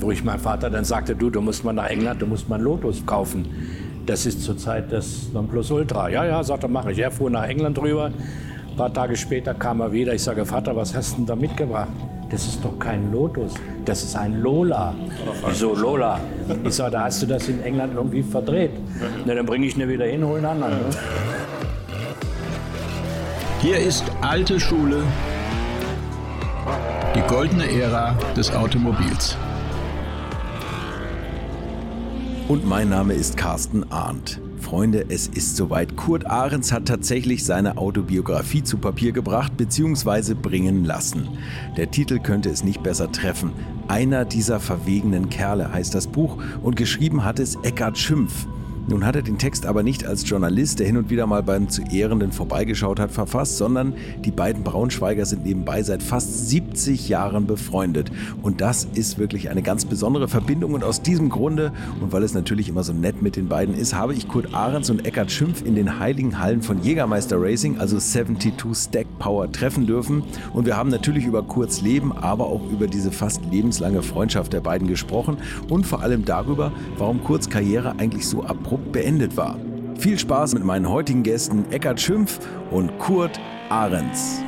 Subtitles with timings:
[0.00, 2.56] wo ich meinem Vater dann sagte, du, du musst mal nach England, du musst mal
[2.56, 3.46] einen Lotus kaufen.
[4.06, 6.08] Das ist zurzeit das Nonplusultra.
[6.08, 6.98] Ja, ja, sagt er, mache ich.
[6.98, 8.06] Er fuhr nach England rüber.
[8.06, 10.14] Ein paar Tage später kam er wieder.
[10.14, 11.88] Ich sage, Vater, was hast du denn da mitgebracht?
[12.30, 14.94] Das ist doch kein Lotus, das ist ein Lola.
[15.48, 16.20] Wieso Lola?
[16.62, 18.70] Ich sage, da hast du das in England irgendwie verdreht.
[19.26, 20.74] Na, dann bringe ich ihn wieder hin, hol einen anderen.
[20.74, 20.78] Ne?
[23.60, 25.02] Hier ist alte Schule,
[27.16, 29.36] die goldene Ära des Automobils.
[32.50, 34.40] Und mein Name ist Carsten Arndt.
[34.58, 35.94] Freunde, es ist soweit.
[35.96, 40.34] Kurt Ahrens hat tatsächlich seine Autobiografie zu Papier gebracht bzw.
[40.34, 41.28] bringen lassen.
[41.76, 43.52] Der Titel könnte es nicht besser treffen.
[43.86, 48.48] Einer dieser verwegenen Kerle heißt das Buch und geschrieben hat es Eckhard Schimpf.
[48.90, 51.68] Nun hat er den Text aber nicht als Journalist, der hin und wieder mal beim
[51.68, 53.94] zu Ehrenden vorbeigeschaut hat, verfasst, sondern
[54.24, 58.10] die beiden Braunschweiger sind nebenbei seit fast 70 Jahren befreundet.
[58.42, 60.74] Und das ist wirklich eine ganz besondere Verbindung.
[60.74, 63.94] Und aus diesem Grunde, und weil es natürlich immer so nett mit den beiden ist,
[63.94, 67.96] habe ich Kurt Ahrens und Eckhard Schimpf in den heiligen Hallen von Jägermeister Racing, also
[67.96, 70.24] 72 Stack Power, treffen dürfen.
[70.52, 74.60] Und wir haben natürlich über Kurts Leben, aber auch über diese fast lebenslange Freundschaft der
[74.60, 75.36] beiden gesprochen
[75.68, 79.56] und vor allem darüber, warum Kurts Karriere eigentlich so abrupt beendet war.
[79.98, 84.42] Viel Spaß mit meinen heutigen Gästen Eckhard Schimpf und Kurt Ahrens.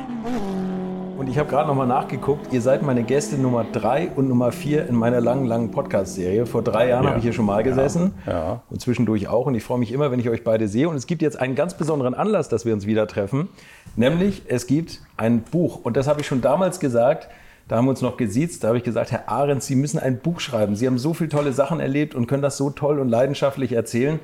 [1.17, 4.87] Und ich habe gerade nochmal nachgeguckt, ihr seid meine Gäste Nummer drei und Nummer vier
[4.87, 6.45] in meiner langen, langen Podcast-Serie.
[6.45, 7.09] Vor drei Jahren ja.
[7.11, 8.33] habe ich hier schon mal gesessen ja.
[8.33, 8.61] Ja.
[8.69, 9.45] und zwischendurch auch.
[9.45, 10.89] Und ich freue mich immer, wenn ich euch beide sehe.
[10.89, 13.47] Und es gibt jetzt einen ganz besonderen Anlass, dass wir uns wieder treffen.
[13.95, 15.79] Nämlich, es gibt ein Buch.
[15.83, 17.29] Und das habe ich schon damals gesagt.
[17.67, 20.19] Da haben wir uns noch gesiezt, da habe ich gesagt, Herr Ahrens, Sie müssen ein
[20.19, 20.75] Buch schreiben.
[20.75, 24.19] Sie haben so viele tolle Sachen erlebt und können das so toll und leidenschaftlich erzählen.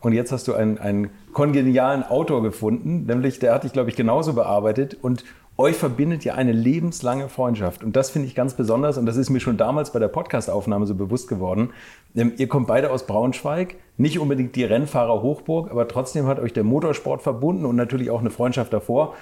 [0.00, 3.94] Und jetzt hast du einen, einen kongenialen Autor gefunden, nämlich der hat dich, glaube ich,
[3.94, 4.98] genauso bearbeitet.
[5.00, 5.24] Und
[5.56, 7.84] euch verbindet ja eine lebenslange Freundschaft.
[7.84, 8.98] Und das finde ich ganz besonders.
[8.98, 11.70] Und das ist mir schon damals bei der Podcastaufnahme so bewusst geworden.
[12.16, 16.52] Ähm, ihr kommt beide aus Braunschweig, nicht unbedingt die Rennfahrer Hochburg, aber trotzdem hat euch
[16.52, 19.14] der Motorsport verbunden und natürlich auch eine Freundschaft davor.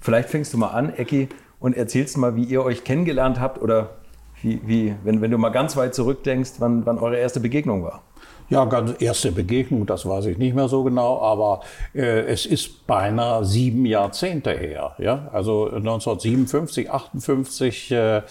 [0.00, 1.28] Vielleicht fängst du mal an, Ecki,
[1.62, 3.90] und erzählst mal, wie ihr euch kennengelernt habt oder
[4.42, 8.02] wie, wie wenn, wenn du mal ganz weit zurückdenkst, wann, wann eure erste Begegnung war.
[8.50, 11.60] Ja, ganz erste Begegnung, das weiß ich nicht mehr so genau, aber
[11.94, 14.94] äh, es ist beinahe sieben Jahrzehnte her.
[14.98, 15.28] Ja?
[15.32, 18.22] Also 1957, 58 äh,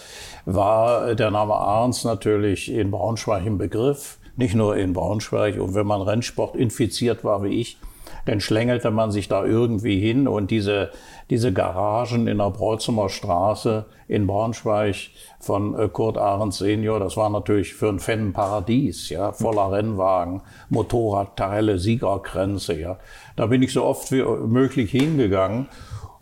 [0.46, 4.20] war der Name Arns natürlich in Braunschweig im Begriff.
[4.36, 5.60] Nicht nur in Braunschweig.
[5.60, 7.78] Und wenn man Rennsport infiziert war wie ich,
[8.26, 10.92] dann schlängelte man sich da irgendwie hin und diese,
[11.30, 14.96] diese Garagen in der Breuzumer Straße in Braunschweig
[15.40, 19.72] von äh, Kurt Ahrens Senior, das war natürlich für einen Fan ein Paradies, ja, voller
[19.72, 22.98] Rennwagen, Motorradteile, Siegerkränze, ja.
[23.36, 25.68] Da bin ich so oft wie möglich hingegangen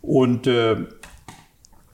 [0.01, 0.77] und äh,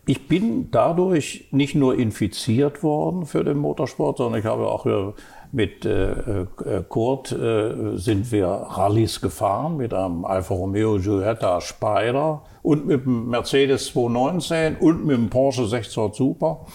[0.07, 5.13] ich bin dadurch nicht nur infiziert worden für den Motorsport, sondern ich habe auch äh,
[5.51, 12.41] mit äh, äh, Kurt äh, sind wir Rallyes gefahren mit einem Alfa Romeo Giulietta Spider
[12.61, 16.65] und mit dem Mercedes 219 und mit dem Porsche 600 Super.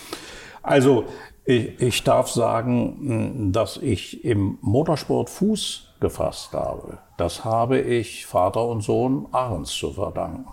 [0.63, 1.05] Also
[1.45, 6.99] ich, ich darf sagen, dass ich im Motorsport Fuß gefasst habe.
[7.19, 10.47] Das habe ich Vater und Sohn Ahrens zu verdanken.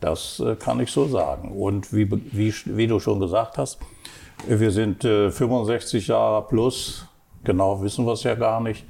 [0.00, 1.52] Das äh, kann ich so sagen.
[1.52, 3.78] Und wie, wie, wie du schon gesagt hast,
[4.46, 7.06] wir sind 65 Jahre plus
[7.44, 8.84] genau wissen wir es ja gar nicht,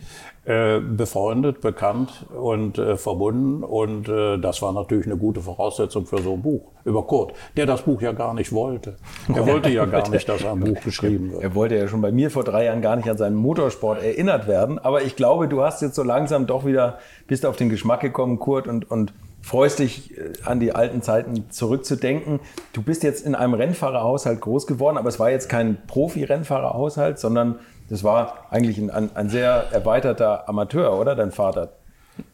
[0.47, 3.65] äh, befreundet, bekannt und äh, verbunden.
[3.65, 7.65] Und äh, das war natürlich eine gute Voraussetzung für so ein Buch über Kurt, der
[7.65, 8.97] das Buch ja gar nicht wollte.
[9.35, 11.43] Er wollte ja gar nicht, dass ein Buch geschrieben wird.
[11.43, 14.47] Er wollte ja schon bei mir vor drei Jahren gar nicht an seinen Motorsport erinnert
[14.47, 14.79] werden.
[14.79, 18.39] Aber ich glaube, du hast jetzt so langsam doch wieder, bist auf den Geschmack gekommen,
[18.39, 22.41] Kurt, und, und freust dich an die alten Zeiten zurückzudenken.
[22.75, 27.61] Du bist jetzt in einem Rennfahrerhaushalt groß geworden, aber es war jetzt kein Profi-Rennfahrerhaushalt, sondern
[27.89, 31.73] das war eigentlich ein, ein, sehr erweiterter Amateur, oder dein Vater?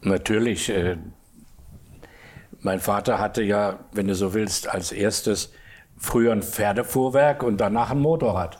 [0.01, 0.69] Natürlich.
[0.69, 0.97] Äh,
[2.61, 5.51] mein Vater hatte ja, wenn du so willst, als erstes
[5.97, 8.59] früher ein Pferdefuhrwerk und danach ein Motorrad.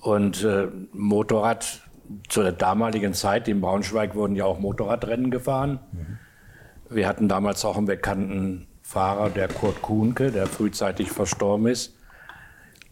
[0.00, 1.82] Und äh, Motorrad
[2.28, 5.80] zu der damaligen Zeit in Braunschweig wurden ja auch Motorradrennen gefahren.
[5.92, 6.18] Mhm.
[6.88, 11.96] Wir hatten damals auch einen bekannten Fahrer, der Kurt Kuhnke, der frühzeitig verstorben ist.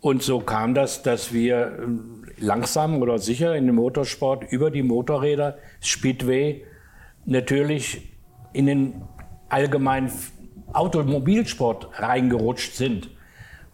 [0.00, 4.82] Und so kam das, dass wir ähm, langsam oder sicher in den Motorsport über die
[4.82, 6.64] Motorräder, Speedway,
[7.24, 8.02] natürlich
[8.52, 9.02] in den
[9.48, 10.10] allgemeinen
[10.72, 13.10] Automobilsport reingerutscht sind.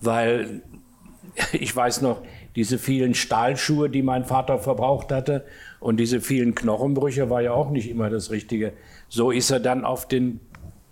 [0.00, 0.62] Weil
[1.52, 2.22] ich weiß noch,
[2.56, 5.44] diese vielen Stahlschuhe, die mein Vater verbraucht hatte
[5.78, 8.72] und diese vielen Knochenbrüche war ja auch nicht immer das Richtige.
[9.08, 10.40] So ist er dann auf den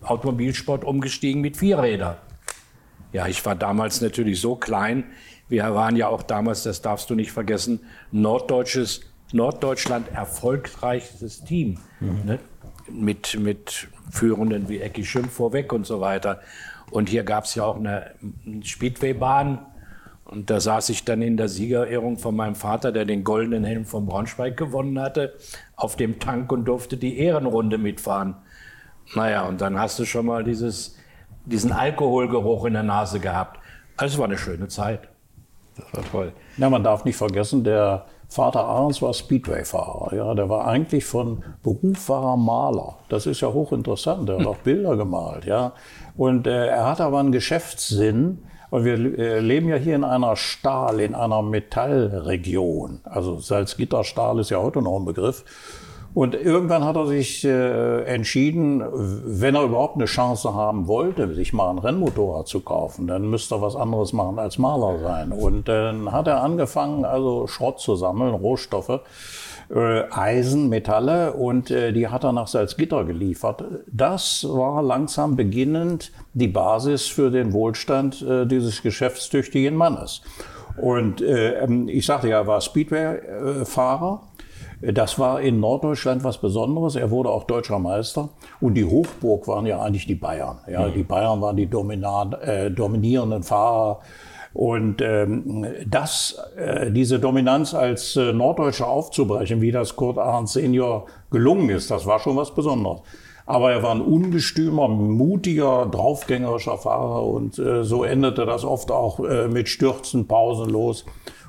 [0.03, 2.17] Automobilsport umgestiegen mit Vierrädern.
[3.13, 5.05] Ja, ich war damals natürlich so klein.
[5.49, 7.81] Wir waren ja auch damals, das darfst du nicht vergessen,
[8.13, 9.01] norddeutsches,
[9.33, 11.79] Norddeutschland erfolgreichstes Team.
[12.01, 12.25] Mhm.
[12.25, 12.39] Ne?
[12.91, 16.41] Mit, mit Führenden wie Ecki Schimpf vorweg und so weiter.
[16.91, 18.13] Und hier gab es ja auch eine
[18.63, 19.59] Speedwaybahn.
[20.25, 23.87] Und da saß ich dann in der Siegerehrung von meinem Vater, der den goldenen Helm
[23.87, 25.35] von Braunschweig gewonnen hatte,
[25.77, 28.37] auf dem Tank und durfte die Ehrenrunde mitfahren.
[29.15, 30.97] Naja, und dann hast du schon mal dieses,
[31.47, 33.59] diesen Alkoholgeruch in der Nase gehabt.
[33.97, 35.09] Also es war eine schöne Zeit.
[35.79, 36.33] Das war toll.
[36.57, 40.15] Ja, man darf nicht vergessen, der Vater Ahrens war Speedway-Fahrer.
[40.15, 42.99] Ja, der war eigentlich von Beruf war Maler.
[43.09, 44.29] Das ist ja hochinteressant.
[44.29, 45.47] Der hat auch Bilder gemalt.
[45.47, 45.73] Ja,
[46.17, 48.43] und äh, er hat aber einen Geschäftssinn.
[48.71, 53.01] Und wir äh, leben ja hier in einer Stahl, in einer Metallregion.
[53.05, 55.43] Also Salzgitterstahl ist ja heute noch ein Begriff.
[56.15, 61.53] Und irgendwann hat er sich äh, entschieden, wenn er überhaupt eine Chance haben wollte, sich
[61.53, 65.33] mal ein Rennmotorrad zu kaufen, dann müsste er was anderes machen als Maler sein.
[65.33, 69.01] Und dann hat er angefangen, also Schrott zu sammeln, Rohstoffe,
[69.71, 73.63] äh, Eisen, Metalle und äh, die hat er nach Salzgitter geliefert.
[73.87, 80.23] Das war langsam beginnend die Basis für den Wohlstand äh, dieses geschäftstüchtigen Mannes.
[80.81, 84.23] Und äh, ähm, ich sagte ja, er war Speedway-Fahrer
[84.81, 86.95] das war in Norddeutschland was Besonderes.
[86.95, 88.29] Er wurde auch deutscher Meister.
[88.61, 90.59] Und die Hochburg waren ja eigentlich die Bayern.
[90.71, 90.95] Ja, mhm.
[90.95, 94.01] Die Bayern waren die äh, dominierenden Fahrer.
[94.55, 101.07] Und ähm, das, äh, diese Dominanz als äh, Norddeutscher aufzubrechen, wie das Kurt Arndt Senior
[101.31, 103.03] gelungen ist, das war schon was Besonderes.
[103.47, 109.21] Aber er war ein ungestümer, mutiger, draufgängerischer Fahrer und äh, so endete das oft auch
[109.21, 111.07] äh, mit Stürzen pausenlos.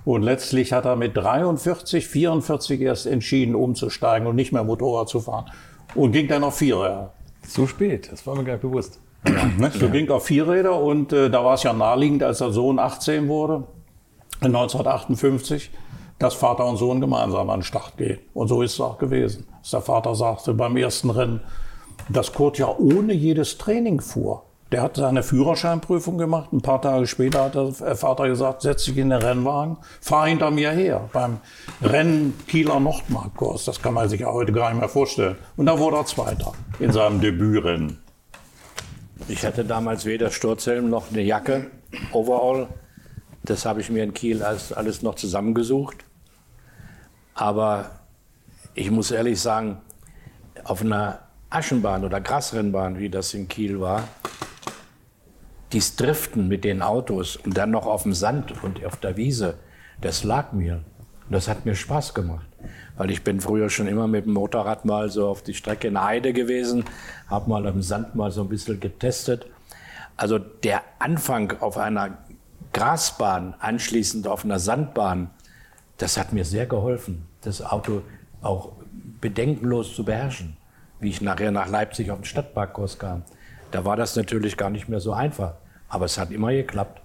[0.09, 5.19] Und letztlich hat er mit 43, 44 erst entschieden, umzusteigen und nicht mehr Motorrad zu
[5.19, 5.51] fahren.
[5.93, 7.13] Und ging dann auf Vierräder.
[7.47, 8.99] So spät, das war mir gar nicht bewusst.
[9.27, 9.69] Ja, ne?
[9.71, 9.91] So ja.
[9.91, 13.65] ging auf Vierräder und äh, da war es ja naheliegend, als der Sohn 18 wurde,
[14.41, 15.69] 1958,
[16.17, 18.17] dass Vater und Sohn gemeinsam an den Start gehen.
[18.33, 19.45] Und so ist es auch gewesen.
[19.61, 21.41] Dass der Vater sagte beim ersten Rennen,
[22.09, 24.41] dass Kurt ja ohne jedes Training fuhr.
[24.71, 26.53] Der hat seine Führerscheinprüfung gemacht.
[26.53, 30.51] Ein paar Tage später hat der Vater gesagt, setz dich in den Rennwagen, fahr hinter
[30.51, 31.09] mir her.
[31.11, 31.39] Beim
[31.81, 33.65] Rennen Kieler Nordmarkkurs.
[33.65, 35.37] Das kann man sich heute gar nicht mehr vorstellen.
[35.57, 37.97] Und da wurde er Zweiter in seinem Debütrennen.
[39.27, 41.71] Ich hatte damals weder Sturzhelm noch eine Jacke,
[42.11, 42.67] Overall.
[43.43, 46.05] Das habe ich mir in Kiel alles noch zusammengesucht.
[47.33, 47.89] Aber
[48.75, 49.79] ich muss ehrlich sagen,
[50.63, 51.19] auf einer
[51.49, 54.03] Aschenbahn oder Grasrennbahn, wie das in Kiel war,
[55.71, 59.57] dies Driften mit den Autos und dann noch auf dem Sand und auf der Wiese,
[60.01, 60.83] das lag mir.
[61.25, 62.47] Und das hat mir Spaß gemacht.
[62.97, 66.01] Weil ich bin früher schon immer mit dem Motorrad mal so auf die Strecke in
[66.01, 66.85] Heide gewesen,
[67.27, 69.45] habe mal am Sand mal so ein bisschen getestet.
[70.17, 72.17] Also der Anfang auf einer
[72.73, 75.29] Grasbahn, anschließend auf einer Sandbahn,
[75.97, 78.01] das hat mir sehr geholfen, das Auto
[78.41, 78.73] auch
[79.21, 80.57] bedenkenlos zu beherrschen,
[80.99, 83.23] wie ich nachher nach Leipzig auf den Stadtparkkurs kam.
[83.71, 85.53] Da war das natürlich gar nicht mehr so einfach.
[85.87, 87.01] Aber es hat immer geklappt.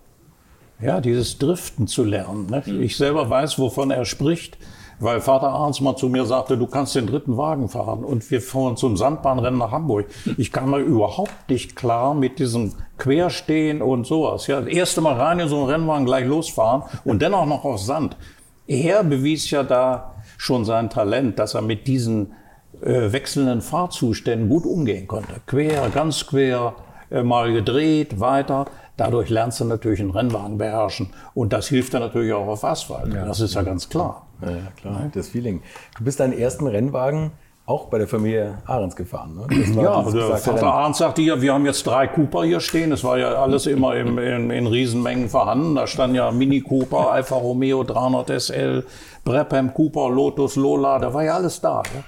[0.80, 2.46] Ja, dieses Driften zu lernen.
[2.46, 2.62] Ne?
[2.64, 2.82] Mhm.
[2.82, 4.58] Ich selber weiß, wovon er spricht,
[4.98, 8.04] weil Vater Arns mal zu mir sagte, du kannst den dritten Wagen fahren.
[8.04, 10.06] Und wir fahren zum Sandbahnrennen nach Hamburg.
[10.36, 14.46] Ich kam mal überhaupt nicht klar mit diesem Querstehen und sowas.
[14.46, 17.80] Ja, das erste Mal rein in so einen Rennwagen gleich losfahren und dennoch noch auf
[17.80, 18.16] Sand.
[18.66, 22.32] Er bewies ja da schon sein Talent, dass er mit diesen
[22.84, 25.34] äh, wechselnden Fahrzuständen gut umgehen konnte.
[25.46, 26.74] Quer, ganz quer,
[27.10, 28.66] äh, mal gedreht, weiter.
[28.96, 31.10] Dadurch lernst du natürlich einen Rennwagen beherrschen.
[31.34, 33.12] Und das hilft dir natürlich auch auf Asphalt.
[33.12, 33.24] Ja.
[33.24, 34.26] Das ist ja ganz klar.
[34.42, 35.62] Ja, ja, klar, das Feeling.
[35.98, 37.32] Du bist deinen ersten Rennwagen
[37.66, 39.36] auch bei der Familie Ahrens gefahren.
[39.36, 39.82] Ne?
[39.82, 42.92] ja, der Vater Ahrens sagte ja, wir haben jetzt drei Cooper hier stehen.
[42.92, 45.74] Es war ja alles immer im, in, in Riesenmengen vorhanden.
[45.74, 48.84] Da stand ja Mini Cooper, Alfa Romeo 300 SL,
[49.24, 50.98] Brabham Cooper, Lotus, Lola.
[50.98, 51.82] Da war ja alles da.
[51.94, 52.04] Ja?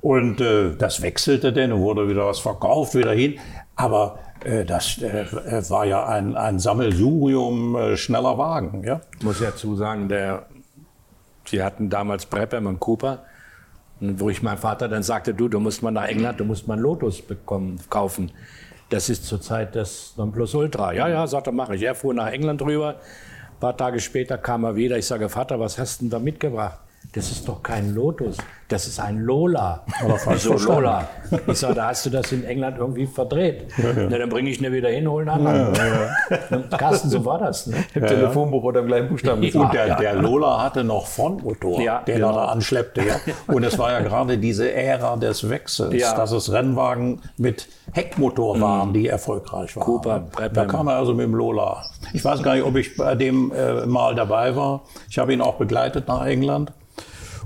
[0.00, 3.38] Und äh, das wechselte denn und wurde wieder was verkauft, wieder hin.
[3.74, 5.26] Aber äh, das äh,
[5.70, 8.84] war ja ein, ein Sammelsurium äh, schneller Wagen.
[8.84, 9.00] Ja?
[9.18, 10.46] Ich muss ja zu sagen, der,
[11.44, 13.24] sie hatten damals Brabham und Cooper.
[14.00, 16.74] wo ich meinem Vater dann sagte, du, du musst mal nach England, du musst mal
[16.74, 18.30] einen Lotus bekommen, kaufen.
[18.90, 20.92] Das ist zurzeit das Nonplusultra.
[20.92, 21.82] Ja, ja, sagt er, mache ich.
[21.82, 22.94] Er fuhr nach England rüber.
[22.94, 24.96] Ein paar Tage später kam er wieder.
[24.96, 26.78] Ich sage, Vater, was hast du denn da mitgebracht?
[27.12, 28.36] Das ist doch kein Lotus,
[28.68, 29.82] das ist ein Lola.
[30.04, 30.82] Aber falsch Wieso verstanden.
[30.82, 31.08] Lola?
[31.46, 33.68] Ich sage, da hast du das in England irgendwie verdreht.
[33.78, 36.68] Na, dann bringe ich ihn wieder hin, hol einen anderen.
[36.70, 37.66] Carsten, so war das.
[37.66, 37.76] Ne?
[37.94, 39.60] Im Telefonbuch oder im gleichen Buchstaben Ja.
[39.60, 42.32] Und der, der Lola hatte noch Frontmotor, Ja, der genau.
[42.34, 43.02] da anschleppte.
[43.02, 43.14] Ja.
[43.46, 46.14] Und es war ja gerade diese Ära des Wechsels, Ja.
[46.14, 49.84] dass es Rennwagen mit Heckmotor waren, die erfolgreich waren.
[49.84, 51.84] Cooper, Da kam er also mit dem Lola.
[52.12, 54.82] Ich weiß gar nicht, ob ich bei dem äh, mal dabei war.
[55.08, 56.72] Ich habe ihn auch begleitet nach England.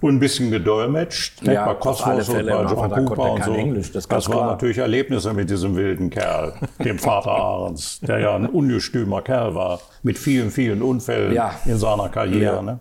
[0.02, 3.54] Und ein bisschen gedolmetscht, Ja, bei Cosmos und bei John konnte Cooper er und so.
[3.54, 6.52] Englisch, das das waren natürlich Erlebnisse mit diesem wilden Kerl,
[6.84, 11.54] dem Vater Ahrens, der ja ein ungestümer Kerl war, mit vielen, vielen Unfällen Ja.
[11.64, 12.56] in seiner Karriere.
[12.56, 12.62] Ja.
[12.62, 12.78] Ne?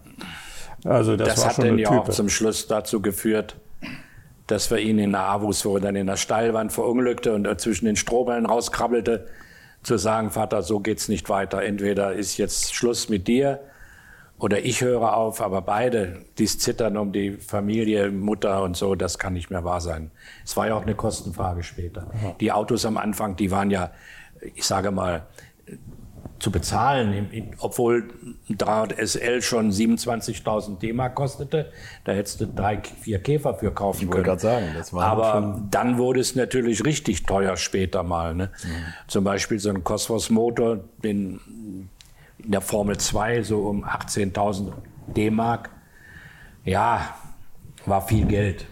[0.84, 2.12] Also das, Das war hat schon dann ja auch Type.
[2.12, 3.56] zum Schluss dazu geführt,
[4.48, 7.58] dass wir ihn in der Avus, wo er dann in der Steilwand verunglückte und er
[7.58, 9.28] zwischen den Strohballen rauskrabbelte,
[9.84, 11.62] zu sagen, Vater, so geht's nicht weiter.
[11.64, 13.60] Entweder ist jetzt Schluss mit dir
[14.42, 19.20] oder ich höre auf, aber beide, dies Zittern um die Familie, Mutter und so, das
[19.20, 20.10] kann nicht mehr wahr sein.
[20.44, 22.08] Es war ja auch eine Kostenfrage später.
[22.40, 23.92] Die Autos am Anfang, die waren ja,
[24.56, 25.28] ich sage mal,
[26.40, 28.10] zu bezahlen, obwohl
[28.50, 31.72] ein 300 SL schon 27.000 D-Mark kostete.
[32.04, 34.24] Da hättest du drei, vier Käfer für kaufen wollte können.
[34.24, 38.34] gerade sagen, das war Aber dann wurde es natürlich richtig teuer später mal.
[38.34, 38.50] Ne?
[39.08, 41.40] Zum Beispiel so ein Cosmos-Motor, den
[42.44, 44.72] in der Formel 2 so um 18.000
[45.16, 45.70] D-Mark.
[46.64, 47.16] Ja,
[47.86, 48.68] war viel Geld.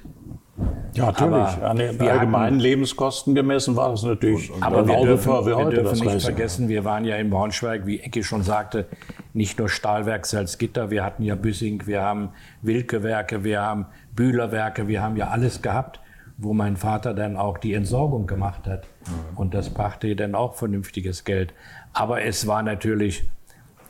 [0.94, 1.34] Ja, natürlich.
[1.34, 5.76] aber An den wir allgemeinen Lebenskosten gemessen war das natürlich Aber wir dürfen, wir heute
[5.78, 6.22] dürfen nicht Racing.
[6.22, 8.88] vergessen, wir waren ja in Braunschweig, wie Ecki schon sagte,
[9.34, 12.30] nicht nur Stahlwerk Salzgitter, wir hatten ja Büssing, wir haben
[12.62, 13.86] Wilke-Werke, wir haben
[14.16, 16.00] Bühlerwerke, wir haben ja alles gehabt,
[16.38, 18.88] wo mein Vater dann auch die Entsorgung gemacht hat.
[19.36, 21.54] Und das brachte dann auch vernünftiges Geld.
[21.94, 23.30] Aber es war natürlich,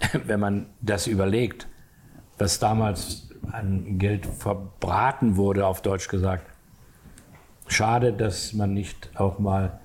[0.26, 1.68] wenn man das überlegt,
[2.38, 6.46] was damals an Geld verbraten wurde, auf Deutsch gesagt,
[7.68, 9.80] schade, dass man nicht auch mal,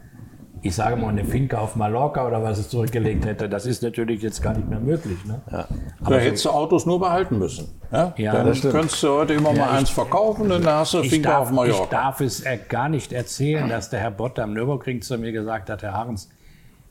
[0.62, 3.48] ich sage mal, eine Finke auf Mallorca oder was es zurückgelegt hätte.
[3.48, 5.18] Das ist natürlich jetzt gar nicht mehr möglich.
[5.24, 5.40] Ne?
[5.50, 7.80] Da hättest du Autos nur behalten müssen.
[7.92, 8.14] Ja?
[8.16, 11.48] Ja, dann könntest du heute immer mal eins verkaufen, dann hast du Ich Finca auf
[11.48, 11.86] darf, ich Mallorca.
[11.90, 15.70] darf es äh, gar nicht erzählen, dass der Herr Bott am Nürburgring zu mir gesagt
[15.70, 16.30] hat, Herr Harens,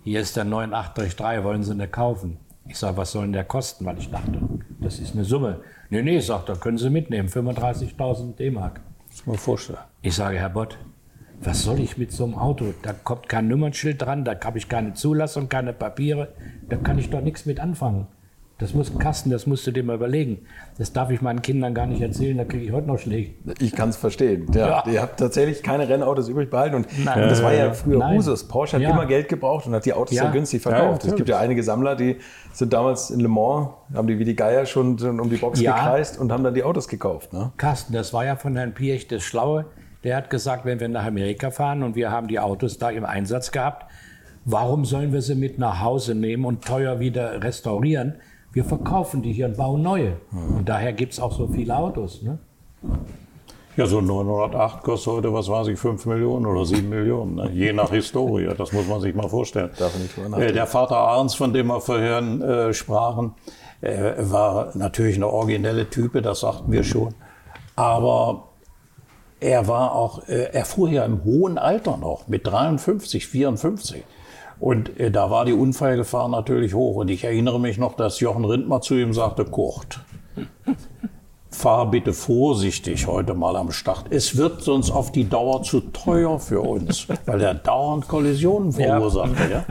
[0.03, 2.37] hier ist der 98-3, wollen Sie eine kaufen?
[2.67, 3.86] Ich sage, was soll denn der kosten?
[3.86, 4.39] Weil ich dachte,
[4.79, 5.62] das ist eine Summe.
[5.89, 8.82] Nee, nee, sagt er, können Sie mitnehmen, 35.000 D-Mark.
[9.25, 9.79] Man vorstellen.
[10.01, 10.77] Ich sage, Herr Bott,
[11.41, 12.74] was soll ich mit so einem Auto?
[12.82, 16.34] Da kommt kein Nummernschild dran, da habe ich keine Zulassung, keine Papiere,
[16.67, 18.08] da kann ich doch nichts mit anfangen.
[18.60, 20.45] Das muss Kasten, das musst du dir mal überlegen.
[20.77, 23.31] Das darf ich meinen Kindern gar nicht erzählen, da kriege ich heute noch Schläge.
[23.60, 24.45] Ich kann es verstehen.
[24.53, 24.91] Ja, Ja.
[24.91, 26.75] Ihr habt tatsächlich keine Rennautos übrig behalten.
[26.75, 27.24] Und, Nein.
[27.24, 28.17] und das war ja früher Nein.
[28.17, 28.48] Usus.
[28.48, 28.91] Porsche hat Ja.
[28.91, 30.24] immer Geld gebraucht und hat die Autos Ja.
[30.24, 31.03] sehr günstig verkauft.
[31.03, 32.17] es gibt ja einige Sammler, die
[32.53, 36.19] sind damals in Le Mans, haben die wie die Geier schon um die Box gekreist
[36.19, 37.33] und haben dann die Autos gekauft.
[37.33, 37.51] Ne?
[37.57, 39.65] Carsten, das war ja von Herrn Piech das Schlaue.
[40.03, 43.03] Der hat gesagt, wenn wir nach Amerika fahren und wir haben die Autos da im
[43.03, 43.89] Einsatz gehabt,
[44.45, 48.15] warum sollen wir sie mit nach Hause nehmen und teuer wieder restaurieren?
[48.53, 50.17] Wir verkaufen die hier und bauen neue.
[50.31, 52.22] Und daher gibt es auch so viele Autos.
[52.22, 52.38] Ne?
[53.75, 57.50] Ja, so ein 908 kostet heute, was weiß ich, 5 Millionen oder 7 Millionen, ne?
[57.51, 58.48] je nach Historie.
[58.55, 59.72] Das muss man sich mal vorstellen.
[59.79, 60.53] Darf nicht Äh.
[60.53, 63.33] Der Vater Ahrens, von dem wir vorhin äh, sprachen,
[63.81, 67.15] äh, war natürlich eine originelle Type, das sagten wir schon.
[67.75, 68.50] Aber
[69.39, 74.03] er war auch, äh, er fuhr ja im hohen Alter noch, mit 53, 54.
[74.63, 76.96] Und äh, da war die Unfallgefahr natürlich hoch.
[76.96, 80.00] Und ich erinnere mich noch, dass Jochen Rindmer zu ihm sagte, Kurt,
[81.50, 84.05] fahr bitte vorsichtig heute mal am Start.
[84.10, 89.51] Es wird sonst auf die Dauer zu teuer für uns, weil er dauernd Kollisionen verursachte.
[89.51, 89.65] Ja.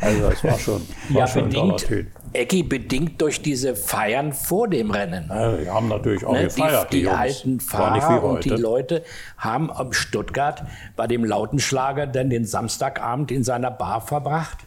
[0.00, 4.32] Also das war schon, war Ja, schon ein toller bedingt, Ecki, bedingt durch diese Feiern
[4.32, 5.26] vor dem Rennen.
[5.28, 7.16] Ja, die haben natürlich auch Ne, gefeiert, die, die Jungs.
[7.18, 8.50] alten Fahrer und die.
[8.50, 9.02] Leute
[9.38, 10.62] haben am Stuttgart
[10.96, 14.66] bei dem Lautenschlager dann den Samstagabend in seiner Bar verbracht.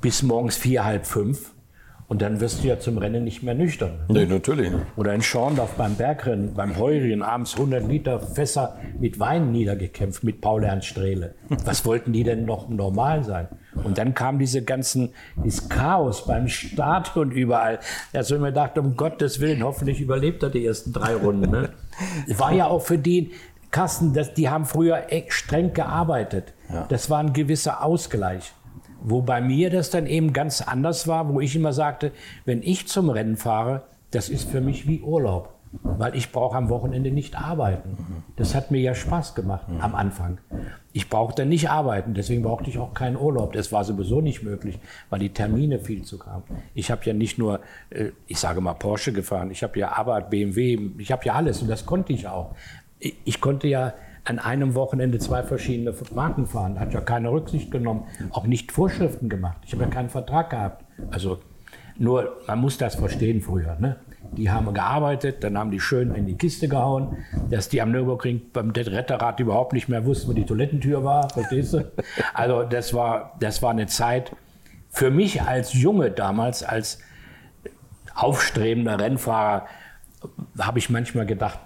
[0.00, 1.52] Bis morgens vier, halb fünf.
[2.08, 4.00] Und dann wirst du ja zum Rennen nicht mehr nüchtern.
[4.08, 4.82] Nee, natürlich nicht.
[4.96, 10.40] Oder in Schorndorf beim Bergrennen, beim Heurigen, abends 100 Liter Fässer mit Wein niedergekämpft mit
[10.40, 11.36] Paul Ernst Strehle.
[11.64, 13.46] Was wollten die denn noch normal sein?
[13.74, 15.10] Und dann kam diese ganzen,
[15.44, 17.78] dieses Chaos beim Start und überall.
[18.12, 21.50] Da so mir gedacht, um Gottes Willen, hoffentlich überlebt er die ersten drei Runden.
[21.50, 21.70] Ne?
[22.38, 23.32] War ja auch für die,
[23.70, 26.54] Kassen, das, die haben früher streng gearbeitet.
[26.88, 28.52] Das war ein gewisser Ausgleich.
[29.02, 32.12] Wo bei mir das dann eben ganz anders war, wo ich immer sagte,
[32.44, 35.54] wenn ich zum Rennen fahre, das ist für mich wie Urlaub.
[35.72, 37.96] Weil ich brauche am Wochenende nicht arbeiten.
[38.36, 40.38] Das hat mir ja Spaß gemacht am Anfang.
[40.92, 43.52] Ich brauchte nicht arbeiten, deswegen brauchte ich auch keinen Urlaub.
[43.52, 46.42] Das war sowieso nicht möglich, weil die Termine viel zu kamen.
[46.74, 47.60] Ich habe ja nicht nur,
[47.90, 51.62] äh, ich sage mal Porsche gefahren, ich habe ja Arbeit, BMW, ich habe ja alles
[51.62, 52.56] und das konnte ich auch.
[52.98, 56.78] Ich konnte ja an einem Wochenende zwei verschiedene Marken fahren.
[56.78, 59.58] Hat ja keine Rücksicht genommen, auch nicht Vorschriften gemacht.
[59.64, 60.84] Ich habe ja keinen Vertrag gehabt.
[61.10, 61.38] Also
[61.96, 63.76] nur, man muss das verstehen früher.
[63.78, 63.96] Ne?
[64.32, 67.16] Die haben gearbeitet, dann haben die schön in die Kiste gehauen,
[67.50, 71.74] dass die am Nürburgring beim Retterrad überhaupt nicht mehr wussten, wo die Toilettentür war, verstehst
[71.74, 71.90] du?
[72.32, 74.32] Also das war, das war eine Zeit
[74.90, 76.98] für mich als Junge damals, als
[78.14, 79.66] aufstrebender Rennfahrer,
[80.58, 81.58] habe ich manchmal gedacht,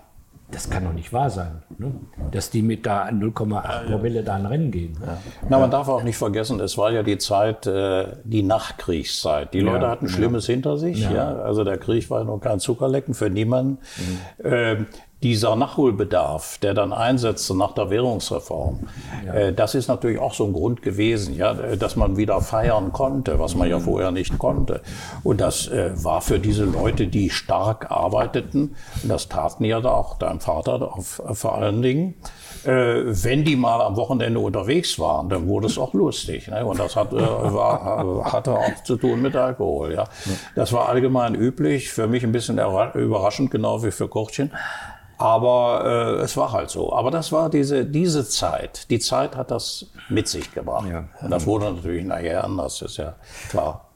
[0.55, 1.93] das kann doch nicht wahr sein, ne?
[2.31, 4.97] dass die mit da 0,8 Promille da ein Rennen gehen.
[5.05, 5.19] Ja.
[5.49, 9.53] Na, man darf auch nicht vergessen, es war ja die Zeit, äh, die Nachkriegszeit.
[9.53, 10.55] Die ja, Leute hatten Schlimmes ja.
[10.55, 11.01] hinter sich.
[11.11, 11.37] Ja.
[11.37, 13.79] Also der Krieg war noch kein Zuckerlecken für niemanden.
[13.97, 14.19] Mhm.
[14.45, 14.87] Ähm,
[15.25, 18.81] dieser Nachholbedarf, der dann einsetzte nach der Währungsreform,
[19.25, 19.33] ja.
[19.33, 23.39] äh, das ist natürlich auch so ein Grund gewesen, ja, dass man wieder feiern konnte,
[23.39, 23.85] was man ja mhm.
[23.85, 24.83] vorher nicht konnte.
[25.23, 30.19] Und das äh, war für diese Leute, die stark arbeiteten, und das taten ja auch
[30.19, 32.17] dein Vater vor allen Dingen,
[32.65, 32.71] äh,
[33.07, 36.49] wenn die mal am Wochenende unterwegs waren, dann wurde es auch lustig.
[36.49, 36.67] Ne?
[36.67, 39.95] Und das hat, äh, war, hatte auch zu tun mit Alkohol.
[39.95, 40.05] Ja.
[40.55, 44.51] Das war allgemein üblich, für mich ein bisschen überraschend, genau wie für Kurtchen.
[45.25, 46.93] Aber äh, es war halt so.
[46.93, 48.91] Aber das war diese, diese Zeit.
[48.91, 50.87] Die Zeit hat das mit sich gebracht.
[50.91, 51.05] Ja.
[51.23, 53.15] Und das wurde natürlich nachher anders, ist ja
[53.49, 53.89] klar.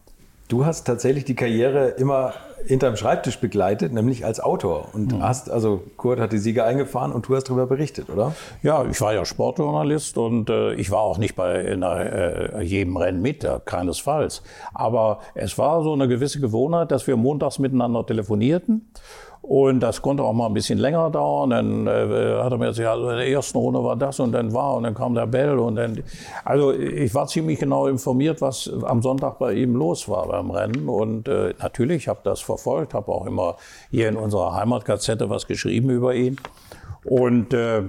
[0.48, 2.32] Du hast tatsächlich die Karriere immer
[2.64, 4.88] hinterm Schreibtisch begleitet, nämlich als Autor.
[4.94, 5.22] Und mhm.
[5.22, 8.34] hast, also Kurt hat die Sieger eingefahren und du hast darüber berichtet, oder?
[8.62, 12.96] Ja, ich war ja Sportjournalist und äh, ich war auch nicht bei in, äh, jedem
[12.96, 14.42] Rennen mit, ja, keinesfalls.
[14.72, 18.90] Aber es war so eine gewisse Gewohnheit, dass wir montags miteinander telefonierten
[19.48, 21.48] und das konnte auch mal ein bisschen länger dauern.
[21.48, 24.52] Dann äh, hat er mir gesagt, also in der ersten Runde war das und dann
[24.52, 26.02] war und dann kam der Bell und dann.
[26.44, 30.86] Also ich war ziemlich genau informiert, was am Sonntag bei ihm los war beim Rennen.
[30.90, 33.56] Und äh, natürlich habe das verfolgt, habe auch immer
[33.90, 36.36] hier in unserer Heimatgazette was geschrieben über ihn.
[37.04, 37.84] Und äh,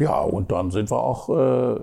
[0.00, 1.78] ja, und dann sind wir auch äh, äh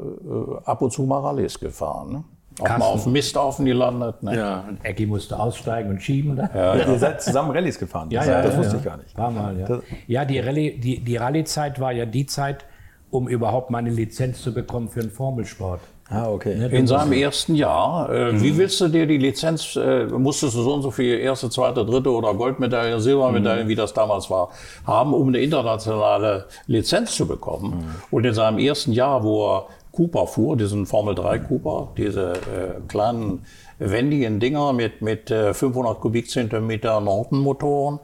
[0.66, 2.12] ab und zu mal Rallyes gefahren.
[2.12, 2.24] Ne?
[2.60, 4.22] Auch mal auf dem Misthaufen gelandet.
[4.24, 4.36] Ne?
[4.36, 6.36] Ja, und Ecki musste aussteigen und schieben.
[6.36, 6.50] Ne?
[6.54, 6.92] Ja, ja.
[6.92, 8.10] Ihr seid zusammen Rallyes gefahren.
[8.12, 9.10] Ja, ja, das wusste ich gar nicht.
[9.10, 9.80] Ein paar Mal, ja.
[10.08, 12.66] ja, die, Rallye, die, die Rallye-Zeit war ja die Zeit,
[13.10, 15.80] um überhaupt mal eine Lizenz zu bekommen für einen Formelsport.
[16.12, 16.56] Ah, okay.
[16.56, 18.10] Ne, In seinem ersten Jahr.
[18.10, 18.44] Äh, mhm.
[18.44, 21.86] Wie willst du dir die Lizenz, äh, musstest du so und so viel erste, zweite,
[21.86, 23.70] dritte oder Goldmedaille, Silbermedaille, mhm.
[23.70, 24.50] wie das damals war,
[24.86, 27.78] haben, um eine internationale Lizenz zu bekommen?
[27.78, 27.86] Mhm.
[28.12, 32.82] Und in seinem ersten Jahr, wo er Cooper fuhr, diesen Formel 3 Cooper, diese äh,
[32.88, 33.46] kleinen
[33.78, 38.00] wendigen Dinger mit, mit äh, 500 Kubikzentimeter Norton-Motoren.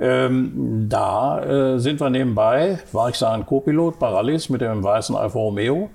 [0.00, 5.14] Ähm, da äh, sind wir nebenbei, war ich sein Co-Pilot bei Rallyes mit dem weißen
[5.14, 5.90] Alfa Romeo.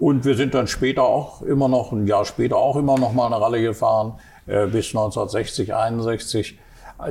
[0.00, 3.26] Und wir sind dann später auch immer noch, ein Jahr später auch immer noch mal
[3.26, 4.14] eine Rallye gefahren,
[4.46, 6.58] äh, bis 1960, 61.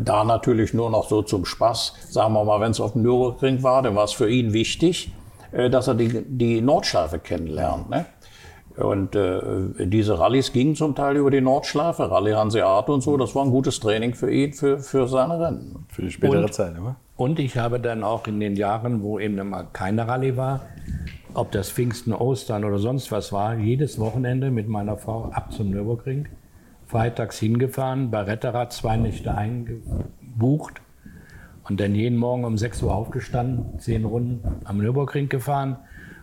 [0.03, 1.93] Da natürlich nur noch so zum Spaß.
[2.09, 5.11] Sagen wir mal, wenn es auf dem Nürburgring war, dann war es für ihn wichtig,
[5.51, 7.89] dass er die, die Nordschleife kennenlernt.
[7.89, 8.05] Ne?
[8.77, 9.41] Und äh,
[9.79, 13.17] diese Rallyes gingen zum Teil über die Nordschleife, Rallye Hanseat und so.
[13.17, 15.85] Das war ein gutes Training für ihn, für, für seine Rennen.
[15.89, 16.95] Für die spätere und, Zeit, oder?
[17.17, 20.61] Und ich habe dann auch in den Jahren, wo eben mal keine Rallye war,
[21.33, 25.71] ob das Pfingsten, Ostern oder sonst was war, jedes Wochenende mit meiner Frau ab zum
[25.71, 26.29] Nürburgring,
[26.85, 30.81] freitags hingefahren, bei Retterrad zwei Nächte eingebucht
[31.69, 35.77] und dann jeden Morgen um 6 Uhr aufgestanden, zehn Runden am Nürburgring gefahren,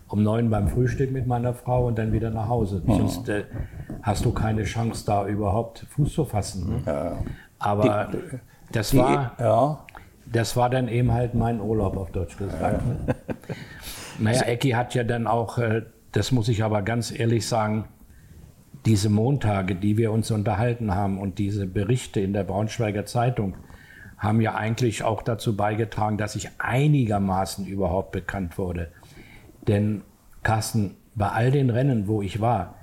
[0.08, 2.82] um neun beim Frühstück mit meiner Frau und dann wieder nach Hause.
[2.84, 2.96] Mhm.
[2.96, 3.44] Sonst äh,
[4.02, 6.68] hast du keine Chance, da überhaupt Fuß zu fassen.
[6.68, 6.82] Ne?
[6.86, 7.18] Ja.
[7.58, 8.38] Aber die,
[8.72, 9.84] das, die, war, ja.
[10.30, 12.82] das war dann eben halt mein Urlaub, auf Deutsch gesagt.
[13.06, 13.14] Ja.
[14.18, 15.82] Naja, Ecki hat ja dann auch, äh,
[16.12, 17.84] das muss ich aber ganz ehrlich sagen,
[18.86, 23.56] diese Montage, die wir uns unterhalten haben und diese Berichte in der Braunschweiger Zeitung,
[24.18, 28.90] haben ja eigentlich auch dazu beigetragen, dass ich einigermaßen überhaupt bekannt wurde.
[29.68, 30.02] Denn
[30.42, 32.74] Carsten, bei all den Rennen, wo ich war,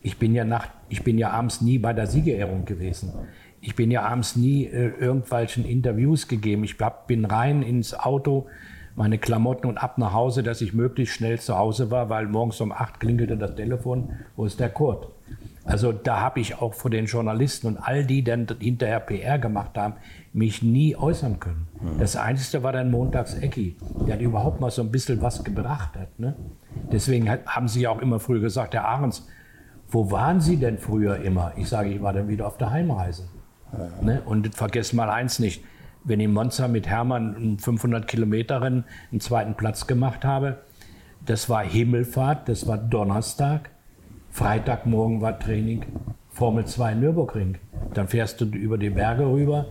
[0.00, 3.12] ich bin ja, nach, ich bin ja abends nie bei der Siegerehrung gewesen.
[3.60, 6.64] Ich bin ja abends nie äh, irgendwelchen Interviews gegeben.
[6.64, 8.46] Ich hab, bin rein ins Auto,
[8.96, 12.60] meine Klamotten und ab nach Hause, dass ich möglichst schnell zu Hause war, weil morgens
[12.60, 15.08] um acht klingelte das Telefon, wo ist der Kurt?
[15.64, 19.38] Also da habe ich auch vor den Journalisten und all die, die dann hinterher PR
[19.38, 19.94] gemacht haben,
[20.32, 21.66] mich nie äußern können.
[21.80, 21.98] Mhm.
[21.98, 25.96] Das Einzige war dann montags Ecki, der hat überhaupt mal so ein bisschen was gebracht
[25.96, 26.18] hat.
[26.18, 26.36] Ne?
[26.92, 29.26] Deswegen haben sie ja auch immer früher gesagt, Herr Ahrens,
[29.88, 31.52] wo waren Sie denn früher immer?
[31.56, 33.28] Ich sage, ich war dann wieder auf der Heimreise.
[33.72, 33.88] Ja.
[34.02, 34.22] Ne?
[34.24, 35.64] Und vergesst mal eins nicht,
[36.04, 40.58] wenn ich in Monza mit Hermann einen 500 Kilometer Rennen einen zweiten Platz gemacht habe,
[41.26, 43.70] das war Himmelfahrt, das war Donnerstag,
[44.30, 45.84] Freitagmorgen war Training,
[46.30, 47.58] Formel 2 Nürburgring.
[47.92, 49.66] Dann fährst du über die Berge rüber,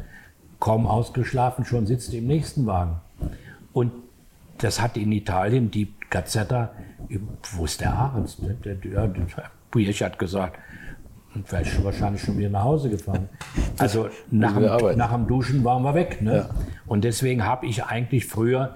[0.59, 2.99] kaum ausgeschlafen, schon sitzt im nächsten Wagen.
[3.73, 3.91] Und
[4.57, 6.71] das hat in Italien die Gazzetta,
[7.53, 8.37] wo ist der Ahrens?
[8.65, 8.75] Der,
[9.71, 10.59] Burch hat gesagt,
[11.35, 13.29] und wäre ich wahrscheinlich schon wieder nach Hause gefahren.
[13.77, 16.21] Also nach dem, nach dem Duschen waren wir weg.
[16.21, 16.35] Ne?
[16.35, 16.49] Ja.
[16.87, 18.75] Und deswegen habe ich eigentlich früher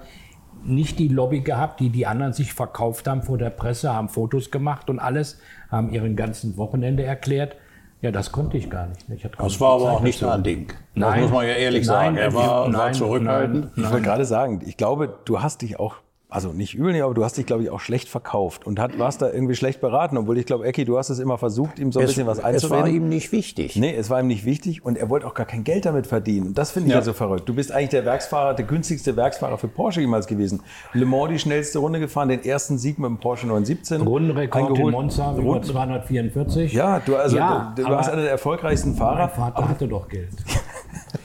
[0.62, 4.50] nicht die Lobby gehabt, die die anderen sich verkauft haben vor der Presse, haben Fotos
[4.50, 7.56] gemacht und alles, haben ihren ganzen Wochenende erklärt.
[8.04, 9.08] Ja, das konnte ich gar nicht.
[9.08, 10.70] Ich das war aber auch nicht sein Ding.
[10.94, 12.16] Nein, das muss man ja ehrlich nein, sagen.
[12.18, 13.64] Er war, nein, war zurückhaltend.
[13.64, 15.94] Nein, ich wollte gerade sagen, ich glaube, du hast dich auch
[16.34, 19.22] also nicht übel, aber du hast dich, glaube ich, auch schlecht verkauft und hat, warst
[19.22, 22.00] da irgendwie schlecht beraten, obwohl ich glaube, Ecki, du hast es immer versucht, ihm so
[22.00, 22.78] ein es, bisschen was einzureden.
[22.78, 23.76] Es war ihm nicht wichtig.
[23.76, 26.48] Nee, es war ihm nicht wichtig und er wollte auch gar kein Geld damit verdienen.
[26.48, 27.02] Und das finde ich ja.
[27.02, 27.48] so verrückt.
[27.48, 30.60] Du bist eigentlich der Werksfahrer, der günstigste Werksfahrer für Porsche jemals gewesen.
[30.92, 34.00] Le Mans die schnellste Runde gefahren, den ersten Sieg mit dem Porsche 917.
[34.00, 34.92] Rundenrekord eingeholt.
[34.92, 36.72] in Monza, über 244.
[36.72, 39.28] Ja, du, also, ja, du, du warst einer der erfolgreichsten Fahrer.
[39.28, 40.32] Mein Vater hatte doch Geld.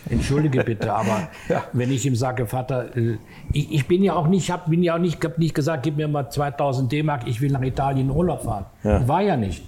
[0.09, 1.63] Entschuldige bitte, aber ja.
[1.73, 3.17] wenn ich ihm sage, Vater, äh,
[3.53, 5.97] ich, ich bin ja auch nicht, hab, bin ja auch nicht, hab nicht gesagt, gib
[5.97, 8.65] mir mal 2000 D-Mark, ich will nach Italien in Urlaub fahren.
[8.83, 9.07] Ja.
[9.07, 9.63] War ja nicht.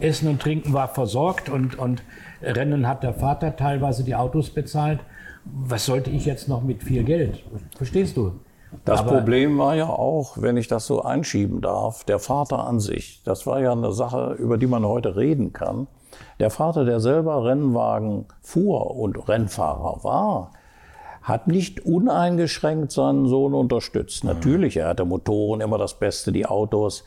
[0.00, 2.02] Essen und Trinken war versorgt und, und
[2.42, 5.00] Rennen hat der Vater teilweise die Autos bezahlt.
[5.44, 7.42] Was sollte ich jetzt noch mit viel Geld?
[7.76, 8.32] Verstehst du?
[8.84, 12.80] Das Aber Problem war ja auch, wenn ich das so einschieben darf, der Vater an
[12.80, 13.22] sich.
[13.24, 15.86] Das war ja eine Sache, über die man heute reden kann.
[16.42, 20.50] Der Vater, der selber Rennwagen fuhr und Rennfahrer war,
[21.22, 24.24] hat nicht uneingeschränkt seinen Sohn unterstützt.
[24.24, 27.04] Natürlich, er hatte Motoren, immer das Beste, die Autos.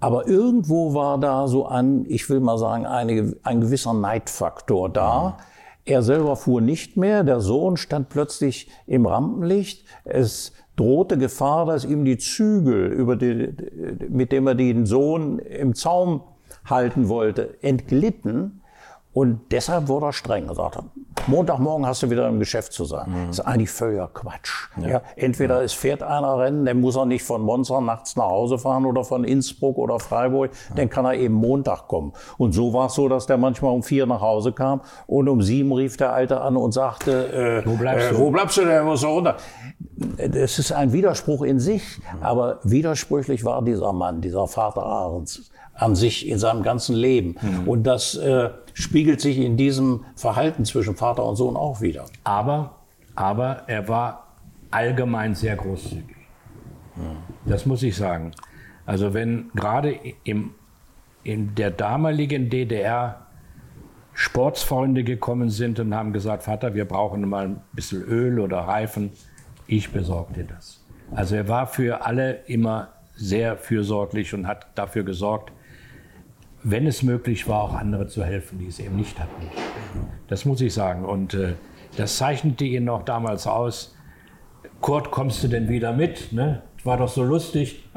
[0.00, 5.38] Aber irgendwo war da so ein, ich will mal sagen, eine, ein gewisser Neidfaktor da.
[5.86, 9.86] Er selber fuhr nicht mehr, der Sohn stand plötzlich im Rampenlicht.
[10.04, 13.54] Es drohte Gefahr, dass ihm die Zügel, über die,
[14.10, 16.20] mit dem er den Sohn im Zaum
[16.66, 18.60] halten wollte, entglitten.
[19.14, 20.52] Und deshalb wurde er streng.
[20.52, 20.82] Sagte,
[21.28, 23.08] Montagmorgen hast du wieder im Geschäft zu sein.
[23.08, 23.26] Mhm.
[23.28, 24.68] Das ist eigentlich völliger Quatsch.
[24.76, 24.88] Ja.
[24.88, 28.58] ja entweder es fährt einer Rennen, dann muss er nicht von Monza nachts nach Hause
[28.58, 30.74] fahren oder von Innsbruck oder Freiburg, ja.
[30.74, 32.12] dann kann er eben Montag kommen.
[32.38, 35.40] Und so war es so, dass der manchmal um vier nach Hause kam und um
[35.42, 38.14] sieben rief der Alte an und sagte, äh, wo bleibst du?
[38.16, 38.84] Äh, wo bleibst du denn?
[38.84, 39.36] Muss runter.
[40.16, 45.94] Das ist ein Widerspruch in sich, aber widersprüchlich war dieser Mann, dieser Vater Ahrens an
[45.96, 47.36] sich in seinem ganzen Leben.
[47.40, 47.68] Mhm.
[47.68, 52.04] Und das äh, spiegelt sich in diesem Verhalten zwischen Vater und Sohn auch wieder.
[52.22, 52.76] Aber,
[53.14, 54.26] aber er war
[54.70, 56.16] allgemein sehr großzügig.
[56.96, 57.50] Mhm.
[57.50, 58.32] Das muss ich sagen.
[58.86, 60.50] Also wenn gerade im,
[61.22, 63.20] in der damaligen DDR
[64.12, 69.10] Sportsfreunde gekommen sind und haben gesagt, Vater, wir brauchen mal ein bisschen Öl oder Reifen,
[69.66, 70.84] ich besorge dir das.
[71.14, 75.52] Also er war für alle immer sehr fürsorglich und hat dafür gesorgt,
[76.64, 79.46] wenn es möglich war, auch andere zu helfen, die es eben nicht hatten.
[80.28, 81.04] Das muss ich sagen.
[81.04, 81.52] Und äh,
[81.96, 83.94] das zeichnete ihn noch damals aus.
[84.80, 86.32] Kurt, kommst du denn wieder mit?
[86.32, 86.62] Ne?
[86.82, 87.84] War doch so lustig.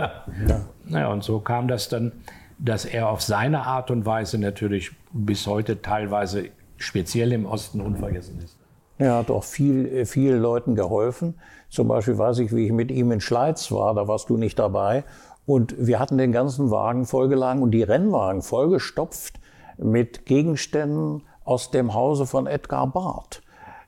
[0.48, 0.66] Ja.
[0.86, 2.12] Naja, und so kam das dann,
[2.60, 8.40] dass er auf seine Art und Weise natürlich bis heute teilweise speziell im Osten unvergessen
[8.40, 8.58] ist.
[8.98, 11.36] Er hat auch viel, äh, vielen Leuten geholfen.
[11.70, 14.60] Zum Beispiel weiß ich, wie ich mit ihm in Schleiz war, da warst du nicht
[14.60, 15.04] dabei.
[15.48, 19.40] Und wir hatten den ganzen Wagen vollgeladen und die Rennwagen vollgestopft
[19.78, 23.42] mit Gegenständen aus dem Hause von Edgar Barth,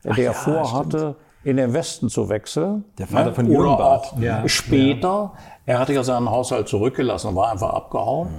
[0.08, 1.16] Ach der ja, vorhatte, stimmt.
[1.44, 2.86] in den Westen zu wechseln.
[2.98, 3.34] Der Vater ne?
[3.34, 4.14] von Jürgen Barth.
[4.22, 5.34] Ja, später, ja.
[5.66, 8.30] er hatte ja seinen Haushalt zurückgelassen und war einfach abgehauen.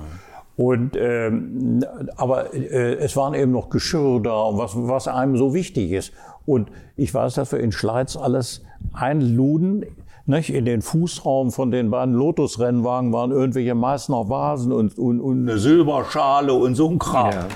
[0.57, 1.85] Und, ähm,
[2.17, 6.13] aber äh, es waren eben noch Geschirr da, was, was einem so wichtig ist.
[6.47, 8.63] Und ich weiß, dass wir in Schleiz alles
[8.95, 9.85] einluden
[10.31, 10.51] nicht?
[10.51, 15.59] In den Fußraum von den beiden Lotus-Rennwagen waren irgendwelche Meißner Vasen und, und, und eine
[15.59, 17.31] Silberschale und so ein Kram.
[17.31, 17.47] Ja, ja.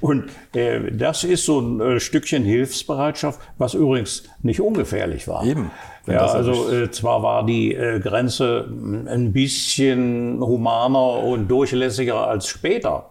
[0.00, 0.24] Und
[0.54, 5.44] äh, das ist so ein äh, Stückchen Hilfsbereitschaft, was übrigens nicht ungefährlich war.
[5.44, 5.70] Eben.
[6.06, 8.68] Ja, also äh, zwar war die äh, Grenze
[9.06, 13.10] ein bisschen humaner und durchlässiger als später,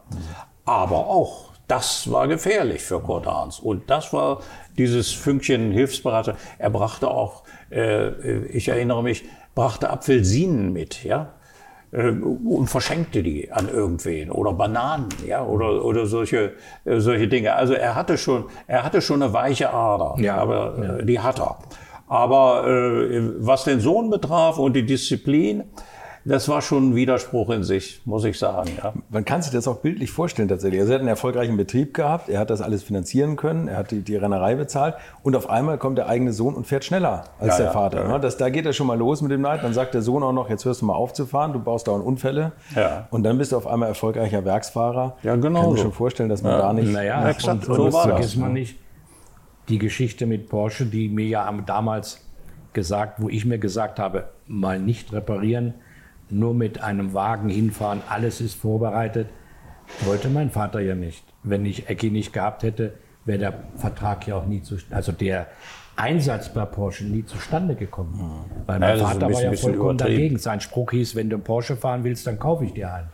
[0.66, 3.60] aber auch das war gefährlich für Kurt Hans.
[3.60, 4.42] Und das war
[4.78, 6.38] dieses Fünkchen Hilfsbereitschaft.
[6.60, 7.44] Er brachte auch
[8.52, 11.34] ich erinnere mich, brachte Apfelsinen mit, ja,
[11.94, 16.54] äh, und verschenkte die an irgendwen oder Bananen, ja, oder, oder solche,
[16.86, 17.54] äh, solche Dinge.
[17.54, 21.02] Also er hatte schon, er hatte schon eine weiche Ader, ja, aber ja.
[21.04, 21.60] die hat er.
[22.08, 25.66] Aber äh, was den Sohn betraf und die Disziplin,
[26.26, 28.70] das war schon ein Widerspruch in sich, muss ich sagen.
[28.82, 28.94] Ja.
[29.10, 30.80] Man kann sich das auch bildlich vorstellen tatsächlich.
[30.80, 33.92] Also er hat einen erfolgreichen Betrieb gehabt, er hat das alles finanzieren können, er hat
[33.92, 37.50] die, die Rennerei bezahlt und auf einmal kommt der eigene Sohn und fährt schneller als
[37.54, 38.02] Ja, der ja, Vater.
[38.04, 38.08] ja.
[38.08, 38.20] ne?
[38.20, 39.64] Das, da geht er schon mal los mit dem Neid.
[39.64, 41.88] Dann sagt der Sohn auch noch, jetzt hörst du mal auf zu fahren, du baust
[41.88, 42.54] dauernd Unfälle.
[42.76, 43.08] Ja.
[43.12, 45.18] Und dann bist du auf einmal erfolgreicher Werksfahrer.
[45.24, 45.84] Ja, genau Kann mir so.
[45.84, 46.92] schon vorstellen, dass man da nicht...
[46.92, 48.78] Naja, exakt, und, so war das man nicht.
[49.70, 52.20] Die Geschichte mit Porsche, die mir ja am- damals
[52.74, 55.74] gesagt, wo ich mir gesagt habe, mal nicht reparieren,
[56.34, 59.28] nur mit einem Wagen hinfahren, alles ist vorbereitet,
[60.06, 61.24] wollte mein Vater ja nicht.
[61.44, 62.94] Wenn ich Ecki nicht gehabt hätte,
[63.26, 65.48] wäre der Vertrag ja auch nie zu, also der
[65.96, 68.46] Einsatz bei Porsche nie zustande gekommen.
[68.66, 70.38] Weil mein Ja, Vater war bisschen- ja bisschen vollkommen dagegen.
[70.40, 73.08] Sein Spruch hieß, wenn du einen Porsche fahren willst, dann kaufe ich dir einen.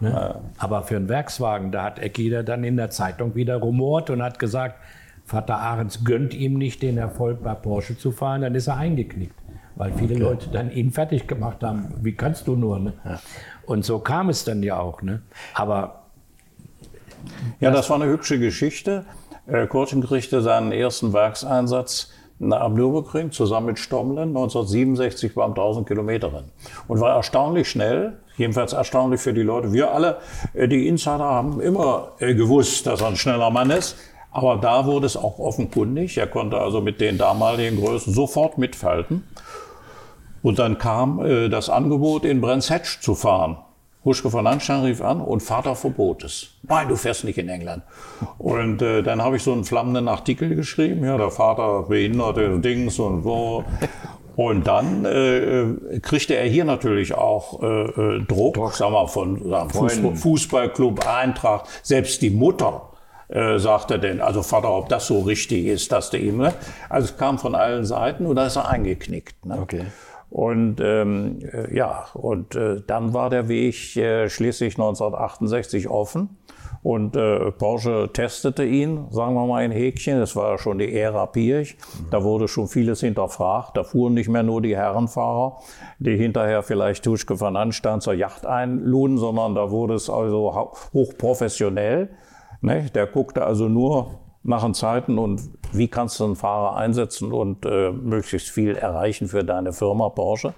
[0.00, 0.38] Ne?
[0.58, 4.38] Aber für einen Werkswagen, da hat Eckider dann in der Zeitung wieder rumort und hat
[4.38, 4.76] gesagt,
[5.24, 9.34] Vater Ahrens gönnt ihm nicht den Erfolg bei Porsche zu fahren, dann ist er eingeknickt.
[9.78, 11.94] Weil viele Leute dann ihn fertig gemacht haben.
[12.02, 12.80] Wie kannst du nur?
[12.80, 12.94] Ne?
[13.64, 15.02] Und so kam es dann ja auch.
[15.02, 15.22] Ne?
[15.54, 16.02] Aber
[17.60, 19.04] Ja, das war eine hübsche Geschichte.
[19.46, 22.10] Äh, Kurtin kriegte seinen ersten Werkseinsatz
[22.40, 26.50] am Nürburgring zusammen mit Stommlen 1967 beim 1000 Kilometer Rennen
[26.86, 29.72] und war erstaunlich schnell, jedenfalls erstaunlich für die Leute.
[29.72, 30.18] Wir alle,
[30.54, 33.96] äh, die Insider, haben immer äh, gewusst, dass er ein schneller Mann ist.
[34.30, 36.18] Aber da wurde es auch offenkundig.
[36.18, 39.24] Er konnte also mit den damaligen Größen sofort mitfalten.
[40.42, 43.58] Und dann kam äh, das Angebot, in Brenzhetsch zu fahren.
[44.04, 46.50] Huschke von Anstein rief an und Vater verbot es.
[46.62, 47.82] Nein, du fährst nicht in England.
[48.38, 51.04] Und äh, dann habe ich so einen flammenden Artikel geschrieben.
[51.04, 53.64] Ja, der Vater behinderte Dings und so.
[54.36, 59.70] Und dann äh, kriegte er hier natürlich auch äh, äh, Druck, sag mal, von sagen,
[59.70, 61.66] Fußball, Fußballclub Eintracht.
[61.82, 62.88] Selbst die Mutter
[63.28, 66.54] äh, sagte denn, also Vater, ob das so richtig ist, dass du ihm, ne?
[66.88, 69.44] Also es kam von allen Seiten und da ist er eingeknickt.
[69.44, 69.58] Ne?
[69.60, 69.86] Okay.
[70.30, 76.36] Und ähm, äh, ja, und äh, dann war der Weg äh, schließlich 1968 offen.
[76.82, 80.20] Und äh, Porsche testete ihn, sagen wir mal in Häkchen.
[80.20, 81.76] Das war schon die Ära Pirch.
[82.10, 83.76] Da wurde schon vieles hinterfragt.
[83.76, 85.58] Da fuhren nicht mehr nur die Herrenfahrer,
[85.98, 92.10] die hinterher vielleicht Tuschke van Anstand zur Yacht einluden, sondern da wurde es also hochprofessionell.
[92.60, 92.86] Ne?
[92.94, 97.66] Der guckte also nur nach den Zeiten und wie kannst du einen Fahrer einsetzen und
[97.66, 100.54] äh, möglichst viel erreichen für deine Firma Porsche.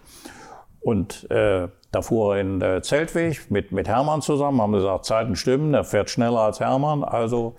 [0.80, 5.36] Und äh, da fuhr er in äh, Zeltweg mit, mit Hermann zusammen, haben gesagt, Zeiten
[5.36, 7.56] stimmen, er fährt schneller als Hermann, also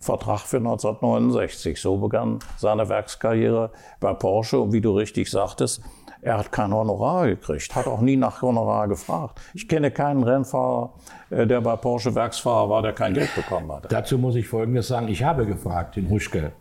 [0.00, 1.80] Vertrag für 1969.
[1.80, 5.82] So begann seine Werkskarriere bei Porsche und wie du richtig sagtest,
[6.24, 9.40] er hat kein Honorar gekriegt, hat auch nie nach Honorar gefragt.
[9.52, 10.94] Ich kenne keinen Rennfahrer,
[11.30, 13.92] äh, der bei Porsche Werksfahrer war, der kein Geld bekommen hat.
[13.92, 15.08] dazu muss ich Folgendes sagen.
[15.08, 16.52] Ich habe gefragt, den Huschke.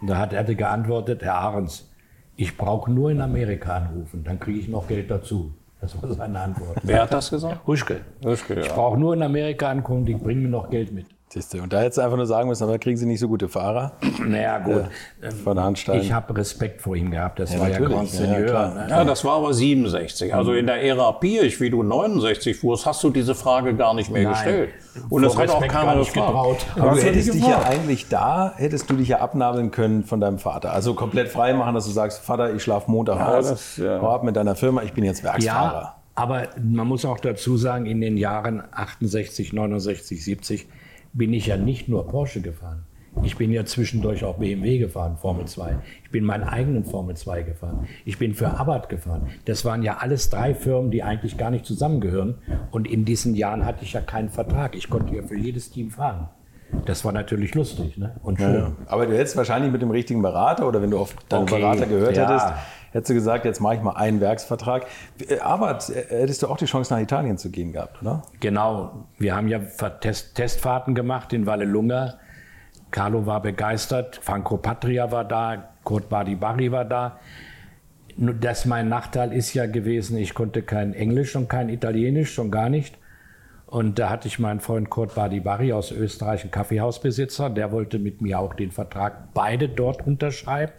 [0.00, 1.90] Und da hat er geantwortet, Herr Ahrens,
[2.36, 5.52] ich brauche nur in Amerika anrufen, dann kriege ich noch Geld dazu.
[5.80, 6.76] Das war seine Antwort.
[6.82, 7.66] Wer hat das gesagt?
[7.66, 8.02] Huschke.
[8.24, 8.74] Huschke, Ich ja.
[8.74, 11.06] brauche nur in Amerika ankommen, die bringen mir noch Geld mit.
[11.32, 13.28] Siehst du, und da hättest du einfach nur sagen müssen, aber kriegen sie nicht so
[13.28, 13.92] gute Fahrer
[14.26, 14.82] Naja, gut.
[15.22, 16.00] Ähm, von Handstein.
[16.00, 17.38] Ich habe Respekt vor ihm gehabt.
[17.38, 17.78] Das war ja.
[17.78, 18.86] Grand Ja, ja, ne?
[18.90, 20.34] Ja, das war aber 67.
[20.34, 24.10] Also in der Ära Pirch, wie du 69 fuhrst, hast du diese Frage gar nicht
[24.10, 24.32] mehr Nein.
[24.32, 24.70] gestellt.
[25.08, 26.66] Und Vor das hat auch Respekt keiner nicht getraut.
[26.76, 30.40] Aber du hättest dich ja eigentlich da, hättest du dich ja abnabeln können von deinem
[30.40, 30.72] Vater.
[30.72, 34.00] Also komplett frei machen, dass du sagst, Vater, ich schlafe Montag Ja, aus, das, ja.
[34.02, 35.80] hau ab mit deiner Firma, ich bin jetzt Werksfahrer.
[35.80, 40.66] Ja, aber man muss auch dazu sagen, in den Jahren 68, 69, 70
[41.12, 42.84] bin ich ja nicht nur Porsche gefahren.
[43.22, 45.78] Ich bin ja zwischendurch auch BMW gefahren, Formel 2.
[46.04, 47.88] Ich bin meinen eigenen Formel 2 gefahren.
[48.04, 49.26] Ich bin für Abarth gefahren.
[49.46, 52.36] Das waren ja alles drei Firmen, die eigentlich gar nicht zusammengehören.
[52.70, 54.76] Und in diesen Jahren hatte ich ja keinen Vertrag.
[54.76, 56.28] Ich konnte ja für jedes Team fahren.
[56.86, 58.14] Das war natürlich lustig ne?
[58.22, 58.54] und schön.
[58.54, 58.72] Ja.
[58.86, 61.86] Aber du hättest wahrscheinlich mit dem richtigen Berater oder wenn du auf deinen Okay, Berater
[61.86, 62.28] gehört ja.
[62.28, 62.46] hättest,
[62.92, 64.86] hättest du gesagt, jetzt mache ich mal einen Werksvertrag.
[65.40, 68.22] Aber äh, hättest du auch die Chance, nach Italien zu gehen gehabt, oder?
[68.40, 69.58] Genau, wir haben ja
[70.00, 72.18] Test, Testfahrten gemacht in Vallelunga.
[72.90, 77.18] Carlo war begeistert, Franco Patria war da, Kurt Badi Barri war da.
[78.16, 82.50] Nur das mein Nachteil ist ja gewesen, ich konnte kein Englisch und kein Italienisch, schon
[82.50, 82.98] gar nicht.
[83.66, 88.00] Und da hatte ich meinen Freund Kurt Badi Barri aus Österreich, einen Kaffeehausbesitzer, der wollte
[88.00, 90.72] mit mir auch den Vertrag beide dort unterschreiben.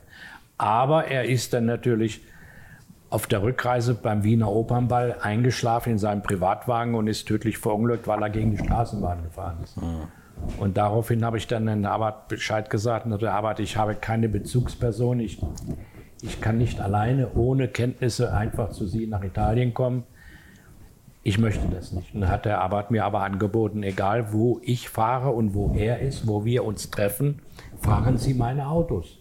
[0.62, 2.22] Aber er ist dann natürlich
[3.10, 8.22] auf der Rückreise beim Wiener Opernball eingeschlafen in seinem Privatwagen und ist tödlich verunglückt, weil
[8.22, 9.76] er gegen die Straßenbahn gefahren ist.
[10.60, 15.20] Und daraufhin habe ich dann den Arbeit Bescheid gesagt, und Arbeit, ich habe keine Bezugsperson,
[15.20, 15.42] ich,
[16.22, 20.04] ich kann nicht alleine ohne Kenntnisse einfach zu Sie nach Italien kommen.
[21.24, 22.14] Ich möchte das nicht.
[22.14, 26.02] Und dann hat der Arbeit mir aber angeboten, egal wo ich fahre und wo er
[26.02, 27.42] ist, wo wir uns treffen,
[27.80, 29.21] fahren Sie meine Autos.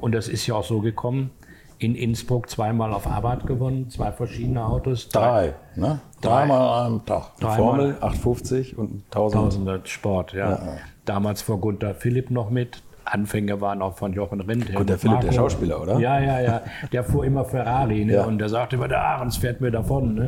[0.00, 1.30] Und das ist ja auch so gekommen.
[1.78, 5.08] in Innsbruck zweimal auf Arbeit gewonnen, zwei verschiedene Autos.
[5.08, 6.00] Drei, ne?
[6.20, 6.30] Drei.
[6.30, 7.36] Dreimal an einem Tag.
[7.40, 7.56] Dreimal.
[7.56, 9.42] Formel 850 und 1000.
[9.42, 10.78] Tausender Sport, ja.
[11.04, 12.82] Damals vor Gunther Philipp noch mit.
[13.04, 14.74] Anfänge waren auch von Jochen Rindt.
[14.74, 15.98] Gunther Philipp, der Schauspieler, oder?
[15.98, 16.62] Ja, ja, ja.
[16.92, 18.14] Der fuhr immer Ferrari ne?
[18.14, 18.24] Ja.
[18.24, 20.14] und der sagte immer, der Ahrens fährt mir davon.
[20.14, 20.26] Ne?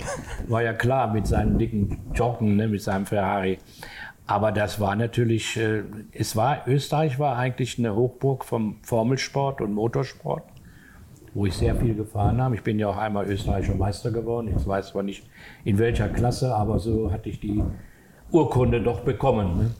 [0.48, 2.68] War ja klar mit seinen dicken Joggen, ne?
[2.68, 3.58] mit seinem Ferrari.
[4.26, 9.72] Aber das war natürlich, äh, es war, Österreich war eigentlich eine Hochburg vom Formelsport und
[9.72, 10.42] Motorsport,
[11.32, 12.56] wo ich sehr viel gefahren habe.
[12.56, 14.52] Ich bin ja auch einmal österreichischer Meister geworden.
[14.56, 15.28] Ich weiß zwar nicht
[15.64, 17.62] in welcher Klasse, aber so hatte ich die
[18.32, 19.58] Urkunde doch bekommen.
[19.58, 19.70] Ne?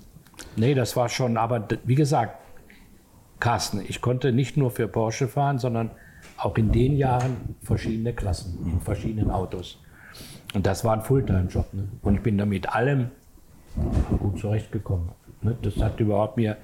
[0.55, 2.39] Nee, das war schon, aber wie gesagt,
[3.41, 5.91] Carsten, ich konnte nicht nur für Porsche fahren, sondern
[6.39, 9.83] auch in den Jahren verschiedene Klassen, in verschiedenen Autos.
[10.55, 11.75] Und das war ein Fulltime-Job.
[11.75, 11.89] Ne?
[12.03, 13.11] Und ich bin da mit allem
[14.19, 15.11] gut zurechtgekommen.
[15.43, 15.57] Ne?
[15.63, 16.57] Das hat überhaupt mir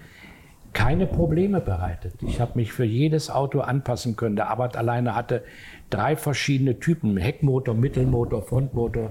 [0.72, 2.14] keine Probleme bereitet.
[2.22, 4.36] Ich habe mich für jedes Auto anpassen können.
[4.36, 5.42] Der Abarth alleine hatte
[5.90, 9.10] drei verschiedene Typen: Heckmotor, Mittelmotor, Frontmotor.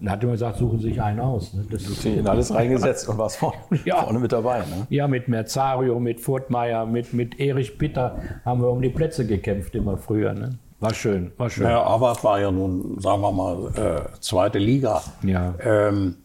[0.00, 1.54] Und hat immer gesagt, suchen Sie sich einen aus.
[1.54, 1.64] Ne?
[1.70, 4.02] Das ist In alles reingesetzt und warst vorne, Ja.
[4.02, 4.58] vorne mit dabei.
[4.60, 4.86] Ne?
[4.90, 9.76] ja, mit Merzario, mit Furtmeier, mit, mit Erich Bitter haben wir um die Plätze gekämpft
[9.76, 10.34] immer früher.
[10.34, 10.58] Ne?
[10.80, 11.64] War schön, war schön.
[11.68, 15.02] Ja, Abarth war ja nun, sagen wir mal, äh, zweite Liga.
[15.22, 15.54] Ja.
[15.60, 16.16] Ähm,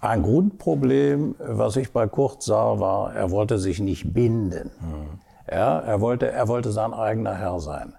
[0.00, 4.70] ein Grundproblem, was ich bei Kurt sah, war, er wollte sich nicht binden.
[5.50, 7.94] Ja, er wollte, er wollte sein eigener Herr sein.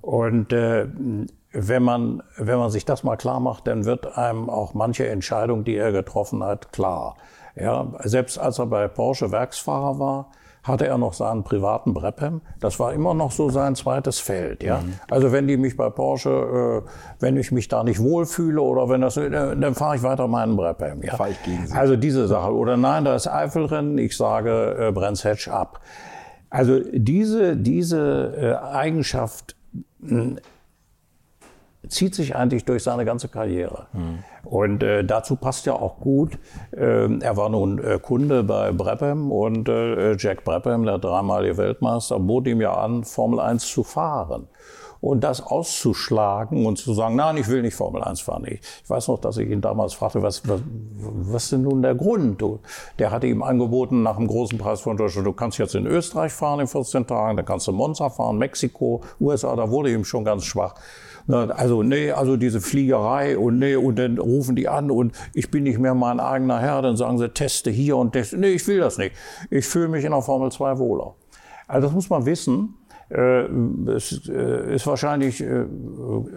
[0.00, 0.86] Und äh,
[1.52, 5.64] wenn man, wenn man sich das mal klar macht, dann wird einem auch manche Entscheidung,
[5.64, 7.16] die er getroffen hat, klar.
[7.54, 10.30] Ja, selbst als er bei Porsche Werksfahrer war,
[10.68, 12.42] hatte er noch seinen privaten Brabham.
[12.60, 14.62] Das war immer noch so sein zweites Feld.
[14.62, 14.82] Ja?
[15.10, 16.88] Also wenn die mich bei Porsche, äh,
[17.20, 20.56] wenn ich mich da nicht wohlfühle oder wenn das, äh, dann fahre ich weiter meinen
[20.56, 21.02] Brabham.
[21.02, 21.16] Ja?
[21.16, 21.74] Fahr ich gegen sie.
[21.74, 22.54] Also diese Sache.
[22.54, 25.80] Oder nein, da ist Eifelrennen, ich sage äh, Brands Hatch ab.
[26.50, 29.56] Also diese, diese äh, Eigenschaft
[31.88, 33.86] zieht sich eigentlich durch seine ganze Karriere.
[34.44, 36.38] Und äh, dazu passt ja auch gut,
[36.76, 42.18] ähm, er war nun äh, Kunde bei Brabham und äh, Jack Brabham, der dreimalige Weltmeister,
[42.18, 44.48] bot ihm ja an, Formel 1 zu fahren.
[45.00, 48.44] Und das auszuschlagen und zu sagen, nein, ich will nicht Formel 1 fahren.
[48.46, 50.60] Ich, ich weiß noch, dass ich ihn damals fragte, was, was,
[50.96, 52.40] was ist denn nun der Grund?
[52.42, 52.58] Du,
[52.98, 56.32] der hatte ihm angeboten, nach dem großen Preis von Deutschland, du kannst jetzt in Österreich
[56.32, 60.24] fahren in 14 Tagen, dann kannst du Monza fahren, Mexiko, USA, da wurde ihm schon
[60.24, 60.74] ganz schwach.
[61.28, 65.64] Also, nee, also diese Fliegerei und nee, und dann rufen die an und ich bin
[65.64, 68.38] nicht mehr mein eigener Herr, dann sagen sie, teste hier und teste.
[68.38, 69.14] Nee, ich will das nicht.
[69.50, 71.14] Ich fühle mich in der Formel 2 wohler.
[71.66, 72.74] Also das muss man wissen.
[73.10, 73.44] Äh,
[73.90, 75.64] Es äh, ist wahrscheinlich, äh,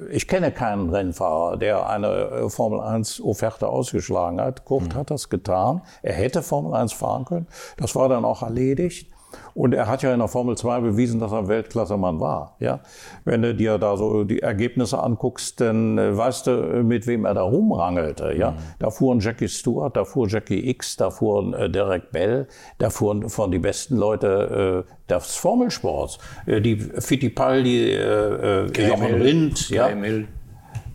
[0.10, 4.66] ich kenne keinen Rennfahrer, der eine Formel 1 Offerte ausgeschlagen hat.
[4.66, 5.82] Kurt hat das getan.
[6.02, 7.48] Er hätte Formel 1 fahren können.
[7.78, 9.11] Das war dann auch erledigt.
[9.54, 12.56] Und er hat ja in der Formel 2 bewiesen, dass er ein Weltklassemann war.
[12.60, 12.80] Ja?
[13.26, 17.34] Wenn du dir da so die Ergebnisse anguckst, dann äh, weißt du, mit wem er
[17.34, 18.34] da rumrangelte.
[18.38, 18.56] Ja?
[18.80, 23.30] Da fuhren Jackie Stewart, da fuhr Jackie X, da fuhren äh, Derek Bell, da fuhren
[23.30, 26.18] von die besten Leute äh, des Formelsports.
[26.46, 29.88] Äh, die Fittipaldi, äh, äh, Jochen Rindt, ja?
[29.88, 30.28] Graham Hill.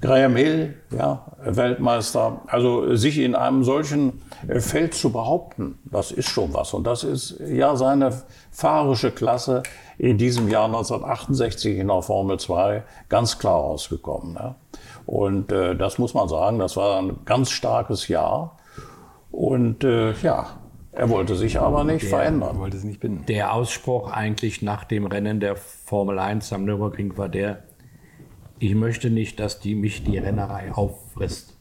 [0.00, 2.42] Graham Hill, ja, Weltmeister.
[2.46, 6.74] Also sich in einem solchen äh, Feld zu behaupten, das ist schon was.
[6.74, 8.12] Und das ist ja seine
[8.56, 9.62] fahrische Klasse
[9.98, 14.34] in diesem Jahr 1968 in der Formel 2 ganz klar rausgekommen.
[14.34, 14.54] Ja.
[15.04, 18.56] Und äh, das muss man sagen, das war ein ganz starkes Jahr.
[19.30, 20.46] Und äh, ja,
[20.92, 22.58] er wollte sich aber nicht Ich verändern.
[22.58, 23.26] wollte es nicht binden.
[23.26, 27.62] Der Ausspruch eigentlich nach dem Rennen der Formel 1 am Nürburgring war der,
[28.58, 31.58] ich möchte nicht, dass die mich die Rennerei auffrisst.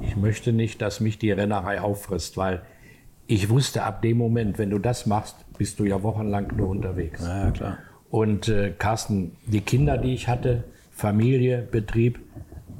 [0.00, 2.62] Ich möchte nicht, dass mich die Rennerei auffrisst, weil
[3.26, 7.22] ich wusste ab dem Moment, wenn du das machst, bist du ja wochenlang nur unterwegs.
[7.22, 7.78] Ja, klar.
[8.10, 12.20] Und äh, Carsten, die Kinder, die ich hatte, Familie, Betrieb,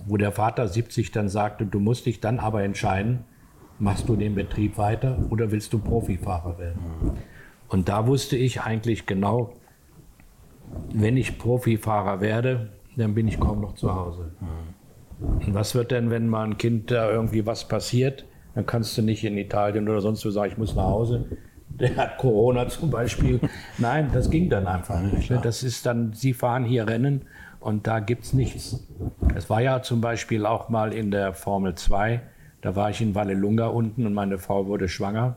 [0.06, 3.24] wo der Vater 70 dann sagte, du musst dich dann aber entscheiden,
[3.78, 6.78] machst du den Betrieb weiter oder willst du Profifahrer werden?
[7.68, 9.52] Und da wusste ich eigentlich genau,
[10.92, 14.32] wenn ich Profifahrer werde, dann bin ich kaum noch zu Hause.
[15.20, 18.24] Und was wird denn, wenn mal ein Kind da irgendwie was passiert?
[18.56, 21.26] Dann kannst du nicht in Italien oder sonst wo sagen, ich muss nach Hause.
[21.68, 23.38] Der hat Corona zum Beispiel.
[23.78, 25.30] Nein, das ging dann einfach nicht.
[25.30, 25.38] ne?
[25.42, 27.26] Das ist dann, Sie fahren hier Rennen
[27.60, 28.82] und da gibt es nichts.
[29.34, 32.22] Es war ja zum Beispiel auch mal in der Formel 2,
[32.62, 35.36] da war ich in Vallelunga unten und meine Frau wurde schwanger.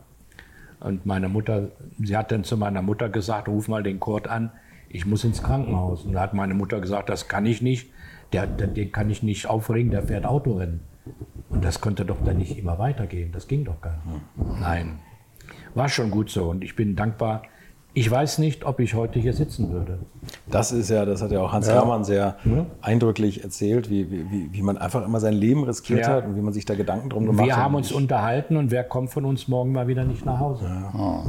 [0.79, 4.53] Und meine Mutter, sie hat dann zu meiner Mutter gesagt, ruf mal den Kurt an,
[4.88, 6.05] ich muss ins Krankenhaus.
[6.05, 7.91] Und da hat meine Mutter gesagt, das kann ich nicht,
[8.32, 10.79] der, der, den kann ich nicht aufregen, der fährt Autorennen.
[11.50, 14.60] Und das konnte doch dann nicht immer weitergehen, das ging doch gar nicht.
[14.62, 15.00] Nein,
[15.74, 16.50] war schon gut so.
[16.50, 17.44] Und ich bin dankbar,
[17.95, 19.97] Ich weiß nicht, ob ich heute hier sitzen würde.
[20.47, 21.73] Das ist ja, das hat ja auch Hans ja.
[21.73, 22.65] Hermann sehr ja.
[22.82, 26.10] eindrücklich erzählt, wie, wie, wie man einfach immer sein Leben riskiert ja.
[26.10, 27.47] hat und wie man sich da Gedanken drum gemacht hat.
[27.47, 30.70] Wir haben uns unterhalten und wer kommt von uns morgen mal wieder nicht nach Hause?
[30.95, 31.22] Oh,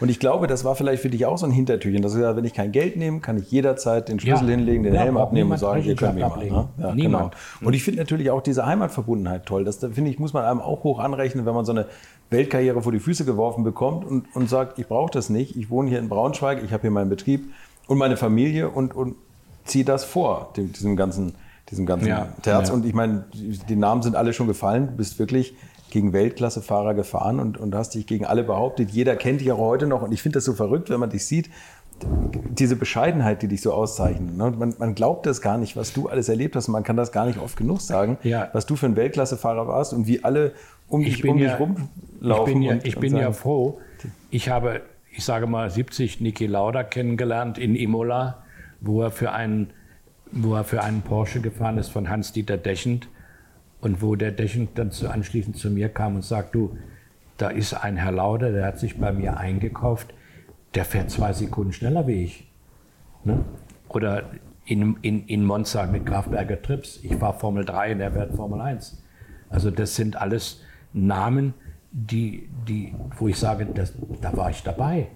[0.00, 2.00] und ich glaube, das war vielleicht für dich auch so ein Hintertürchen.
[2.00, 4.94] Das ist ja, wenn ich kein Geld nehme, kann ich jederzeit den Schlüssel hinlegen, den
[4.94, 6.44] Helm abnehmen und sagen, hier können wir mal.
[6.44, 6.68] Ne?
[6.78, 7.34] Ja, Niemand.
[7.34, 7.68] Genau.
[7.68, 9.64] Und ich finde natürlich auch diese Heimatverbundenheit toll.
[9.64, 11.86] Das finde ich, muss man einem auch hoch anrechnen, wenn man so eine
[12.30, 15.89] Weltkarriere vor die Füße geworfen bekommt und, und sagt, ich brauche das nicht, ich wohne
[15.90, 17.52] hier in Braunschweig, ich habe hier meinen Betrieb
[17.86, 19.16] und meine Familie und, und
[19.64, 21.34] ziehe das vor, dem, diesem ganzen,
[21.70, 22.68] diesem ganzen ja, Terz.
[22.68, 22.74] Ja.
[22.74, 25.54] Und ich meine, die Namen sind alle schon gefallen, du bist wirklich
[25.90, 28.90] gegen Weltklassefahrer gefahren und, und hast dich gegen alle behauptet.
[28.90, 31.26] Jeder kennt dich auch heute noch und ich finde das so verrückt, wenn man dich
[31.26, 31.50] sieht,
[32.02, 34.36] diese Bescheidenheit, die dich so auszeichnet.
[34.36, 34.50] Ne?
[34.52, 36.68] Man, man, glaubt das gar nicht, was du alles erlebt hast.
[36.68, 38.48] Man kann das gar nicht oft genug sagen, ja.
[38.52, 40.52] was du für ein Weltklassefahrer warst und wie alle
[40.88, 41.90] um dich, um ja, dich rumlaufen.
[42.20, 43.80] Ich bin, ja, und, ich bin ja froh.
[44.30, 44.80] Ich habe,
[45.10, 48.42] ich sage mal, 70 Niki Lauda kennengelernt in Imola,
[48.80, 49.70] wo er für einen,
[50.30, 53.08] wo er für einen Porsche gefahren ist von Hans-Dieter Dechend
[53.80, 56.76] und wo der Dechend dann zu, anschließend zu mir kam und sagt, du,
[57.36, 60.14] da ist ein Herr Lauda, der hat sich bei mir eingekauft,
[60.74, 62.50] der fährt zwei Sekunden schneller wie ich.
[63.24, 63.44] Ne?
[63.88, 64.30] Oder
[64.66, 68.60] in, in, in Monza mit Grafberger Trips, ich fahre Formel 3 und der fährt Formel
[68.60, 69.02] 1.
[69.48, 71.54] Also das sind alles Namen,
[71.92, 75.08] die, die, wo ich sage, das, da war ich dabei.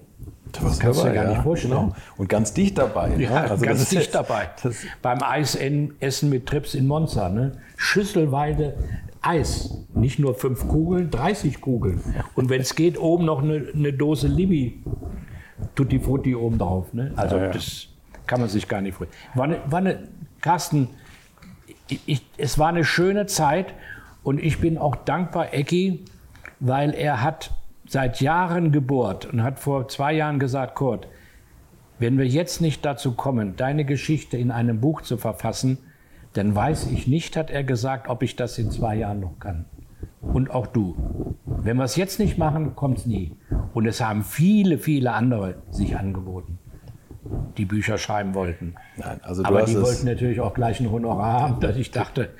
[0.52, 1.74] Da das kannst du dir gar ja, nicht vorstellen.
[1.74, 1.96] Genau.
[2.16, 3.08] Und ganz dicht dabei.
[3.10, 3.24] Ne?
[3.24, 4.50] Ja, also ganz dicht jetzt, dabei.
[5.02, 7.28] Beim Eisessen mit Trips in Monza.
[7.28, 7.52] Ne?
[7.76, 8.76] Schüsselweide
[9.20, 9.84] Eis.
[9.94, 12.00] Nicht nur fünf Kugeln, 30 Kugeln.
[12.34, 14.82] Und wenn es geht, oben noch eine, eine Dose Libi.
[15.74, 16.92] Tutti Frutti oben drauf.
[16.92, 17.12] Ne?
[17.16, 17.50] Also ja, ja.
[17.50, 17.88] das
[18.26, 19.20] kann man sich gar nicht vorstellen.
[19.34, 20.08] War eine, war eine,
[20.40, 20.88] Carsten,
[21.88, 23.74] ich, es war eine schöne Zeit
[24.22, 26.04] und ich bin auch dankbar, Ecki,
[26.60, 27.50] weil er hat
[27.86, 31.08] seit Jahren gebohrt und hat vor zwei Jahren gesagt, Kurt,
[31.98, 35.78] wenn wir jetzt nicht dazu kommen, deine Geschichte in einem Buch zu verfassen,
[36.32, 39.66] dann weiß ich nicht, hat er gesagt, ob ich das in zwei Jahren noch kann.
[40.20, 41.36] Und auch du.
[41.44, 43.36] Wenn wir es jetzt nicht machen, kommt es nie.
[43.72, 46.58] Und es haben viele, viele andere sich angeboten
[47.56, 48.74] die Bücher schreiben wollten.
[48.96, 52.30] Nein, also Aber die wollten natürlich auch gleich ein Honorar haben, dass ich dachte,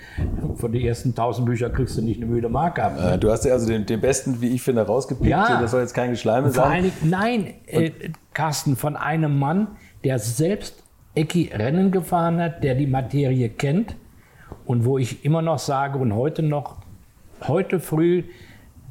[0.56, 2.98] von den ersten 1000 Büchern kriegst du nicht eine müde Mark ab.
[2.98, 5.30] Äh, du hast ja also den, den, besten, wie ich finde, rausgepickt.
[5.30, 6.70] Ja, das soll jetzt kein Geschleime sein.
[6.70, 7.90] Allen, nein, äh,
[8.34, 9.68] Carsten, von einem Mann,
[10.04, 10.82] der selbst
[11.14, 13.96] Ecki Rennen gefahren hat, der die Materie kennt
[14.66, 16.76] und wo ich immer noch sage und heute noch,
[17.46, 18.24] heute früh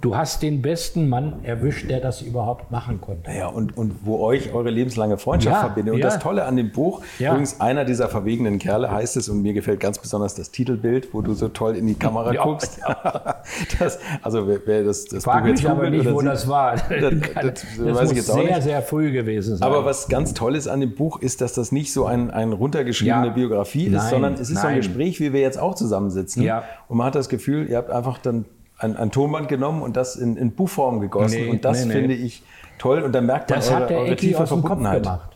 [0.03, 3.31] du hast den besten Mann erwischt, der das überhaupt machen konnte.
[3.31, 5.93] Ja, und, und wo euch eure lebenslange Freundschaft ja, verbindet.
[5.93, 6.07] Und ja.
[6.07, 7.31] das Tolle an dem Buch, ja.
[7.31, 11.21] übrigens einer dieser verwegenen Kerle heißt es, und mir gefällt ganz besonders das Titelbild, wo
[11.21, 12.81] du so toll in die Kamera guckst.
[13.79, 16.47] das, also wer, wer das, das Frag Buch jetzt mich aber nicht, wo sieht, das
[16.47, 16.75] war.
[17.03, 18.63] Das, das, das weiß ich jetzt auch sehr, nicht.
[18.63, 19.67] sehr früh gewesen sein.
[19.67, 22.53] Aber was ganz toll ist an dem Buch, ist, dass das nicht so ein, ein
[22.53, 24.61] runtergeschriebene Biografie nein, ist, sondern es ist nein.
[24.61, 26.43] so ein Gespräch, wie wir jetzt auch zusammensitzen.
[26.43, 26.63] Ja.
[26.87, 28.45] Und man hat das Gefühl, ihr habt einfach dann
[28.83, 31.45] ein, ein Tonband genommen und das in, in Buchform gegossen.
[31.45, 31.99] Nee, und das nee, nee.
[31.99, 32.43] finde ich
[32.77, 33.01] toll.
[33.01, 35.03] Und dann merkt man das eure, hat der eure tiefe Verbundenheit.
[35.03, 35.29] Gemacht.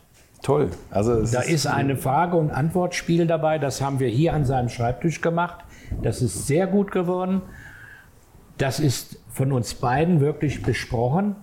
[0.44, 0.70] Toll.
[0.92, 3.58] Also da ist, ist eine Frage- und Antwortspiel dabei.
[3.58, 5.66] Das haben wir hier an seinem Schreibtisch gemacht.
[6.02, 7.42] Das ist sehr gut geworden.
[8.58, 11.36] Das ist von uns beiden wirklich besprochen.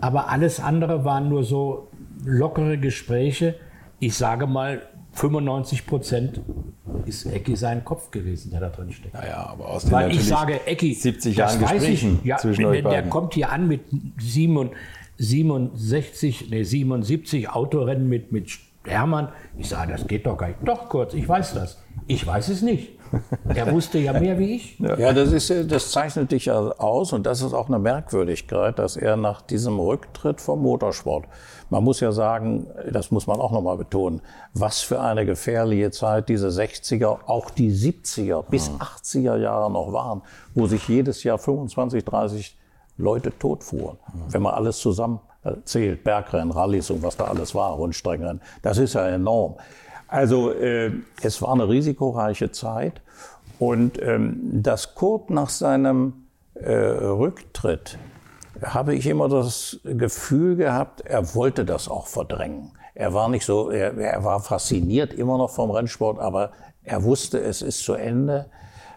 [0.00, 1.88] Aber alles andere waren nur so
[2.24, 3.56] lockere Gespräche.
[3.98, 4.82] Ich sage mal,
[5.12, 6.40] 95 Prozent
[7.06, 9.14] ist Ecki sein Kopf gewesen, der da drin steckt.
[9.14, 12.70] Naja, aber aus den Weil ich sage, Ecki, 70 Jahren Gesprächen ich, ja, zwischen wenn,
[12.70, 13.02] euch beiden.
[13.02, 13.82] Der kommt hier an mit
[14.18, 18.48] 67, nee, 77 Autorennen mit, mit
[18.84, 19.28] Hermann.
[19.58, 20.60] Ich sage, das geht doch gar nicht.
[20.64, 21.82] Doch, kurz, ich weiß das.
[22.10, 22.98] Ich weiß es nicht.
[23.48, 24.78] Er wusste ja mehr wie ich.
[24.78, 28.96] Ja, das, ist, das zeichnet dich ja aus und das ist auch eine Merkwürdigkeit, dass
[28.96, 31.26] er nach diesem Rücktritt vom Motorsport
[31.70, 34.20] man muss ja sagen, das muss man auch nochmal betonen,
[34.52, 40.22] was für eine gefährliche Zeit diese 60er, auch die 70er bis 80er Jahre noch waren,
[40.54, 42.58] wo sich jedes Jahr 25, 30
[42.96, 43.98] Leute totfuhren.
[44.28, 45.20] Wenn man alles zusammen
[45.64, 49.54] zählt, Bergrennen, Rallyes und was da alles war, Rundstreckenrennen, das ist ja enorm.
[50.10, 50.90] Also äh,
[51.22, 53.00] es war eine risikoreiche Zeit
[53.60, 57.96] und ähm, dass Kurt nach seinem äh, Rücktritt
[58.60, 62.72] habe ich immer das Gefühl gehabt, er wollte das auch verdrängen.
[62.94, 66.50] Er war nicht so, er, er war fasziniert immer noch vom Rennsport, aber
[66.82, 68.50] er wusste, es ist zu Ende.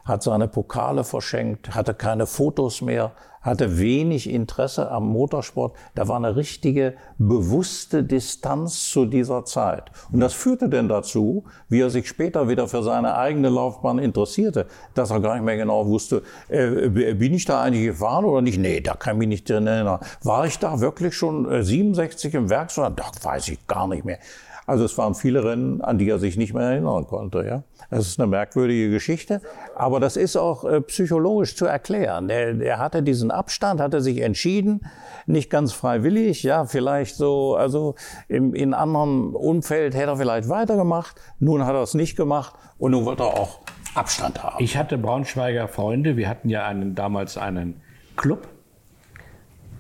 [0.04, 3.12] hat seine Pokale verschenkt, hatte keine Fotos mehr,
[3.44, 5.76] hatte wenig Interesse am Motorsport.
[5.94, 9.92] Da war eine richtige bewusste Distanz zu dieser Zeit.
[10.12, 14.66] Und das führte denn dazu, wie er sich später wieder für seine eigene Laufbahn interessierte,
[14.96, 18.58] dass er gar nicht mehr genau wusste, äh, bin ich da eigentlich gefahren oder nicht?
[18.58, 20.00] Nee, da kann ich mich nicht drin erinnern.
[20.24, 22.96] War ich da wirklich schon äh, 67 im Werkswagen?
[22.96, 24.20] Da weiß ich gar nicht mehr.
[24.66, 27.46] Also es waren viele Rennen, an die er sich nicht mehr erinnern konnte.
[27.46, 27.64] Ja?
[27.90, 29.42] Das ist eine merkwürdige Geschichte,
[29.76, 32.30] aber das ist auch äh, psychologisch zu erklären.
[32.30, 34.86] Er, er hatte diesen Abstand, hatte sich entschieden,
[35.26, 37.96] nicht ganz freiwillig, ja, vielleicht so, also
[38.28, 41.20] im, in anderem Umfeld hätte er vielleicht weitergemacht.
[41.40, 43.60] Nun hat er es nicht gemacht und nun wird er auch
[43.96, 44.64] Abstand haben.
[44.64, 46.18] Ich hatte Braunschweiger Freunde.
[46.18, 47.82] Wir hatten ja einen, damals einen
[48.16, 48.48] Club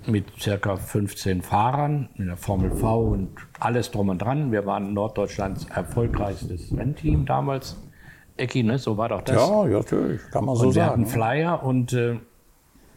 [0.07, 3.29] mit circa 15 Fahrern in der Formel V und
[3.59, 4.51] alles drum und dran.
[4.51, 7.77] Wir waren Norddeutschlands erfolgreichstes Rennteam damals.
[8.37, 8.79] Ecki, ne?
[8.79, 9.35] so war doch das.
[9.35, 10.91] Ja, ja, natürlich, kann man so und wir sagen.
[10.91, 12.19] hatten Flyer und äh,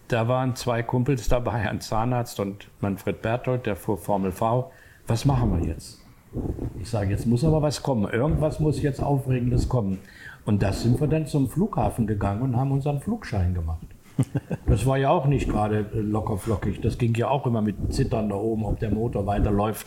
[0.08, 4.70] da waren zwei Kumpels dabei, ein Zahnarzt und Manfred Berthold, der fuhr Formel V.
[5.06, 6.00] Was machen wir jetzt?
[6.80, 8.10] Ich sage, jetzt muss aber was kommen.
[8.10, 9.98] Irgendwas muss jetzt Aufregendes kommen.
[10.44, 13.86] Und das sind wir dann zum Flughafen gegangen und haben unseren Flugschein gemacht.
[14.66, 16.80] Das war ja auch nicht gerade locker flockig.
[16.80, 19.86] Das ging ja auch immer mit Zittern da oben, ob der Motor weiterläuft.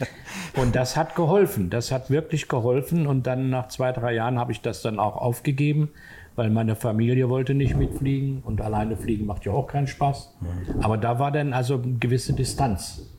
[0.56, 1.70] Und das hat geholfen.
[1.70, 3.06] Das hat wirklich geholfen.
[3.06, 5.90] Und dann nach zwei, drei Jahren habe ich das dann auch aufgegeben,
[6.34, 8.42] weil meine Familie wollte nicht mitfliegen.
[8.44, 10.34] Und alleine fliegen macht ja auch keinen Spaß.
[10.80, 13.10] Aber da war dann also eine gewisse Distanz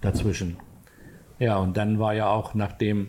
[0.00, 0.56] dazwischen.
[1.38, 3.08] Ja, und dann war ja auch, nachdem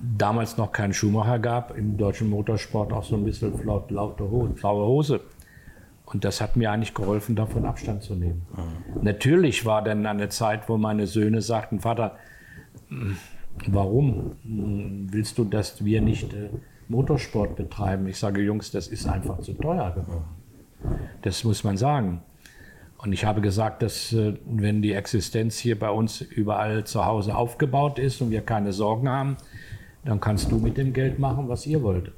[0.00, 4.54] damals noch keinen Schuhmacher gab, im deutschen Motorsport auch so ein bisschen flaut, laute Hose,
[4.54, 5.20] flaue Hose.
[6.10, 8.46] Und das hat mir eigentlich geholfen, davon Abstand zu nehmen.
[8.56, 9.02] Mhm.
[9.02, 12.16] Natürlich war dann eine Zeit, wo meine Söhne sagten, Vater,
[13.66, 16.48] warum willst du, dass wir nicht äh,
[16.88, 18.06] Motorsport betreiben?
[18.06, 20.24] Ich sage, Jungs, das ist einfach zu teuer geworden.
[21.22, 22.22] Das muss man sagen.
[22.96, 27.36] Und ich habe gesagt, dass äh, wenn die Existenz hier bei uns überall zu Hause
[27.36, 29.36] aufgebaut ist und wir keine Sorgen haben,
[30.06, 32.12] dann kannst du mit dem Geld machen, was ihr wollt.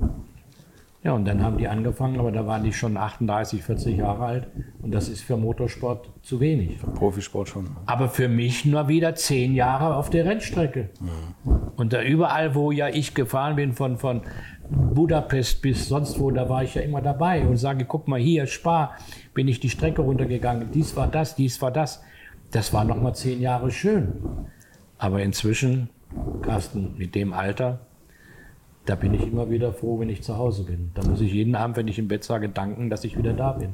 [1.02, 4.48] Ja, und dann haben die angefangen, aber da waren die schon 38, 40 Jahre alt.
[4.82, 6.76] Und das ist für Motorsport zu wenig.
[6.78, 7.70] Für Profisport schon.
[7.86, 10.90] Aber für mich nur wieder zehn Jahre auf der Rennstrecke.
[11.00, 11.72] Mhm.
[11.76, 14.22] Und da überall, wo ja ich gefahren bin, von, von
[14.68, 18.46] Budapest bis sonst wo, da war ich ja immer dabei und sage, guck mal hier,
[18.46, 18.96] Spar,
[19.32, 20.70] bin ich die Strecke runtergegangen.
[20.70, 22.02] Dies war das, dies war das.
[22.50, 24.12] Das war noch mal zehn Jahre schön.
[24.98, 25.88] Aber inzwischen,
[26.42, 27.80] Carsten, mit dem Alter,
[28.90, 30.90] da bin ich immer wieder froh, wenn ich zu Hause bin.
[30.94, 33.52] Da muss ich jeden Abend, wenn ich im Bett sage, danken, dass ich wieder da
[33.52, 33.72] bin.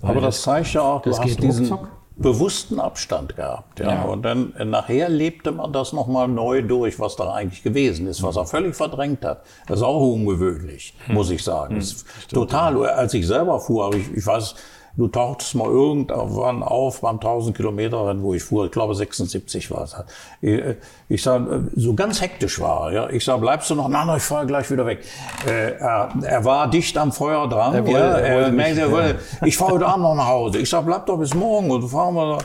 [0.00, 1.88] Weil Aber das, das, zeigt ja auch, du hast diesen ruckzuck.
[2.16, 3.80] bewussten Abstand gehabt.
[3.80, 3.90] Ja?
[3.90, 4.02] ja.
[4.04, 8.22] Und dann äh, nachher lebte man das nochmal neu durch, was da eigentlich gewesen ist,
[8.22, 9.42] was er völlig verdrängt hat.
[9.66, 11.16] Das ist auch ungewöhnlich, hm.
[11.16, 11.80] muss ich sagen.
[11.80, 11.86] Hm.
[12.32, 14.54] Total, als ich selber fuhr, ich, ich weiß,
[14.94, 18.66] Du tauchtest mal irgendwann auf beim 1000 Kilometer Rennen, wo ich fuhr.
[18.66, 19.96] Ich glaube 76 war es.
[20.42, 20.60] Ich,
[21.08, 22.92] ich sag, so ganz hektisch war.
[22.92, 23.88] Ja, ich sag, bleibst du noch?
[23.88, 25.02] Nein, nein, ich fahre gleich wieder weg.
[25.46, 27.74] Äh, er, er, war dicht am Feuer dran.
[27.74, 29.46] Er wollte, ja, er wollte mich, er wollte, ja.
[29.46, 30.58] Ich fahre heute Abend noch nach Hause.
[30.58, 32.38] Ich sag, bleib doch bis morgen und fahren wir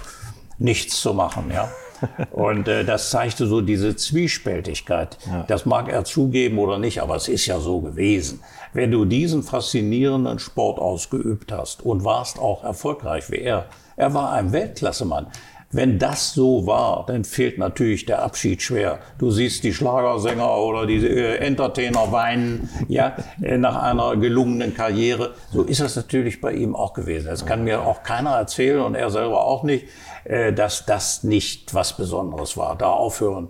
[0.58, 1.52] nichts zu machen.
[1.54, 1.70] Ja.
[2.32, 5.18] Und äh, das zeigte so diese Zwiespältigkeit.
[5.26, 5.43] Ja.
[5.48, 8.41] Das mag er zugeben oder nicht, aber es ist ja so gewesen.
[8.74, 13.65] Wenn du diesen faszinierenden Sport ausgeübt hast und warst auch erfolgreich wie er,
[13.95, 15.28] er war ein Weltklassemann.
[15.70, 18.99] Wenn das so war, dann fehlt natürlich der Abschied schwer.
[19.18, 25.34] Du siehst die Schlagersänger oder die äh, Entertainer weinen, ja, äh, nach einer gelungenen Karriere.
[25.51, 27.28] So ist das natürlich bei ihm auch gewesen.
[27.28, 29.88] Das kann mir auch keiner erzählen und er selber auch nicht,
[30.24, 32.78] äh, dass das nicht was Besonderes war.
[32.78, 33.49] Da aufhören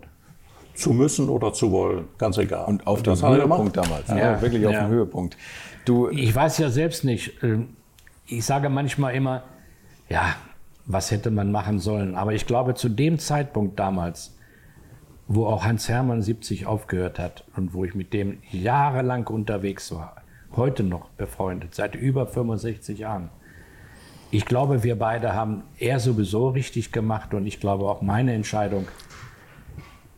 [0.78, 2.66] zu müssen oder zu wollen, ganz egal.
[2.66, 4.86] Und auf dem Höhepunkt damals, ja, ja wirklich auf ja.
[4.86, 5.38] dem Höhepunkt.
[5.86, 7.42] Du, ich weiß ja selbst nicht.
[7.44, 7.70] Ähm,
[8.26, 9.44] ich sage manchmal immer,
[10.10, 10.36] ja,
[10.86, 12.16] was hätte man machen sollen?
[12.16, 14.36] Aber ich glaube, zu dem Zeitpunkt damals,
[15.28, 20.18] wo auch Hans Hermann 70 aufgehört hat und wo ich mit dem jahrelang unterwegs war,
[20.56, 23.30] heute noch befreundet, seit über 65 Jahren.
[24.32, 28.88] Ich glaube, wir beide haben er sowieso richtig gemacht und ich glaube auch meine Entscheidung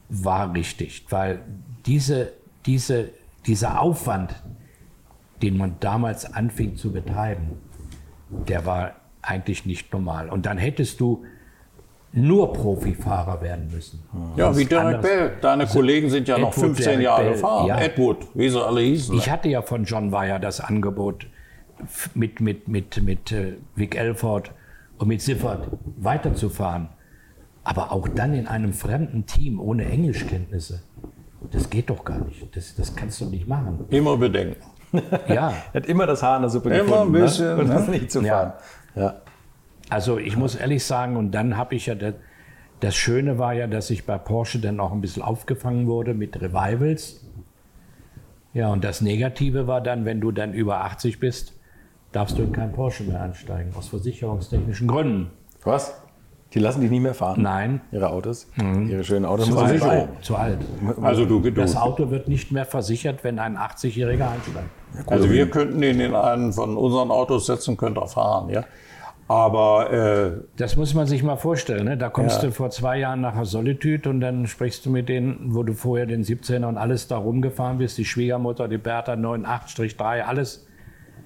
[0.10, 1.42] war richtig, weil
[1.86, 2.34] diese,
[2.66, 3.10] diese,
[3.46, 4.36] dieser Aufwand,
[5.42, 7.52] den man damals anfing zu betreiben,
[8.30, 10.30] der war eigentlich nicht normal.
[10.30, 11.24] Und dann hättest du
[12.12, 14.04] nur Profifahrer werden müssen.
[14.36, 15.38] Ja, wie Derek Bell.
[15.42, 17.68] Deine also Kollegen sind ja Edward, noch 15 Derek Jahre Bell, gefahren.
[17.68, 17.80] Ja.
[17.80, 19.16] Edward, wie sie alle hießen.
[19.16, 21.28] Ich hatte ja von John Wyer das Angebot,
[22.14, 24.52] mit, mit, mit, mit äh, Vic Elford
[24.98, 26.90] und mit Siffert weiterzufahren
[27.70, 30.82] aber auch dann in einem fremden Team ohne Englischkenntnisse.
[31.52, 32.56] Das geht doch gar nicht.
[32.56, 33.86] Das, das kannst du nicht machen.
[33.92, 34.56] Immer bedenken.
[35.28, 37.16] Ja, Er hat immer das Haar in der Suppe Immer gefunden.
[37.16, 37.62] ein bisschen, ne?
[37.62, 37.92] Und das ne?
[37.92, 38.28] nicht zu Ja.
[38.40, 38.54] fahren.
[38.96, 39.22] Ja.
[39.90, 42.16] also ich muss ehrlich sagen, und dann habe ich ja, das,
[42.80, 46.42] das Schöne war ja, dass ich bei Porsche dann auch ein bisschen aufgefangen wurde mit
[46.42, 47.24] Revivals.
[48.56, 51.54] Ja, und das Negative war dann, wenn du dann über 80 bist,
[52.12, 55.30] darfst du in kein Porsche mehr einsteigen, aus versicherungstechnischen Gründen.
[55.64, 56.02] Was?
[56.54, 57.42] Die lassen dich nicht mehr fahren?
[57.44, 58.48] Nein, Ihre Autos?
[58.58, 59.46] Ihre schönen Autos?
[59.46, 60.10] zu Muss man alt.
[60.22, 60.58] Zu alt.
[61.02, 64.68] Also du, du Das Auto wird nicht mehr versichert, wenn ein 80-Jähriger einsteigt.
[65.06, 68.64] Also wir könnten ihn in einen von unseren Autos setzen, könnte er fahren, ja.
[69.28, 71.86] Aber äh, Das muss man sich mal vorstellen.
[71.86, 71.98] Ne?
[71.98, 72.48] Da kommst Ja.
[72.48, 76.08] du vor zwei Jahren nach Solitude und dann sprichst du mit denen, wo du vorher
[76.08, 80.66] den 17er und alles da rumgefahren bist, die Schwiegermutter, die Bertha 98-3, alles.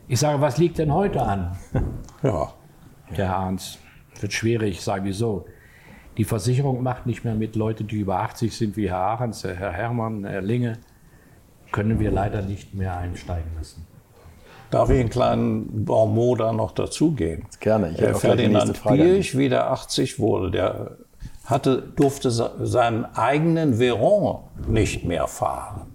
[0.10, 1.56] Ich sage, was liegt denn heute an?
[2.24, 2.50] ja,
[3.18, 3.80] Der Herr Arns.
[4.24, 5.46] Wird schwierig, sage ich so.
[6.18, 9.72] Die Versicherung macht nicht mehr mit Leute, die über 80 sind, wie Herr Ahrens, Herr
[9.74, 10.78] Hermann, Herr Linge.
[11.74, 13.86] Können wir leider nicht mehr einsteigen lassen.
[14.72, 17.48] darf ich einen kleinen Bonmot da noch dazugeben?
[17.60, 17.90] Gerne.
[17.92, 18.82] Ich nächste Ferdinand.
[18.84, 20.98] Pirch, wie der 80 wurde, der
[21.46, 25.88] hatte, durfte se- seinen eigenen Veron nicht mehr fahren.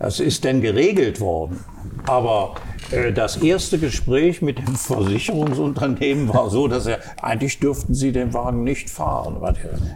[0.00, 1.62] Das ist denn geregelt worden.
[2.06, 2.69] Aber äh,
[3.14, 8.64] das erste Gespräch mit dem Versicherungsunternehmen war so, dass er, eigentlich dürften sie den Wagen
[8.64, 9.36] nicht fahren.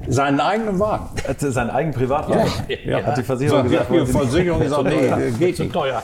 [0.09, 1.09] Seinen eigenen Wagen.
[1.39, 2.51] Seinen eigenen Privatwagen?
[2.85, 3.03] Ja.
[3.03, 4.13] Hat die Versicherung Sagt, gesagt, ja, die?
[4.13, 5.73] Versicherung gesagt, nee, äh, geht nicht.
[5.73, 6.03] teuer.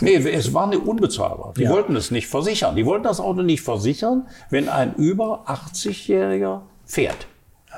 [0.00, 1.52] Nee, es war nicht unbezahlbar.
[1.56, 1.70] Die Ja.
[1.70, 2.76] wollten es nicht versichern.
[2.76, 7.26] Die wollten das Auto nicht versichern, wenn ein über 80-Jähriger fährt.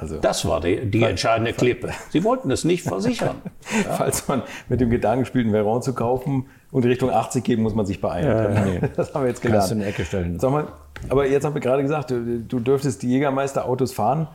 [0.01, 1.91] Also, Das war die, die entscheidende Klippe.
[2.09, 3.37] Sie wollten es nicht versichern.
[3.97, 7.75] falls man mit dem Gedanken spielt, einen Veron zu kaufen und Richtung 80 geht, muss
[7.75, 8.91] man sich beeilen.
[8.97, 9.61] Das haben wir jetzt gelernt.
[9.61, 10.41] Kannst du in die Ecke stellen.
[10.41, 10.69] Sag mal,
[11.09, 14.29] aber jetzt haben wir gerade gesagt, du, du dürftest die Jägermeister-Autos fahren.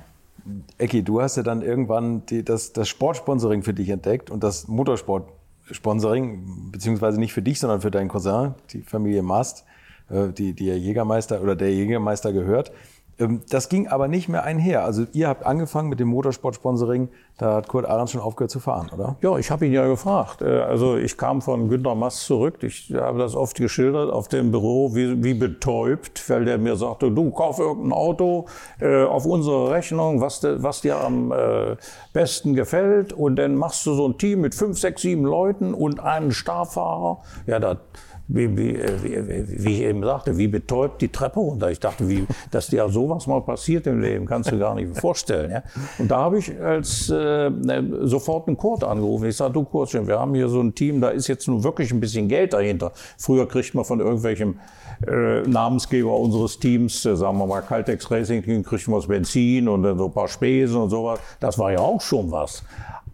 [0.78, 4.68] Ecki, du hast ja dann irgendwann die, das, das Sportsponsoring für dich entdeckt und das
[4.68, 9.66] Motorsport-Sponsoring, beziehungsweise nicht für dich, sondern für deinen Cousin, die Familie Mast,
[10.10, 12.72] äh, die, die der Jägermeister oder der Jägermeister gehört.
[13.20, 14.84] Ähm, Das ging aber nicht mehr einher.
[14.84, 18.90] Also ihr habt angefangen mit dem Motorsport-Sponsoring, da hat Kurt Ahrens schon aufgehört zu fahren,
[18.94, 19.18] oder?
[19.22, 20.42] Ja, ich habe ihn ja gefragt.
[20.42, 22.64] Äh, Also ich kam von Günter Mast zurück.
[22.64, 27.12] Ich habe das oft geschildert auf dem Büro, wie, wie betäubt, weil der mir sagte,
[27.12, 28.46] du kauf irgendein Auto
[28.80, 31.76] äh, auf unsere Rechnung, was, de, was dir am äh,
[32.14, 33.14] besten gefällt.
[33.14, 37.22] Und dann machst du so ein Team mit fünf, sechs, sieben Leuten und einen Starfahrer.
[37.48, 37.78] Ja, da
[38.28, 41.70] wie, wie, äh, wie, wie, wie ich eben sagte, wie betäubt die Treppe runter.
[41.70, 45.52] Ich dachte, wie, dass dir sowas mal passiert im Leben, kannst du gar nicht vorstellen.
[45.52, 45.64] Ja?
[46.00, 47.52] Und da habe ich als äh,
[48.02, 49.26] sofort einen Kurt angerufen.
[49.26, 51.92] Ich sage, du Kurtchen, wir haben hier so ein Team, da ist jetzt nun wirklich
[51.92, 52.92] ein bisschen Geld dahinter.
[53.18, 54.60] Früher kriegt man von irgendwelchem
[55.08, 59.84] äh, Namensgeber unseres Teams, äh, sagen wir mal Caltex Racing, kriegt man das Benzin und
[59.84, 61.20] dann so ein paar Spesen und sowas.
[61.40, 62.64] Das war ja auch schon was.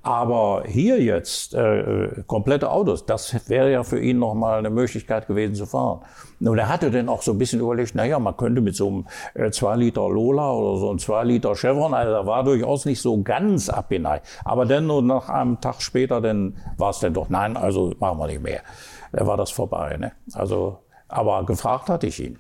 [0.04, 5.28] Aber hier jetzt äh, äh, komplette Autos, das wäre ja für ihn nochmal eine Möglichkeit
[5.28, 6.02] gewesen zu fahren.
[6.39, 9.08] Und er hatte dann auch so ein bisschen überlegt, naja, man könnte mit so einem
[9.36, 12.99] äh, 2 Liter Lola oder so einem 2 Liter Chevron, also er war durchaus nicht
[12.99, 14.26] so ganz abgeneigt.
[14.43, 18.18] Aber dann nur nach einem Tag später, dann war es dann doch, nein, also machen
[18.18, 18.62] wir nicht mehr.
[19.12, 19.97] Da war das vorbei.
[19.97, 20.14] Ne?
[20.34, 20.80] Also,
[21.10, 22.39] aber gefragt hatte ich ihn.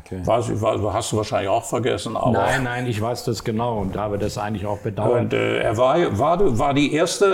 [0.00, 0.20] Okay.
[0.24, 2.32] Weiß, ich- weiß, hast du wahrscheinlich auch vergessen, aber.
[2.32, 5.20] Nein, nein, ich weiß das genau und habe das eigentlich auch bedauert.
[5.22, 7.26] Und äh, er war, war, war die erste,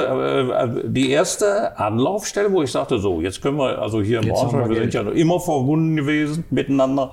[0.84, 4.68] äh, die erste Anlaufstelle, wo ich sagte, so, jetzt können wir, also hier im Braunschweig,
[4.68, 7.12] wir sind ja noch immer verbunden gewesen miteinander.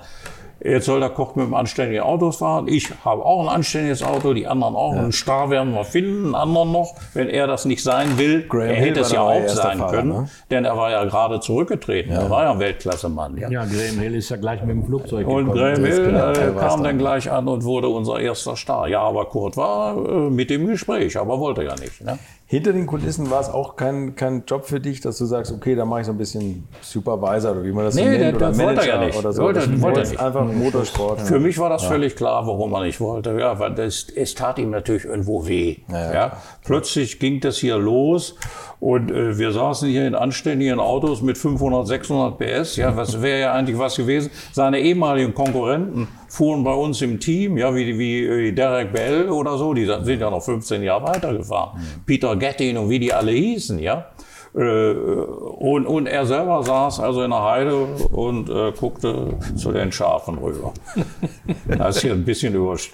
[0.60, 2.66] Jetzt soll der Koch mit einem anständigen Auto fahren.
[2.66, 4.92] Ich habe auch ein anständiges Auto, die anderen auch.
[4.92, 8.46] Einen Star werden wir finden, einen anderen noch, wenn er das nicht sein will.
[8.48, 10.28] Graham er Hill hätte es ja auch erster sein Fahrer, können, ne?
[10.50, 12.10] denn er war ja gerade zurückgetreten.
[12.10, 13.36] Er war ja ein Weltklassemann.
[13.36, 13.48] Ja.
[13.50, 15.58] ja, Graham Hill ist ja gleich mit dem Flugzeug Und gekommen.
[15.58, 16.84] Graham Hill genau, äh, kam dann.
[16.84, 18.88] dann gleich an und wurde unser erster Star.
[18.88, 22.00] Ja, aber Kurt war äh, mit dem Gespräch, aber wollte ja nicht.
[22.04, 22.18] Ne?
[22.50, 25.74] Hinter den Kulissen war es auch kein, kein Job für dich, dass du sagst, okay,
[25.74, 28.36] da mache ich so ein bisschen Supervisor oder wie man das so Nee, nennt der-
[28.36, 29.18] oder das wollte er Manager ja nicht.
[29.18, 29.42] oder so.
[29.42, 30.18] Wollte- Das- wollte nicht.
[30.18, 31.20] Einfach Motorsport.
[31.20, 33.38] Für mich war das völlig klar, warum er nicht wollte.
[33.38, 35.76] Ja, weil das, es tat ihm natürlich irgendwo weh.
[35.88, 38.34] Ja, Ja, ja, Plötzlich ging das hier los
[38.80, 42.76] und äh, wir saßen hier in anständigen Autos mit 500, 600 PS.
[42.76, 44.30] Ja, was wäre ja eigentlich was gewesen?
[44.52, 49.58] Seine ehemaligen Konkurrenten fuhren bei uns im Team, ja, wie, wie, wie Derek Bell oder
[49.58, 49.74] so.
[49.74, 51.80] Die sind ja noch 15 Jahre weitergefahren.
[52.06, 54.06] Peter Gettin und wie die alle hießen, ja.
[54.54, 57.74] Äh, Und, und er selber saß also in der Heide
[58.12, 60.72] und äh, guckte zu den Schafen rüber.
[61.78, 62.88] Das ist hier ein bisschen übers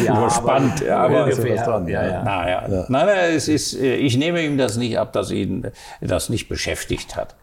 [0.00, 0.82] überspannt.
[1.04, 2.22] aber- ja dran, ja, ja.
[2.22, 5.66] Naja, nein, nein, es ist, äh, ich nehme ihm das nicht ab, dass ihn
[6.00, 7.34] das nicht beschäftigt hat.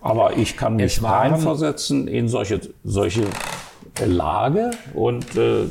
[0.00, 3.24] Aber ich kann mich reinversetzen in solche, solche
[4.04, 5.64] Lage und äh,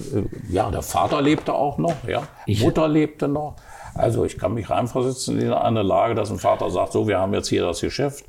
[0.50, 3.56] ja, der Vater lebte auch noch, ja, Ich- Mutter lebte noch.
[3.94, 7.34] Also ich kann mich reinversetzen in eine Lage, dass ein Vater sagt, so, wir haben
[7.34, 8.26] jetzt hier das Geschäft,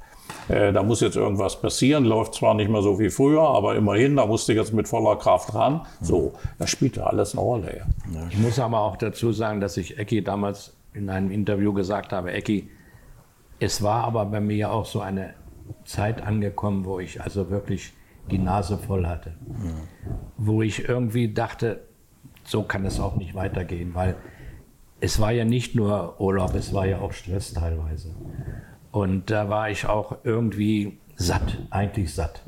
[0.49, 4.17] äh, da muss jetzt irgendwas passieren, läuft zwar nicht mehr so wie früher, aber immerhin,
[4.17, 5.83] da musste jetzt mit voller Kraft ran.
[6.01, 7.87] So, das spielt ja alles eine Rolle.
[8.13, 8.21] Ja.
[8.31, 12.33] Ich muss aber auch dazu sagen, dass ich Ecki damals in einem Interview gesagt habe,
[12.33, 12.69] Ecki,
[13.61, 15.35] es war aber bei mir auch so eine
[15.85, 17.93] Zeit angekommen, wo ich also wirklich
[18.31, 19.35] die Nase voll hatte.
[19.47, 19.75] Mhm.
[20.37, 21.81] Wo ich irgendwie dachte,
[22.45, 24.17] so kann es auch nicht weitergehen, weil
[25.03, 28.15] es war ja nicht nur Urlaub, es war ja auch Stress teilweise.
[28.93, 32.41] Und da war ich auch irgendwie satt, eigentlich satt.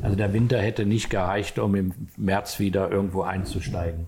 [0.00, 4.06] Also der Winter hätte nicht gereicht, um im März wieder irgendwo einzusteigen.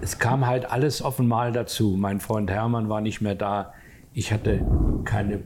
[0.00, 1.96] Es kam halt alles auf einmal dazu.
[1.98, 3.72] Mein Freund Hermann war nicht mehr da.
[4.12, 4.64] Ich hatte
[5.04, 5.40] keine,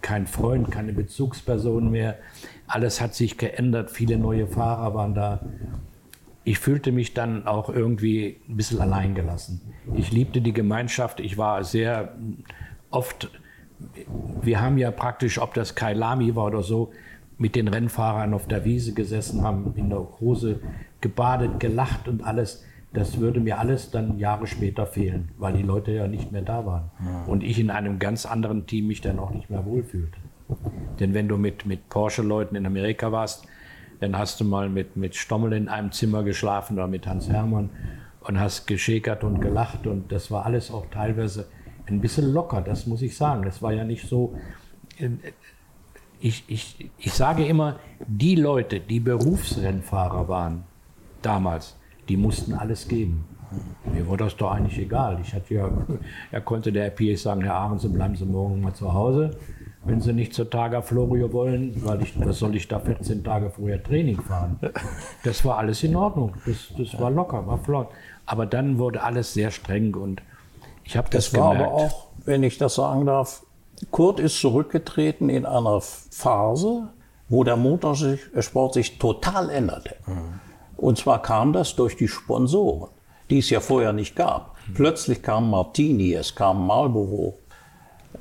[0.00, 2.18] keinen Freund, keine Bezugsperson mehr.
[2.68, 3.90] Alles hat sich geändert.
[3.90, 5.40] Viele neue Fahrer waren da.
[6.46, 9.60] Ich fühlte mich dann auch irgendwie ein bisschen alleingelassen.
[9.94, 11.20] Ich liebte die Gemeinschaft.
[11.20, 12.14] Ich war sehr
[12.90, 13.28] oft
[14.42, 16.92] wir haben ja praktisch, ob das Kai Lamy war oder so,
[17.38, 20.60] mit den Rennfahrern auf der Wiese gesessen, haben in der Hose
[21.00, 22.64] gebadet, gelacht und alles.
[22.94, 26.64] Das würde mir alles dann Jahre später fehlen, weil die Leute ja nicht mehr da
[26.64, 26.90] waren.
[27.26, 30.16] Und ich in einem ganz anderen Team mich dann auch nicht mehr wohlfühlte.
[30.98, 33.46] Denn wenn du mit, mit Porsche-Leuten in Amerika warst,
[34.00, 37.70] dann hast du mal mit, mit Stommel in einem Zimmer geschlafen oder mit Hans Hermann
[38.20, 41.46] und hast geschäkert und gelacht und das war alles auch teilweise
[41.86, 43.42] ein bisschen locker, das muss ich sagen.
[43.44, 44.36] Das war ja nicht so.
[44.98, 45.10] Äh,
[46.18, 50.64] ich, ich, ich sage immer, die Leute, die Berufsrennfahrer waren
[51.22, 51.76] damals,
[52.08, 53.24] die mussten alles geben.
[53.92, 55.18] Mir war das doch eigentlich egal.
[55.20, 55.70] Ich hatte ja,
[56.32, 59.38] er konnte der RPA sagen, Herr Ahrens, bleiben Sie morgen mal zu Hause,
[59.86, 63.50] wenn Sie nicht zur Targa Florio wollen, weil ich, was soll ich da 14 Tage
[63.50, 64.58] vorher Training fahren?
[65.24, 66.34] Das war alles in Ordnung.
[66.44, 67.88] Das, das war locker, war flott.
[68.26, 70.22] Aber dann wurde alles sehr streng und
[70.84, 73.42] ich habe das, das war aber auch, wenn ich das sagen darf,
[73.90, 76.88] Kurt ist zurückgetreten in einer Phase,
[77.28, 79.96] wo der Motorsport sich total änderte.
[80.06, 80.40] Mhm.
[80.76, 82.90] Und zwar kam das durch die Sponsoren,
[83.30, 84.54] die es ja vorher nicht gab.
[84.68, 84.74] Mhm.
[84.74, 87.38] Plötzlich kam Martini, es kam Marlboro,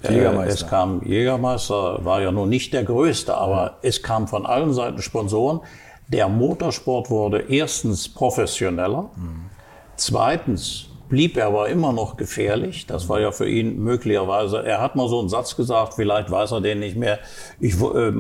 [0.04, 4.74] äh, es kam Jägermeister, war ja nun nicht der größte, aber es kam von allen
[4.74, 5.62] Seiten Sponsoren.
[6.08, 9.50] Der Motorsport wurde erstens professioneller, mhm.
[9.96, 12.86] zweitens blieb er aber immer noch gefährlich.
[12.88, 16.52] Das war ja für ihn möglicherweise, er hat mal so einen Satz gesagt, vielleicht weiß
[16.52, 17.20] er den nicht mehr,
[17.60, 18.14] ich, äh,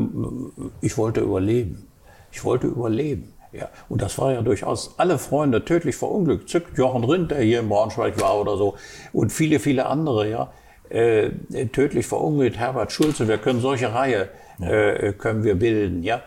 [0.82, 1.88] ich wollte überleben.
[2.32, 3.34] Ich wollte überleben.
[3.54, 6.54] Ja, und das war ja durchaus alle Freunde tödlich verunglückt.
[6.76, 8.76] Jochen Rindt, der hier in Braunschweig war oder so,
[9.14, 10.52] und viele, viele andere, ja,
[10.90, 11.30] äh,
[11.72, 12.58] tödlich verunglückt.
[12.58, 14.30] Herbert Schulze, wir können solche Reihe,
[14.60, 16.22] äh, können wir bilden, ja.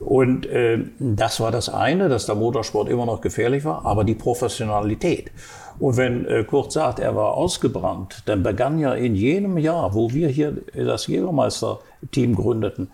[0.00, 4.14] Und äh, das war das eine, dass der Motorsport immer noch gefährlich war, aber die
[4.14, 5.30] Professionalität.
[5.78, 10.12] Und wenn äh, Kurt sagt, er war ausgebrannt, dann begann ja in jenem Jahr, wo
[10.12, 12.90] wir hier das Jägermeister-Team gründeten,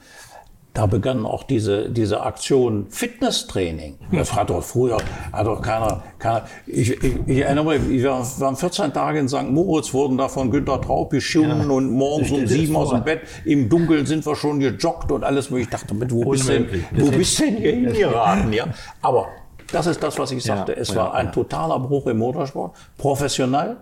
[0.72, 3.98] da begann auch diese, diese Aktion Fitnesstraining.
[4.12, 4.98] Das hat doch früher,
[5.32, 9.50] hat doch keiner, keiner ich, ich, ich erinnere mich, wir waren 14 Tage in St.
[9.50, 11.70] Moritz, wurden da von Günter Traub beschimpft ja.
[11.70, 15.50] und morgens um sieben aus dem Bett, im Dunkeln sind wir schon gejoggt und alles.
[15.50, 18.52] Ich dachte, mit, wo bist denn, wo bist denn hier hingeraten?
[18.52, 18.66] Ja?
[19.02, 19.28] Aber
[19.72, 20.72] das ist das, was ich sagte.
[20.72, 22.76] Ja, es war ein totaler Bruch im Motorsport.
[22.96, 23.76] Professionell,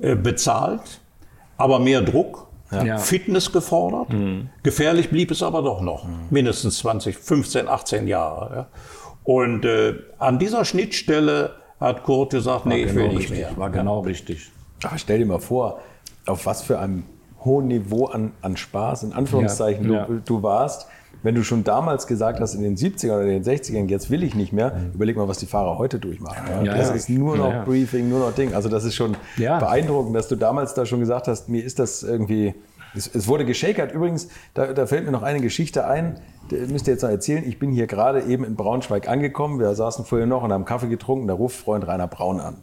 [0.00, 1.00] äh, bezahlt,
[1.56, 2.49] aber mehr Druck.
[2.70, 2.98] Ja.
[2.98, 4.12] Fitness gefordert.
[4.12, 4.50] Mhm.
[4.62, 6.04] Gefährlich blieb es aber doch noch.
[6.04, 6.26] Mhm.
[6.30, 8.54] Mindestens 20, 15, 18 Jahre.
[8.54, 8.66] Ja.
[9.24, 13.38] Und äh, an dieser Schnittstelle hat Kurt gesagt, war nee, ich will genau nicht richtig,
[13.38, 13.56] mehr.
[13.56, 14.50] War genau richtig.
[14.84, 15.80] Ach, stell dir mal vor,
[16.26, 17.04] auf was für einem
[17.44, 20.86] hohen Niveau an, an Spaß, in Anführungszeichen, ja, du, du warst
[21.22, 24.34] wenn du schon damals gesagt hast, in den 70ern oder den 60ern, jetzt will ich
[24.34, 24.92] nicht mehr, mhm.
[24.94, 26.42] überleg mal, was die Fahrer heute durchmachen.
[26.48, 26.62] Ja?
[26.62, 26.94] Ja, das ja.
[26.94, 28.54] ist nur noch Briefing, nur noch Ding.
[28.54, 32.02] Also das ist schon beeindruckend, dass du damals da schon gesagt hast, mir ist das
[32.02, 32.54] irgendwie,
[32.94, 33.92] es, es wurde geschakert.
[33.92, 37.44] Übrigens, da, da, fällt mir noch eine Geschichte ein, die müsst ihr jetzt noch erzählen.
[37.46, 39.60] Ich bin hier gerade eben in Braunschweig angekommen.
[39.60, 41.28] Wir saßen vorher noch und haben Kaffee getrunken.
[41.28, 42.56] Da ruft Freund Rainer Braun an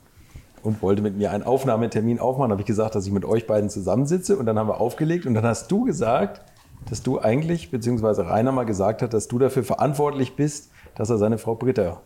[0.63, 2.49] und wollte mit mir einen Aufnahmetermin aufmachen.
[2.49, 5.25] Da habe ich gesagt, dass ich mit euch beiden zusammensitze und dann haben wir aufgelegt
[5.25, 6.41] und dann hast du gesagt,
[6.89, 11.17] dass du eigentlich, beziehungsweise Rainer mal gesagt hat, dass du dafür verantwortlich bist, dass er
[11.17, 12.01] seine Frau Britta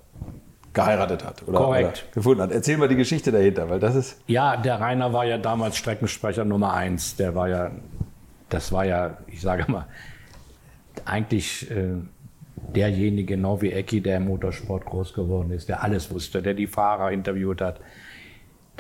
[0.74, 2.52] geheiratet hat oder, oder, gefunden hat.
[2.52, 4.22] Erzähl mal die Geschichte dahinter, weil das ist.
[4.28, 7.16] Ja, der Rainer war ja damals Streckensprecher Nummer eins.
[7.18, 7.72] Der war ja,
[8.50, 9.88] das war ja, ich sage mal,
[11.06, 11.96] eigentlich äh,
[12.74, 16.68] derjenige, genau wie Ecki, der im Motorsport groß geworden ist, der alles wusste, der die
[16.68, 17.80] Fahrer interviewt hat,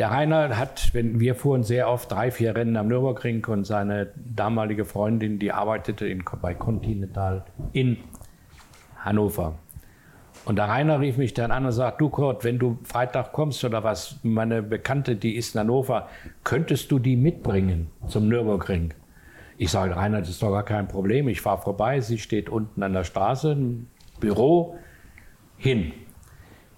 [0.01, 4.07] der Rainer hat, wenn wir fuhren sehr oft drei, vier Rennen am Nürburgring und seine
[4.15, 7.97] damalige Freundin, die arbeitete in, bei Continental in
[8.97, 9.59] Hannover.
[10.43, 13.63] Und der Rainer rief mich dann an und sagt, du Kurt, wenn du Freitag kommst
[13.63, 16.07] oder was, meine Bekannte, die ist in Hannover,
[16.43, 18.95] könntest du die mitbringen zum Nürburgring?
[19.59, 21.27] Ich sage, Rainer, das ist doch gar kein Problem.
[21.27, 23.85] Ich fahre vorbei, sie steht unten an der Straße, im
[24.19, 24.79] Büro,
[25.57, 25.93] hin.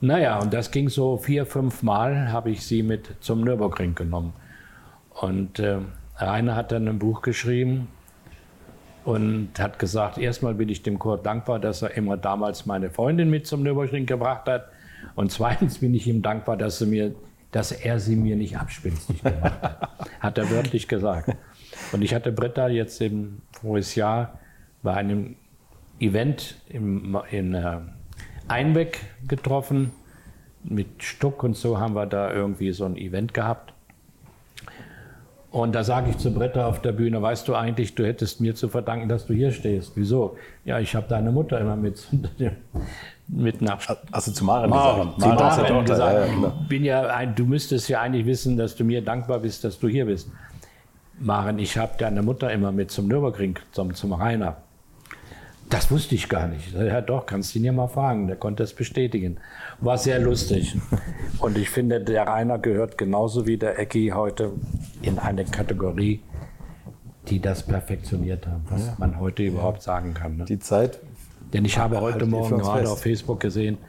[0.04, 4.34] Naja, und das ging so vier, fünf Mal, habe ich sie mit zum Nürburgring genommen.
[5.10, 5.78] Und äh,
[6.18, 7.88] Rainer hat dann ein Buch geschrieben,
[9.06, 13.30] und hat gesagt, erstmal bin ich dem Kurt dankbar, dass er immer damals meine Freundin
[13.30, 14.68] mit zum Nürburgring gebracht hat.
[15.16, 17.16] Und zweitens bin ich ihm dankbar, dass er, mir,
[17.52, 19.90] dass er sie mir nicht abspinstig gemacht hat.
[20.20, 21.36] Hat er wörtlich gesagt.
[21.92, 24.40] Und ich hatte Britta jetzt im voriges Jahr
[24.82, 25.36] bei einem
[26.00, 27.80] Event im, in äh,
[28.48, 29.92] Einbeck getroffen.
[30.64, 33.74] Mit Stuck und so haben wir da irgendwie so ein Event gehabt.
[35.54, 38.56] Und da sage ich zu Britta auf der Bühne, weißt du eigentlich, du hättest mir
[38.56, 39.92] zu verdanken, dass du hier stehst.
[39.94, 40.36] Wieso?
[40.66, 42.08] Ja, ich habe deine Mutter immer mit,
[43.28, 43.80] mit nach...
[44.12, 45.20] Also zu Maren, Maren, gesagt.
[45.20, 48.76] Maren, Maren, Maren gesagt, ja, ja, bin ja ein, du müsstest ja eigentlich wissen, dass
[48.76, 50.28] du mir dankbar bist, dass du hier bist.
[51.20, 54.58] Maren, ich habe deine Mutter immer mit zum Nürburgring, zum, zum Rainer.
[55.74, 56.72] Das wusste ich gar nicht.
[56.74, 58.28] Ja, doch, kannst du ihn ja mal fragen.
[58.28, 59.38] Der konnte es bestätigen.
[59.80, 60.78] War sehr lustig.
[61.40, 64.52] Und ich finde, der Rainer gehört genauso wie der Ecki heute
[65.02, 66.22] in eine Kategorie,
[67.28, 68.96] die das perfektioniert haben, was ja.
[69.00, 70.38] man heute überhaupt sagen kann.
[70.38, 70.46] Ne?
[70.46, 71.00] Die Zeit.
[71.54, 72.92] Denn ich habe heute halt Morgen gerade fest.
[72.92, 73.80] auf Facebook gesehen,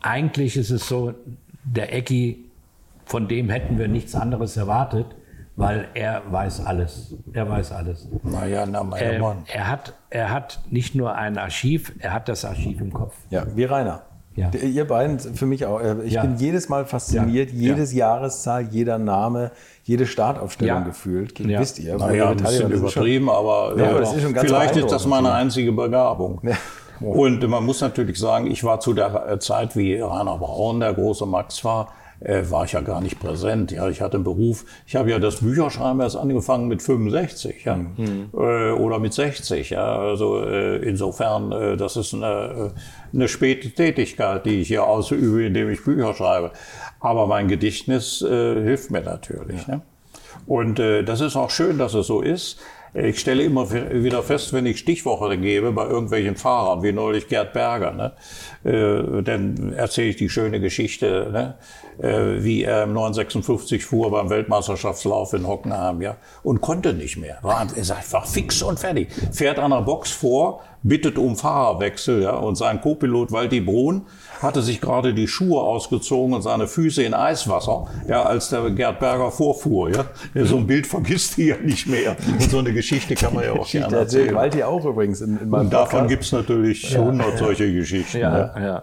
[0.00, 1.14] eigentlich ist es so,
[1.62, 2.44] der Ecki,
[3.04, 5.06] von dem hätten wir nichts anderes erwartet
[5.56, 7.14] weil er weiß alles.
[7.32, 8.08] Er weiß alles.
[8.22, 9.44] Naja, na, mein äh, Mann.
[9.46, 13.14] Er hat, er hat nicht nur ein Archiv, er hat das Archiv im Kopf.
[13.30, 14.02] Ja, wie Rainer.
[14.36, 14.50] Ja.
[14.50, 15.80] Ihr beiden, für mich auch.
[15.80, 16.22] Äh, ich ja.
[16.22, 17.70] bin jedes Mal fasziniert, ja.
[17.70, 19.52] jedes Jahreszahl, jeder Name,
[19.84, 21.38] jede Startaufstellung gefühlt.
[21.38, 21.60] Ja.
[21.60, 21.96] Wisst ihr?
[21.96, 26.40] Naja, ein bisschen übertrieben, schon, aber, ist ganz vielleicht ist das meine einzige Begabung.
[27.00, 31.26] Und man muss natürlich sagen, ich war zu der Zeit, wie Rainer Braun, der große
[31.26, 31.92] Max war,
[32.24, 33.70] äh, war ich ja gar nicht präsent.
[33.70, 34.64] Ja, ich hatte einen Beruf.
[34.86, 38.30] Ich habe ja das Bücherschreiben erst angefangen mit 65 ja, mhm.
[38.32, 39.70] äh, oder mit 60.
[39.70, 44.84] Ja, also äh, insofern, äh, das ist eine, äh, eine späte Tätigkeit, die ich hier
[44.84, 46.52] ausübe, indem ich Bücher schreibe.
[47.00, 49.66] Aber mein Gedächtnis äh, hilft mir natürlich.
[49.66, 49.76] Ja.
[49.76, 49.82] Ne?
[50.46, 52.58] Und äh, das ist auch schön, dass es so ist.
[52.96, 57.52] Ich stelle immer wieder fest, wenn ich Stichworte gebe bei irgendwelchen Fahrern, wie neulich Gerd
[57.52, 58.12] Berger, ne?
[58.70, 61.54] äh, dann erzähle ich die schöne Geschichte, ne?
[61.98, 67.38] äh, wie er im 956 fuhr beim Weltmeisterschaftslauf in Hockenheim, ja, und konnte nicht mehr.
[67.42, 69.08] War, sagt, war fix und fertig.
[69.32, 74.02] Fährt an der Box vor, bittet um Fahrerwechsel, ja, und sein Co-Pilot Walti Brun
[74.40, 79.00] hatte sich gerade die Schuhe ausgezogen und seine Füße in Eiswasser, ja, als der Gerd
[79.00, 80.04] Berger vorfuhr, ja.
[80.44, 82.16] So ein Bild vergisst die ja nicht mehr.
[82.32, 84.34] Und so eine Geschichte kann man ja auch gerne erzählen.
[84.34, 87.36] Walti auch übrigens in, in meinem Und davon gibt es natürlich hundert ja.
[87.38, 88.18] solche Geschichten.
[88.18, 88.82] Ja, ja.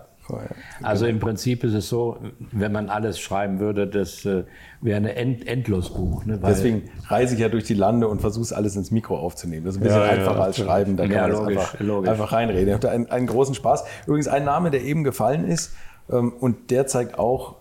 [0.81, 2.17] Also im Prinzip ist es so,
[2.51, 4.43] wenn man alles schreiben würde, das äh,
[4.81, 6.25] wäre ein End Endlosbuch.
[6.25, 6.39] Ne?
[6.43, 9.65] Deswegen reise ich ja durch die Lande und versuche es alles ins Mikro aufzunehmen.
[9.65, 11.79] Das ist ein bisschen ja, einfacher ja, als schreiben, da kann ja, man logisch, einfach,
[11.79, 12.09] logisch.
[12.09, 12.67] einfach reinreden.
[12.67, 13.83] Ich hatte einen, einen, großen Spaß.
[14.07, 15.73] Übrigens ein Name, der eben gefallen ist
[16.09, 17.55] ähm, und der zeigt auch,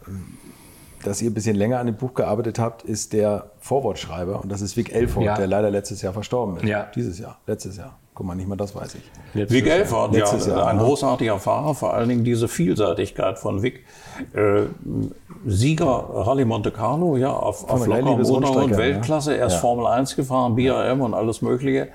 [1.04, 4.60] dass ihr ein bisschen länger an dem Buch gearbeitet habt, ist der Vorwortschreiber und das
[4.60, 6.64] ist Vic Elford, der leider letztes Jahr verstorben ist.
[6.64, 6.90] Ja.
[6.94, 7.98] Dieses Jahr, letztes Jahr.
[8.20, 9.02] Guck mal, nicht mal das weiß ich.
[9.32, 10.82] Letztes Vic Elford, ja, Jahr, ein ne?
[10.82, 13.86] großartiger Fahrer, vor allen Dingen diese Vielseitigkeit von Vic.
[14.34, 14.64] Äh,
[15.46, 19.58] Sieger Rallye Monte Carlo, ja, auf, auf lockerem Untergrund, Weltklasse, er ist ja.
[19.60, 21.88] Formel 1 gefahren, BRM und alles Mögliche.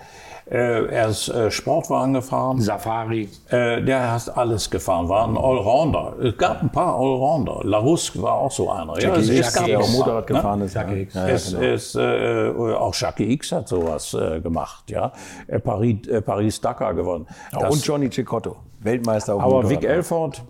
[0.50, 2.62] Äh, er ist äh, Sportwagen gefahren.
[2.62, 3.30] Safari.
[3.50, 6.14] Äh, der hat alles gefahren, war ein Allrounder.
[6.22, 7.62] Es gab ein paar Allrounder.
[7.64, 9.00] Larusk war auch so einer.
[9.00, 10.36] Jackie ja, X, der auch Motorrad ne?
[10.36, 10.76] gefahren ist.
[10.76, 11.14] Jackie X.
[11.16, 11.64] Ja, es, genau.
[11.64, 14.92] es, äh, auch Jackie X hat sowas äh, gemacht.
[14.92, 15.14] Ja,
[15.48, 17.26] äh, Paris, äh, Paris Dakar gewonnen.
[17.52, 19.36] Das, und Johnny Cicotto, Weltmeister.
[19.36, 20.44] Auf aber Vic Elford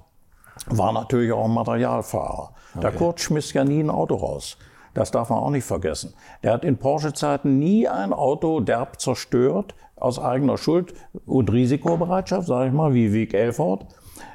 [0.68, 2.52] war natürlich auch ein Materialfahrer.
[2.74, 2.82] Okay.
[2.82, 4.58] Der Kurt schmiss ja nie ein Auto raus.
[4.94, 6.14] Das darf man auch nicht vergessen.
[6.42, 10.94] Der hat in Porsche-Zeiten nie ein Auto derb zerstört, aus eigener Schuld
[11.26, 13.88] und Risikobereitschaft, sage ich mal, wie Wieg Elford.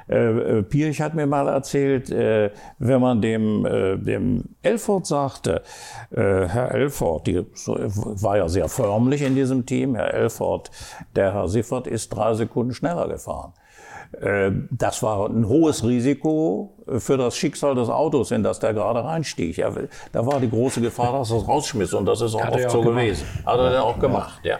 [0.09, 5.61] Äh, äh, Pirch hat mir mal erzählt, äh, wenn man dem, äh, dem Elford sagte,
[6.11, 10.69] äh, Herr Elford, die so, war ja sehr förmlich in diesem Team, Herr Elford,
[11.15, 13.53] der Herr Siffert ist drei Sekunden schneller gefahren.
[14.19, 19.03] Äh, das war ein hohes Risiko für das Schicksal des Autos, in das der gerade
[19.03, 19.63] reinstieg.
[20.11, 22.71] Da war die große Gefahr, dass er es rausschmiss und das ist auch hat oft
[22.71, 22.95] so gemacht.
[22.95, 23.27] gewesen.
[23.45, 24.57] Hat er dann auch gemacht, ja.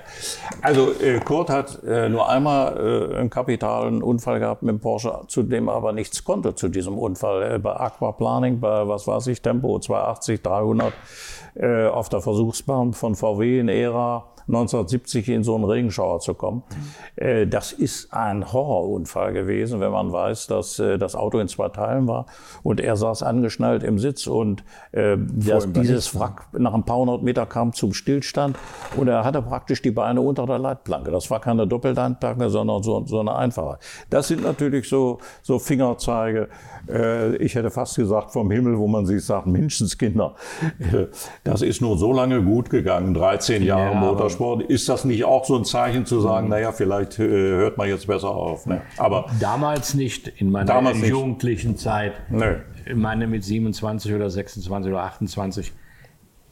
[0.62, 5.44] Also äh, Kurt hat äh, nur einmal einen kapitalen Unfall gehabt mit dem Porsche, zu
[5.44, 7.60] dem er aber nichts konnte zu diesem Unfall.
[7.60, 10.94] Bei Aquaplaning, bei was weiß ich, Tempo 280, 300
[11.92, 16.64] auf der Versuchsbahn von VW in Ära 1970 in so einen Regenschauer zu kommen.
[17.16, 21.70] Äh, das ist ein Horrorunfall gewesen, wenn man weiß, dass äh, das Auto in zwei
[21.70, 22.21] Teilen war
[22.64, 27.24] und er saß angeschnallt im Sitz und äh, das, dieses Wrack nach ein paar hundert
[27.24, 28.58] Meter kam zum Stillstand
[28.98, 31.12] und er hatte praktisch die Beine unter der Leitplanke.
[31.12, 33.80] Das war keine Doppelleitplanke, sondern so, so eine einfache.
[34.10, 36.50] Das sind natürlich so, so Fingerzeige,
[36.90, 40.36] äh, ich hätte fast gesagt vom Himmel, wo man sich sagt, Menschenskinder.
[40.80, 41.08] Äh,
[41.44, 44.64] das ist nur so lange gut gegangen, 13 Jahre ja, Motorsport.
[44.64, 46.52] Ist das nicht auch so ein Zeichen zu sagen, mhm.
[46.52, 48.66] naja, vielleicht äh, hört man jetzt besser auf?
[48.66, 48.82] Ne?
[48.98, 51.82] Aber damals nicht, in meiner jugendlichen nicht.
[52.10, 52.14] Zeit.
[52.30, 52.56] Nö.
[52.86, 55.74] Ich meine mit 27 oder 26 oder 28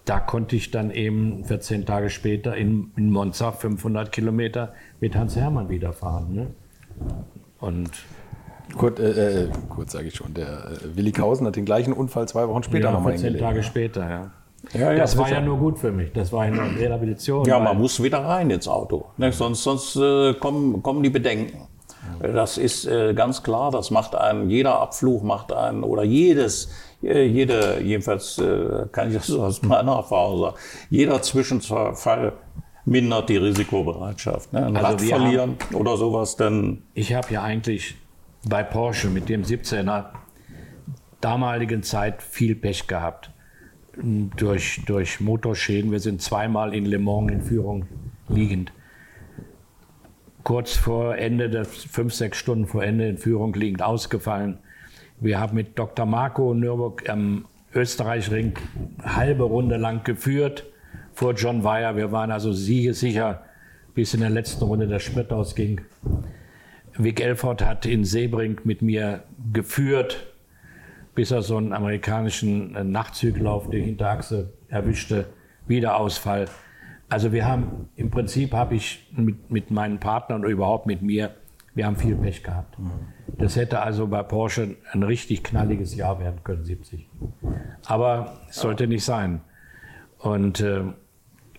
[0.09, 5.35] da konnte ich dann eben 14 Tage später in, in Monza 500 Kilometer mit Hans
[5.35, 6.33] Hermann wieder fahren.
[6.33, 6.47] Ne?
[7.59, 7.91] Und
[8.75, 12.27] Kurt, äh, äh, Kurt sage ich schon, der äh, Willi Kausen hat den gleichen Unfall
[12.27, 13.39] zwei Wochen später ja, nochmal hingelegt.
[13.39, 14.31] Tage später, ja.
[14.73, 16.11] Ja, ja, das war ja nur gut für mich.
[16.11, 17.45] Das war nur Rehabilitation.
[17.45, 19.05] Ja, man muss wieder rein ins Auto.
[19.17, 19.31] Ne?
[19.31, 21.68] Sonst, sonst äh, kommen, kommen die Bedenken.
[22.21, 23.71] Das ist äh, ganz klar.
[23.71, 26.69] Das macht einen, jeder Abflug macht einen, oder jedes,
[27.03, 30.55] äh, jede, jedenfalls äh, kann ich das aus meiner Erfahrung sagen,
[30.89, 32.33] jeder Zwischenfall
[32.85, 34.53] mindert die Risikobereitschaft.
[34.53, 34.65] Ne?
[34.65, 36.83] Ein also Rad verlieren haben, oder sowas, dann.
[36.93, 37.95] Ich habe ja eigentlich
[38.47, 40.05] bei Porsche mit dem 17er
[41.21, 43.31] damaligen Zeit viel Pech gehabt.
[44.01, 45.91] Durch, durch Motorschäden.
[45.91, 47.85] Wir sind zweimal in Le Mans in Führung
[48.29, 48.71] liegend.
[50.43, 54.59] Kurz vor Ende, der, fünf, sechs Stunden vor Ende in Führung liegend ausgefallen.
[55.19, 56.05] Wir haben mit Dr.
[56.05, 58.53] Marco Nürburg am Österreichring
[59.03, 60.65] halbe Runde lang geführt
[61.13, 61.97] vor John Weyer.
[61.97, 63.43] Wir waren also siegesicher,
[63.93, 65.81] bis in der letzten Runde der Sprit ausging.
[66.97, 69.23] Vic Elford hat in Sebring mit mir
[69.53, 70.33] geführt,
[71.15, 75.25] bis er so einen amerikanischen äh, Nachtzügel auf die Hinterachse erwischte.
[75.67, 76.47] Wiederausfall.
[77.09, 81.31] Also wir haben, im Prinzip habe ich mit, mit meinen Partnern oder überhaupt mit mir,
[81.73, 82.77] wir haben viel Pech gehabt.
[83.37, 87.07] Das hätte also bei Porsche ein richtig knalliges Jahr werden können, 70.
[87.85, 89.41] Aber es sollte nicht sein.
[90.19, 90.83] Und äh,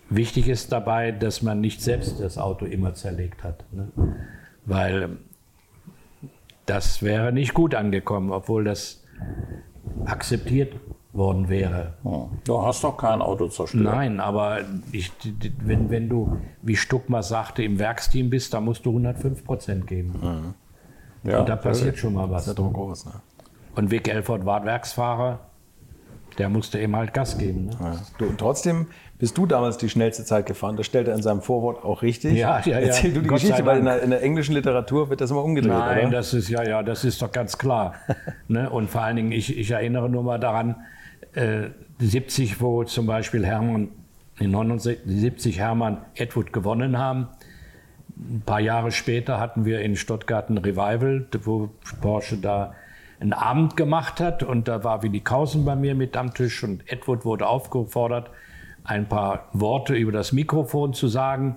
[0.09, 3.65] wichtig ist dabei, dass man nicht selbst das Auto immer zerlegt hat.
[3.73, 3.89] Ne?
[4.67, 5.17] Weil
[6.67, 9.05] das wäre nicht gut angekommen, obwohl das
[10.05, 10.75] akzeptiert
[11.13, 11.95] worden wäre.
[12.45, 13.85] Du hast doch kein Auto zerstört.
[13.85, 14.61] Nein, aber
[14.93, 15.13] ich,
[15.59, 20.15] wenn, wenn du, wie Stuckmer sagte, im Werksteam bist, da musst du 105 Prozent geben.
[20.23, 21.31] Mhm.
[21.31, 22.45] Ja, Und da passiert schon mal was.
[22.47, 23.13] Das ist ja groß, ne?
[23.75, 25.41] Und Vic Elford war Werksfahrer
[26.39, 27.67] der musste eben halt Gas geben.
[27.67, 27.77] Ne?
[27.81, 27.97] Ja.
[28.19, 28.87] Du, und trotzdem
[29.19, 30.77] bist du damals die schnellste Zeit gefahren.
[30.77, 32.35] Das stellt er in seinem Vorwort auch richtig.
[32.35, 32.87] Ja, ja, ja.
[32.87, 35.45] Erzähl du die Gott Geschichte, weil in der, in der, englischen Literatur wird das immer
[35.45, 35.73] umgedreht.
[35.73, 36.17] Nein, oder?
[36.17, 37.95] das ist ja, ja, das ist doch ganz klar.
[38.49, 38.71] ne?
[38.71, 40.77] Und vor allen Dingen, ich, ich erinnere nur mal daran,
[41.35, 43.89] äh, 70, wo zum Beispiel Hermann,
[44.39, 47.29] in 79 Hermann Edward gewonnen haben.
[48.17, 51.71] Ein paar Jahre später hatten wir in Stuttgart ein Revival, wo
[52.01, 52.75] Porsche da
[53.21, 56.91] einen Abend gemacht hat und da war Willi Kausen bei mir mit am Tisch und
[56.91, 58.31] Edward wurde aufgefordert,
[58.83, 61.57] ein paar Worte über das Mikrofon zu sagen.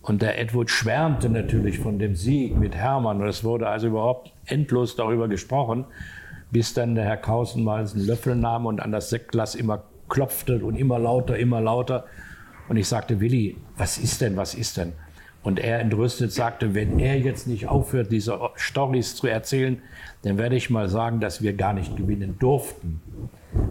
[0.00, 4.32] Und der Edward schwärmte natürlich von dem Sieg mit Hermann und es wurde also überhaupt
[4.46, 5.84] endlos darüber gesprochen,
[6.50, 10.64] bis dann der Herr Kausen mal einen Löffel nahm und an das Sektglas immer klopfte
[10.64, 12.04] und immer lauter, immer lauter.
[12.68, 14.92] Und ich sagte, Willi, was ist denn, was ist denn?
[15.42, 19.80] Und er entrüstet sagte, wenn er jetzt nicht aufhört, diese Storys zu erzählen,
[20.22, 23.00] dann werde ich mal sagen, dass wir gar nicht gewinnen durften.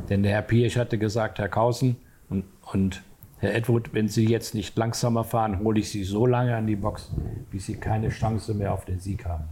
[0.10, 1.98] Denn der Herr Pirch hatte gesagt, Herr Kausen
[2.30, 3.04] und, und
[3.40, 6.76] Herr Edward, wenn Sie jetzt nicht langsamer fahren, hole ich Sie so lange an die
[6.76, 7.12] Box,
[7.52, 9.44] bis Sie keine Chance mehr auf den Sieg haben.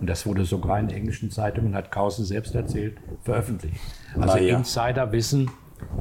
[0.00, 3.76] Und das wurde sogar in englischen Zeitungen, hat Kausen selbst erzählt, veröffentlicht.
[4.18, 4.56] Also ja.
[4.56, 5.50] Insider wissen,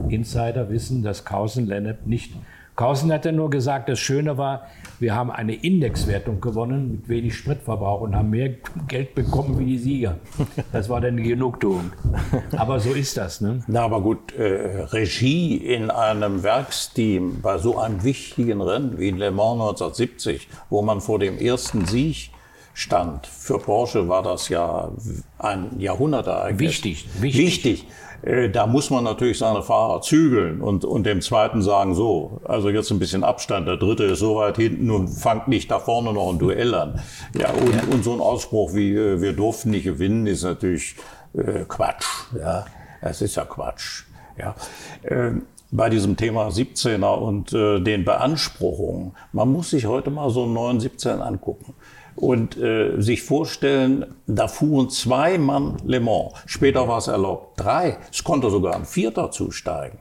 [0.09, 2.33] Insider wissen, dass Kausen Lennep nicht
[2.75, 4.67] Kausen hat ja nur gesagt, das Schöne war,
[4.99, 8.55] wir haben eine Indexwertung gewonnen mit wenig Spritverbrauch und haben mehr
[8.89, 10.17] Geld bekommen wie die Sieger.
[10.73, 11.93] Das war dann die Genugtuung.
[12.57, 13.39] Aber so ist das.
[13.39, 13.63] Ne?
[13.67, 19.31] Na, aber gut, äh, Regie in einem Werksteam bei so einem wichtigen Rennen wie Le
[19.31, 22.31] Mans 1970, wo man vor dem ersten Sieg
[22.75, 23.25] stand.
[23.25, 24.91] Für Porsche war das ja
[25.39, 26.59] ein Jahrhundertereignis.
[26.59, 27.45] Wichtig, wichtig.
[27.45, 27.87] wichtig.
[28.21, 32.69] Äh, da muss man natürlich seine Fahrer zügeln und, und dem zweiten sagen, so, also
[32.69, 36.11] jetzt ein bisschen Abstand, der dritte ist so weit hinten und fangt nicht da vorne
[36.11, 36.99] noch ein Duell an.
[37.33, 37.81] Ja, und, ja.
[37.91, 40.95] und so ein Ausspruch wie, äh, wir durften nicht gewinnen, ist natürlich
[41.33, 42.05] äh, Quatsch.
[42.37, 42.65] Ja,
[42.99, 44.03] es ist ja Quatsch.
[44.37, 44.53] Ja.
[45.03, 45.31] Äh,
[45.71, 50.53] bei diesem Thema 17er und äh, den Beanspruchungen, man muss sich heute mal so einen
[50.53, 51.73] neuen 17 angucken
[52.15, 56.33] und äh, sich vorstellen, da fuhren zwei Mann Le Mans.
[56.45, 57.97] Später war es erlaubt drei.
[58.11, 59.99] Es konnte sogar ein Vierter zusteigen.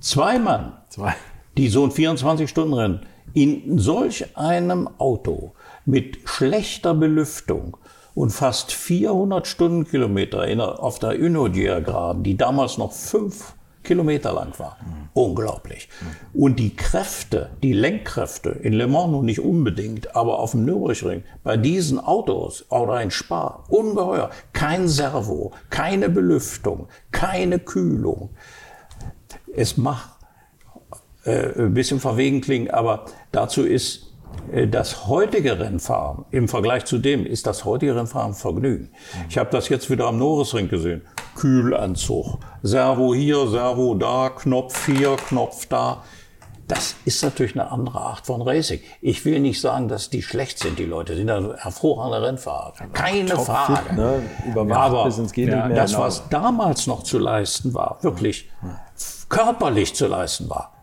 [0.00, 1.14] Zwei Mann, zwei.
[1.56, 3.00] die so ein 24-Stunden-Rennen
[3.34, 5.52] In solch einem Auto
[5.84, 7.76] mit schlechter Belüftung
[8.14, 14.76] und fast 400 Stundenkilometer in auf der Unodier-Graben, die damals noch fünf Kilometer lang war.
[15.14, 15.88] Unglaublich.
[16.34, 21.24] Und die Kräfte, die Lenkkräfte in Le Mans nun nicht unbedingt, aber auf dem Nürburgring,
[21.42, 24.30] bei diesen Autos oder ein Spar, ungeheuer.
[24.52, 28.30] Kein Servo, keine Belüftung, keine Kühlung.
[29.54, 30.10] Es macht
[31.24, 34.09] äh, ein bisschen verwegen klingen, aber dazu ist
[34.68, 38.90] das heutige Rennfahren im Vergleich zu dem ist das heutige Rennfahren Vergnügen.
[39.28, 41.02] Ich habe das jetzt wieder am Norrisring gesehen.
[41.36, 46.02] Kühlanzug, Servo hier, Servo da, Knopf hier, Knopf da.
[46.66, 48.80] Das ist natürlich eine andere Art von Racing.
[49.00, 51.14] Ich will nicht sagen, dass die schlecht sind, die Leute.
[51.14, 52.74] Die sind ja hervorragende Rennfahrer.
[52.92, 53.88] Keine Top Frage.
[53.88, 54.22] Fit, ne?
[54.54, 58.48] Aber ja, das, was damals noch zu leisten war, wirklich
[59.28, 60.79] körperlich zu leisten war,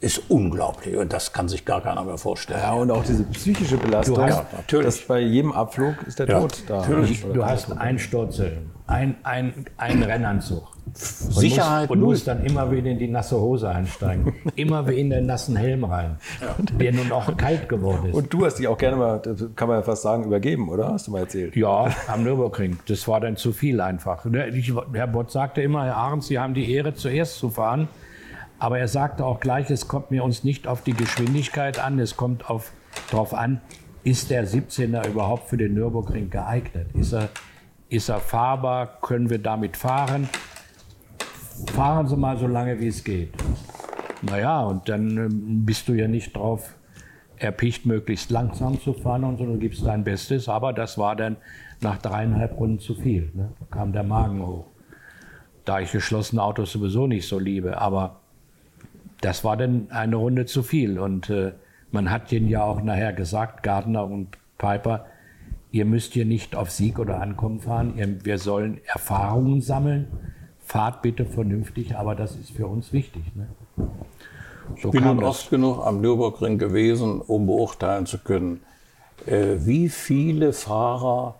[0.00, 0.96] ist unglaublich.
[0.96, 2.60] Und das kann sich gar keiner mehr vorstellen.
[2.62, 4.16] Ja, und auch diese psychische Belastung.
[4.16, 4.86] Du hast- Ja, natürlich.
[4.86, 6.76] Das bei jedem Abflug ist der Ja, Tod da.
[6.78, 7.22] natürlich.
[7.22, 10.66] Du hast einen Sturzhelm, ein, ein, einen Rennanzug.
[10.86, 14.32] Und Sicherheit musst, und musst dann immer wieder in die nasse Hose einsteigen.
[14.56, 16.16] immer wieder in den nassen Helm rein,
[16.80, 18.14] der nun auch kalt geworden ist.
[18.14, 20.88] Und du hast dich auch gerne mal, das kann man ja fast sagen, übergeben, oder?
[20.92, 21.54] Hast du mal erzählt?
[21.54, 22.78] Ja, am Nürburgring.
[22.88, 24.24] Das war dann zu viel einfach.
[24.24, 27.86] Ne, Ich, Herr Bott sagte immer, Herr Ahrens, Sie haben die Ehre, zuerst zu fahren.
[28.60, 32.16] Aber er sagte auch gleich, es kommt mir uns nicht auf die Geschwindigkeit an, es
[32.16, 32.72] kommt auf,
[33.10, 33.62] darauf an,
[34.04, 36.88] ist der 17er überhaupt für den Nürburgring geeignet?
[36.94, 37.30] Ist er,
[37.88, 39.00] ist er fahrbar?
[39.00, 40.28] Können wir damit fahren?
[41.72, 43.32] Fahren Sie mal so lange, wie es geht.
[44.20, 46.76] Naja, und dann ähm, bist du ja nicht drauf
[47.38, 50.50] erpicht, möglichst langsam zu fahren und so, du gibst dein Bestes.
[50.50, 51.38] Aber das war dann
[51.80, 53.30] nach dreieinhalb Runden zu viel.
[53.34, 53.52] Ne?
[53.58, 54.66] Da kam der Magen hoch.
[55.64, 57.80] Da ich geschlossene Autos sowieso nicht so liebe.
[57.80, 58.19] Aber
[59.20, 60.98] das war dann eine Runde zu viel.
[60.98, 61.52] Und äh,
[61.90, 65.06] man hat denen ja auch nachher gesagt, Gardner und Piper,
[65.72, 67.94] ihr müsst hier nicht auf Sieg oder Ankommen fahren.
[67.96, 70.08] Ihr, wir sollen Erfahrungen sammeln.
[70.60, 73.24] Fahrt bitte vernünftig, aber das ist für uns wichtig.
[73.34, 73.48] Ne?
[74.80, 78.60] So Ich bin nun oft genug am Nürburgring gewesen, um beurteilen zu können,
[79.26, 81.39] äh, wie viele Fahrer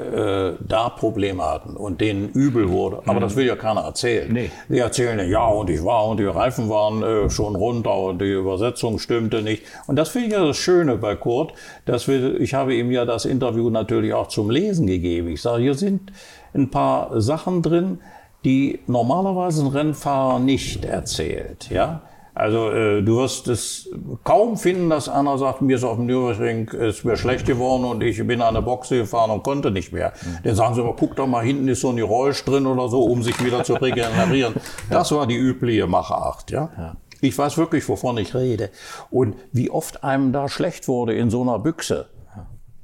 [0.00, 3.02] äh, da Probleme hatten und denen übel wurde.
[3.06, 4.32] Aber das will ja keiner erzählen.
[4.32, 4.50] Nee.
[4.68, 8.20] Die erzählen ja, ja, und ich war und die Reifen waren äh, schon runter und
[8.20, 9.64] die Übersetzung stimmte nicht.
[9.86, 11.52] Und das finde ich ja das Schöne bei Kurt,
[11.84, 15.28] dass wir, ich habe ihm ja das Interview natürlich auch zum Lesen gegeben.
[15.28, 16.12] Ich sage, hier sind
[16.54, 17.98] ein paar Sachen drin,
[18.44, 22.02] die normalerweise ein Rennfahrer nicht erzählt, ja.
[22.34, 23.90] Also äh, du wirst es
[24.24, 28.02] kaum finden, dass einer sagt, mir ist auf dem Nürburgring ist mir schlecht geworden und
[28.02, 30.12] ich bin an der Boxe gefahren und konnte nicht mehr.
[30.44, 33.02] Dann sagen sie immer, guck doch mal, hinten ist so ein Geräusch drin oder so,
[33.02, 34.54] um sich wieder zu regenerieren.
[34.88, 36.96] Das war die übliche Machart, ja.
[37.20, 38.70] Ich weiß wirklich, wovon ich rede.
[39.10, 42.08] Und wie oft einem da schlecht wurde in so einer Büchse.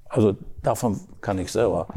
[0.08, 1.88] Also davon kann ich selber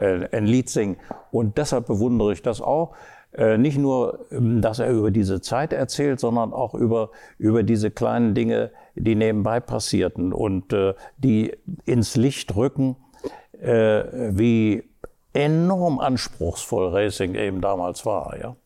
[0.00, 0.96] äh, ein Lied singen.
[1.30, 2.94] Und deshalb bewundere ich das auch.
[3.32, 7.90] Äh, nicht nur, ähm, dass er über diese Zeit erzählt, sondern auch über, über diese
[7.90, 12.96] kleinen Dinge, die nebenbei passierten und äh, die ins Licht rücken,
[13.60, 14.84] äh, wie
[15.34, 18.38] enorm anspruchsvoll Racing eben damals war.
[18.40, 18.56] Ja?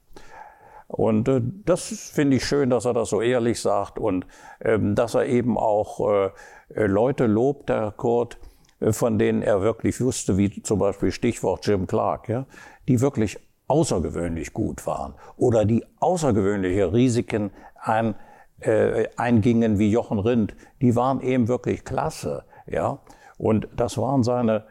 [0.86, 4.26] Und äh, das finde ich schön, dass er das so ehrlich sagt und
[4.60, 6.30] ähm, dass er eben auch äh,
[6.74, 8.38] äh, Leute lobt, der Kurt,
[8.80, 12.46] äh, von denen er wirklich wusste, wie zum Beispiel Stichwort Jim Clark, ja,
[12.88, 13.38] die wirklich
[13.72, 18.14] außergewöhnlich gut waren oder die außergewöhnliche Risiken ein,
[18.60, 22.98] äh, eingingen wie Jochen Rindt, die waren eben wirklich klasse, ja.
[23.38, 24.66] Und das waren seine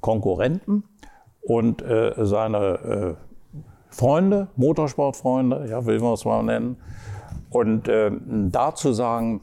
[0.00, 0.82] Konkurrenten
[1.40, 3.14] und äh, seine äh,
[3.88, 6.76] Freunde, Motorsportfreunde, ja, will man es mal nennen.
[7.50, 9.42] Und ähm, da zu sagen,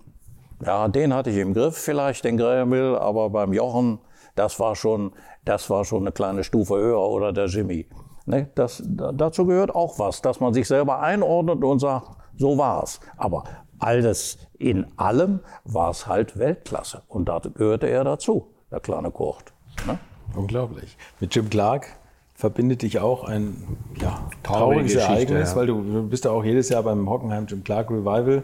[0.65, 3.99] ja, den hatte ich im Griff vielleicht, den Graham-Mill, aber beim Jochen,
[4.35, 5.13] das war schon,
[5.45, 7.87] das war schon eine kleine Stufe höher oder der Jimmy.
[8.27, 12.57] Ne, das, da- dazu gehört auch was, dass man sich selber einordnet und sagt, so
[12.57, 12.99] war's.
[13.15, 13.45] Aber
[13.79, 17.03] alles in allem war es halt Weltklasse.
[17.07, 19.53] Und da gehörte er dazu, der kleine Kurt.
[19.85, 19.97] Ne?
[20.35, 20.97] Unglaublich.
[21.21, 21.87] Mit Jim Clark
[22.33, 25.55] verbindet dich auch ein ja, Traurige trauriges Ereignis, ja.
[25.55, 28.43] weil du, du bist ja auch jedes Jahr beim Hockenheim Jim Clark Revival.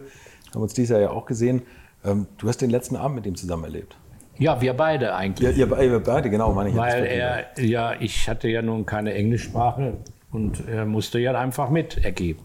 [0.54, 1.64] Haben uns dieses Jahr ja auch gesehen.
[2.06, 3.98] Ähm, du hast den letzten Abend mit ihm zusammen erlebt.
[4.40, 5.48] Ja, wir beide eigentlich.
[5.50, 6.76] Ja, ihr, be- ihr beide, genau, meine ich.
[6.76, 9.94] Weil er, ja, ich hatte ja nun keine Englischsprache
[10.32, 12.40] und er musste ja einfach mit ergeben.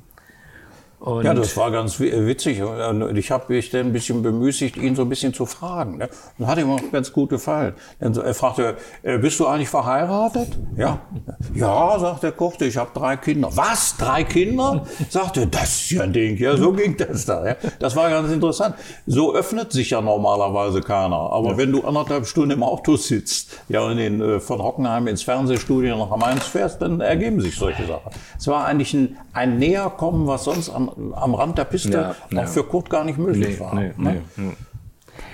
[1.00, 2.60] Und ja, das war ganz witzig.
[3.14, 5.98] Ich habe mich dann ein bisschen bemüßigt, ihn so ein bisschen zu fragen.
[5.98, 6.08] Ne?
[6.38, 7.74] Und hat ihm auch ganz gut gefallen.
[8.00, 10.48] Er fragte, äh, bist du eigentlich verheiratet?
[10.76, 11.00] Ja.
[11.54, 13.48] Ja, sagt der Koch, ich habe drei Kinder.
[13.54, 13.96] Was?
[13.96, 14.86] Drei Kinder?
[15.08, 16.36] Sagte, das ist ja ein Ding.
[16.36, 17.46] Ja, so ging das da.
[17.46, 17.56] Ja?
[17.78, 18.74] Das war ganz interessant.
[19.06, 21.16] So öffnet sich ja normalerweise keiner.
[21.32, 21.56] Aber ja.
[21.58, 25.96] wenn du anderthalb Stunden im Auto sitzt, ja, in den, äh, von Hockenheim ins Fernsehstudio
[25.96, 28.10] nach Mainz fährst, dann ergeben sich solche Sachen.
[28.36, 32.32] Es war eigentlich ein, ein Näherkommen, was sonst am am, Rand der Piste ja, auch
[32.32, 32.46] ja.
[32.46, 33.74] für Kurt gar nicht möglich nee, war.
[33.74, 34.22] Nee, ne?
[34.36, 34.52] nee,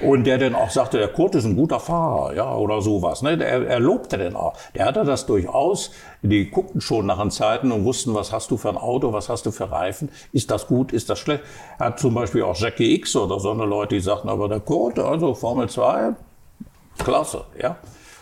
[0.00, 3.22] und der dann auch sagte, der Kurt ist ein guter Fahrer, ja, oder sowas.
[3.22, 3.38] Ne?
[3.38, 4.54] Der, er lobte den auch.
[4.74, 5.90] Der hatte das durchaus.
[6.22, 9.28] Die guckten schon nach den Zeiten und wussten, was hast du für ein Auto, was
[9.28, 11.42] hast du für Reifen, ist das gut, ist das schlecht.
[11.78, 14.60] Er hat zum Beispiel auch Jackie X oder so eine Leute, die sagten, aber der
[14.60, 16.14] Kurt, also Formel 2,
[16.98, 17.76] klasse, ja.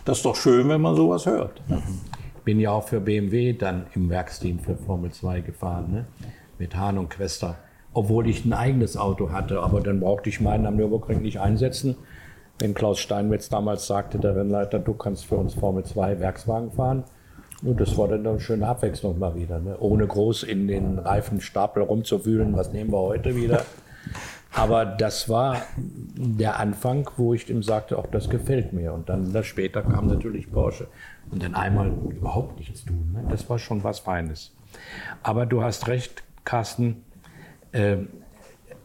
[0.04, 1.60] Das ist doch schön, wenn man sowas hört.
[1.68, 2.00] Mhm.
[2.44, 5.92] Bin ja auch für BMW dann im Werksteam für Formel 2 gefahren.
[5.92, 6.06] Ne?
[6.62, 7.56] Mit Hahn und Quester,
[7.92, 9.60] obwohl ich ein eigenes Auto hatte.
[9.60, 11.96] Aber dann brauchte ich meinen am Nürburgring nicht einsetzen.
[12.60, 17.02] Wenn Klaus Steinmetz damals sagte, der Rennleiter, du kannst für uns Formel 2 Werkswagen fahren.
[17.64, 19.58] Und das war dann eine schöne Abwechslung mal wieder.
[19.58, 19.76] Ne?
[19.80, 23.64] Ohne groß in den Reifenstapel rumzuwühlen, was nehmen wir heute wieder.
[24.54, 28.92] Aber das war der Anfang, wo ich ihm sagte, auch das gefällt mir.
[28.92, 30.86] Und dann das später kam natürlich Porsche.
[31.30, 33.10] Und dann einmal überhaupt nichts tun.
[33.12, 33.24] Ne?
[33.30, 34.52] Das war schon was Feines.
[35.22, 37.04] Aber du hast recht, Carsten,
[37.72, 37.96] äh,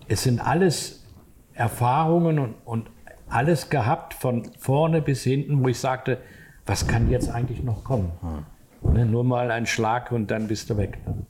[0.07, 1.05] es sind alles
[1.53, 2.89] Erfahrungen und, und
[3.29, 6.19] alles gehabt von vorne bis hinten, wo ich sagte,
[6.65, 8.11] was kann jetzt eigentlich noch kommen?
[8.21, 8.93] Hm.
[8.93, 10.99] Ne, nur mal ein Schlag und dann bist du weg.
[11.05, 11.25] Ne?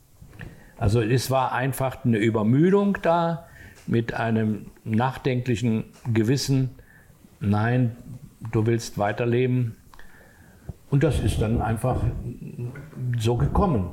[0.77, 3.47] Also es war einfach eine Übermüdung da
[3.87, 6.75] mit einem nachdenklichen Gewissen.
[7.39, 7.95] Nein,
[8.51, 9.75] du willst weiterleben.
[10.89, 12.01] Und das ist dann einfach
[13.17, 13.89] so gekommen.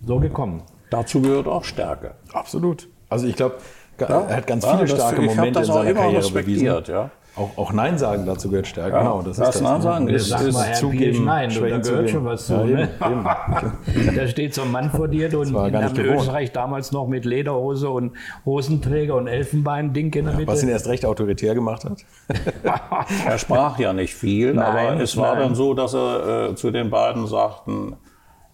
[0.00, 0.62] So gekommen.
[0.92, 2.12] Dazu gehört auch Stärke.
[2.32, 2.88] Absolut.
[3.08, 3.56] Also ich glaube,
[3.98, 6.66] ja, er hat ganz viele starke Momente in seiner Karriere bewiesen.
[6.66, 7.10] Ja.
[7.34, 8.94] Auch, auch, Nein sagen dazu gehört Stärke.
[8.94, 9.82] Ja, genau, das, das ist Nein ne?
[9.82, 10.06] sagen.
[10.06, 12.52] Das ist, ist zugeben, Nein, da gehört schon was zu.
[12.52, 12.90] Ja, ne?
[14.16, 18.12] da steht so ein Mann vor dir und in Österreich damals noch mit Lederhose und
[18.44, 20.46] Hosenträger und Elfenbein-Ding in der Mitte.
[20.46, 22.04] Was ihn erst recht autoritär gemacht hat.
[23.26, 25.44] er sprach ja nicht viel, nein, aber es war nein.
[25.44, 27.96] dann so, dass er äh, zu den beiden sagten,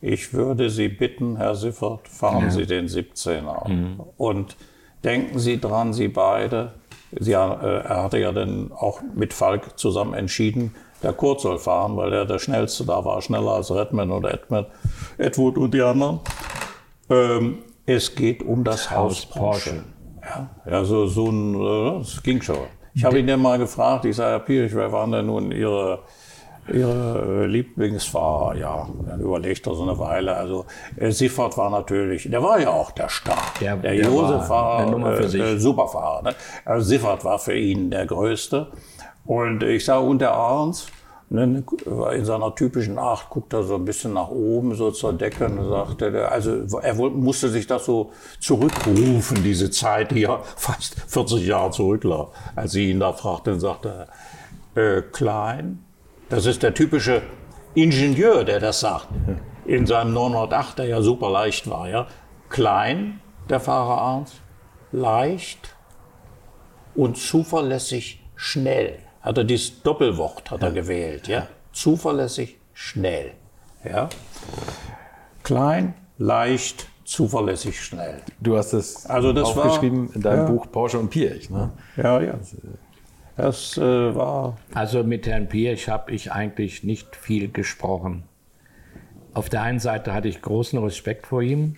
[0.00, 2.50] ich würde Sie bitten, Herr Siffert, fahren ja.
[2.50, 3.68] Sie den 17er.
[3.68, 4.00] Mhm.
[4.16, 4.56] Und
[5.04, 6.74] denken Sie dran, Sie beide,
[7.18, 11.96] Sie, äh, er hatte ja dann auch mit Falk zusammen entschieden, der Kurt soll fahren,
[11.96, 14.66] weil er der Schnellste da war, schneller als Redman oder Edmund,
[15.16, 16.20] Edward und die anderen.
[17.08, 19.84] Ähm, es geht um das Haus Porsche.
[20.22, 22.58] Ja, ja so, so ein, äh, das ging schon.
[22.94, 26.00] Ich habe ihn dann mal gefragt, ich sage, Herr Pirch, wer waren denn nun Ihre
[26.72, 30.36] Ihre äh, Lieblingsfahrer, ja, dann überlegt er so eine Weile.
[30.36, 30.66] Also
[30.96, 33.42] äh, Siffert war natürlich, der war ja auch der Star.
[33.60, 36.22] Der, der, der Josef war, war äh, äh, Superfahrer.
[36.22, 36.34] Ne?
[36.64, 38.68] Also Siffert war für ihn der Größte.
[39.24, 40.86] Und ich sage, und der Arns,
[41.30, 41.62] ne,
[42.14, 45.68] in seiner typischen Art guckt er so ein bisschen nach oben, so zur Decke und
[45.68, 51.70] sagte, also er musste sich das so zurückrufen, diese Zeit, die ja fast 40 Jahre
[51.70, 54.08] zurücklag, als sie ihn da fragte und sagte,
[54.74, 55.84] äh, klein,
[56.28, 57.22] das ist der typische
[57.74, 59.08] Ingenieur, der das sagt.
[59.64, 61.88] In seinem 908, der ja super leicht war.
[61.88, 62.06] Ja.
[62.48, 64.32] Klein, der Fahrer Arns,
[64.92, 65.74] leicht
[66.94, 68.98] und zuverlässig schnell.
[69.20, 71.28] Hat er dieses Doppelwort hat er gewählt.
[71.28, 71.46] Ja.
[71.72, 73.32] Zuverlässig schnell.
[73.84, 74.08] Ja.
[75.42, 78.22] Klein, leicht, zuverlässig schnell.
[78.40, 80.50] Du hast es also das aufgeschrieben war, in deinem ja.
[80.50, 81.50] Buch Porsche und Pirch.
[81.50, 81.70] Ne?
[81.96, 82.32] Ja, ja.
[82.32, 82.56] Das
[83.78, 84.58] äh, war.
[84.74, 88.24] Also mit Herrn Pirch habe ich eigentlich nicht viel gesprochen.
[89.32, 91.76] Auf der einen Seite hatte ich großen Respekt vor ihm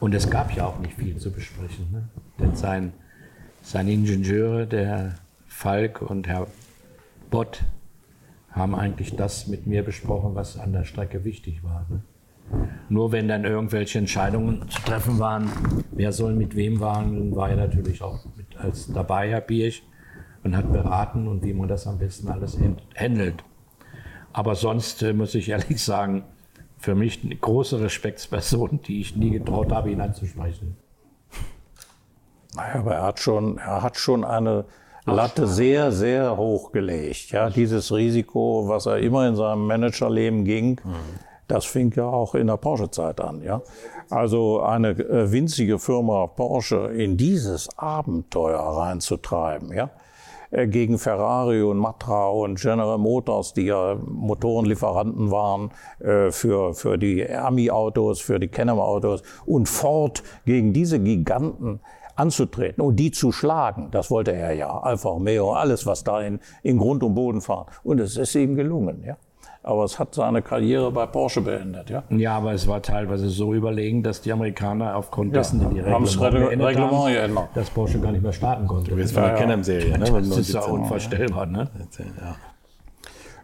[0.00, 1.88] und es gab ja auch nicht viel zu besprechen.
[1.92, 2.08] Ne?
[2.40, 2.92] Denn sein,
[3.62, 5.14] seine Ingenieure, der
[5.46, 6.48] Falk und Herr
[7.30, 7.62] Bott,
[8.50, 11.86] haben eigentlich das mit mir besprochen, was an der Strecke wichtig war.
[11.88, 12.02] Ne?
[12.88, 15.48] Nur wenn dann irgendwelche Entscheidungen zu treffen waren,
[15.92, 19.84] wer soll mit wem fahren, war er natürlich auch mit als dabei, Herr Pirch
[20.44, 22.58] und hat beraten und wie man das am besten alles
[22.96, 23.42] handelt.
[24.32, 26.24] Aber sonst äh, muss ich ehrlich sagen,
[26.78, 30.76] für mich eine große Respektsperson, die ich nie getraut habe, ihn anzusprechen.
[32.54, 34.66] Naja, aber er hat schon, er hat schon eine
[35.06, 37.30] Latte sehr, sehr hoch gelegt.
[37.30, 40.94] Ja, dieses Risiko, was er immer in seinem Managerleben ging, mhm.
[41.48, 43.42] das fing ja auch in der Porsche-Zeit an.
[43.42, 43.62] Ja,
[44.10, 49.72] also eine äh, winzige Firma Porsche in dieses Abenteuer reinzutreiben.
[49.72, 49.90] Ja,
[50.66, 55.70] gegen Ferrari und Matra und General Motors, die ja Motorenlieferanten waren
[56.00, 61.80] äh, für, für die Army-Autos, für die Kennemer-Autos und Ford gegen diese Giganten
[62.16, 63.88] anzutreten und die zu schlagen.
[63.90, 64.78] Das wollte er ja.
[64.78, 67.66] Alfa Romeo, alles, was da in, in Grund und Boden fahren.
[67.82, 69.16] Und es ist ihm gelungen, ja.
[69.64, 72.02] Aber es hat seine Karriere bei Porsche beendet, ja.
[72.10, 75.80] Ja, aber es war teilweise so überlegen, dass die Amerikaner aufgrund dessen, ja, die die
[75.80, 77.48] Reglement, Reglement, Reglement geändert.
[77.54, 78.94] dass Porsche gar nicht mehr starten konnte.
[78.94, 79.38] Jetzt von der Ja.
[79.38, 79.98] Can-Am-Serie.
[79.98, 80.04] Ne?
[80.04, 81.70] Das ist ja unvorstellbar, ne?
[81.98, 82.36] Ja.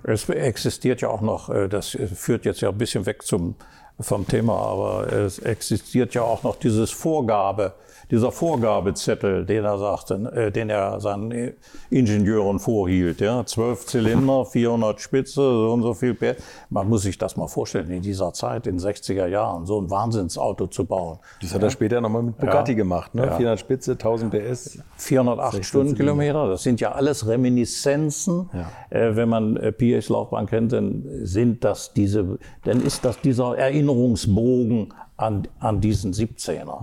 [0.03, 3.55] Es existiert ja auch noch, äh, das führt jetzt ja ein bisschen weg zum,
[4.01, 7.73] vom Thema, aber es existiert ja auch noch dieses Vorgabe,
[8.11, 11.53] dieser Vorgabezettel, den er sagte, äh, den er seinen
[11.91, 13.21] Ingenieuren vorhielt.
[13.21, 16.43] Ja, zwölf Zylinder, 400 Spitze, so und so viel PS.
[16.71, 19.91] Man muss sich das mal vorstellen, in dieser Zeit, in den 60er Jahren, so ein
[19.91, 21.19] Wahnsinnsauto zu bauen.
[21.41, 22.77] Das hat er später nochmal mit Bugatti Ja.
[22.79, 23.15] gemacht.
[23.15, 23.27] Ne?
[23.27, 23.37] Ja.
[23.37, 24.79] 400 Spitze, 1000 PS.
[24.97, 28.51] 408 Stundenkilometer, das sind ja alles Reminiszenzen.
[28.91, 33.57] Äh, wenn man äh, PAs Laufbahn kennt, dann sind das diese, dann ist das dieser
[33.91, 36.83] Erinnerungsbogen an, an diesen 17er,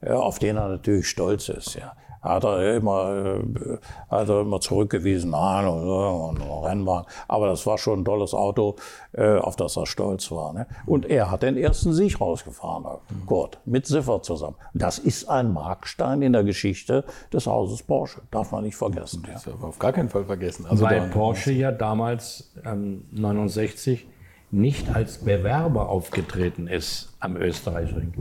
[0.00, 1.74] äh, auf den er natürlich stolz ist.
[1.74, 1.94] Ja.
[2.20, 3.78] Hat er immer, äh,
[4.10, 7.04] hat er immer zurückgewiesen, nein, und, und, Rennbahn.
[7.28, 8.74] Aber das war schon ein tolles Auto,
[9.12, 10.52] äh, auf das er stolz war.
[10.52, 10.66] Ne?
[10.84, 12.84] Und er hat den ersten Sieg rausgefahren,
[13.24, 14.56] Kurt, mit Siffer zusammen.
[14.74, 19.22] Das ist ein Markstein in der Geschichte des Hauses Porsche, darf man nicht vergessen.
[19.26, 19.34] Ja.
[19.34, 20.66] Das darf man auf gar keinen Fall vergessen.
[20.66, 24.06] Also Weil Porsche ja damals, ähm, 69,
[24.50, 28.12] nicht als Bewerber aufgetreten ist am Österreichring,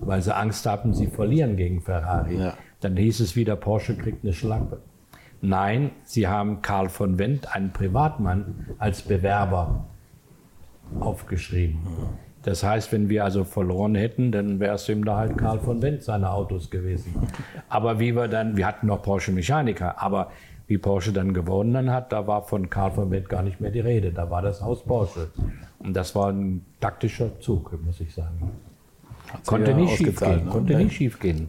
[0.00, 2.38] weil sie Angst hatten, sie verlieren gegen Ferrari.
[2.38, 2.54] Ja.
[2.80, 4.80] Dann hieß es wieder, Porsche kriegt eine Schlappe.
[5.40, 9.86] Nein, sie haben Karl von Wendt, einen Privatmann, als Bewerber
[11.00, 11.80] aufgeschrieben.
[12.42, 15.82] Das heißt, wenn wir also verloren hätten, dann wäre es ihm da halt Karl von
[15.82, 17.12] Wendt seine Autos gewesen.
[17.68, 20.30] Aber wie wir dann, wir hatten noch Porsche Mechaniker, aber
[20.68, 23.80] wie Porsche dann gewonnen hat, da war von Karl von Wendt gar nicht mehr die
[23.80, 24.12] Rede.
[24.12, 25.28] Da war das Haus Porsche.
[25.78, 28.50] Und das war ein taktischer Zug, muss ich sagen.
[29.44, 30.44] Konnte ja nicht schief gehen.
[30.44, 30.50] ne?
[30.50, 30.84] Konnte Nee.
[30.84, 31.48] nicht schief gehen.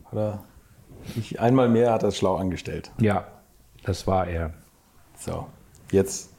[1.16, 2.92] Ich, einmal mehr hat er es schlau angestellt.
[3.00, 3.26] Ja,
[3.84, 4.54] das war er.
[5.18, 5.48] So,
[5.92, 6.32] jetzt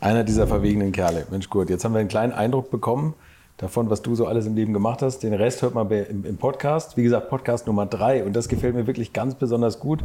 [0.00, 1.26] einer dieser verwegenen Kerle.
[1.30, 3.14] Mensch, gut, jetzt haben wir einen kleinen Eindruck bekommen
[3.62, 5.22] davon, was du so alles im Leben gemacht hast.
[5.22, 6.96] Den Rest hört man im, im Podcast.
[6.96, 8.24] Wie gesagt, Podcast Nummer drei.
[8.24, 10.00] Und das gefällt mir wirklich ganz besonders gut,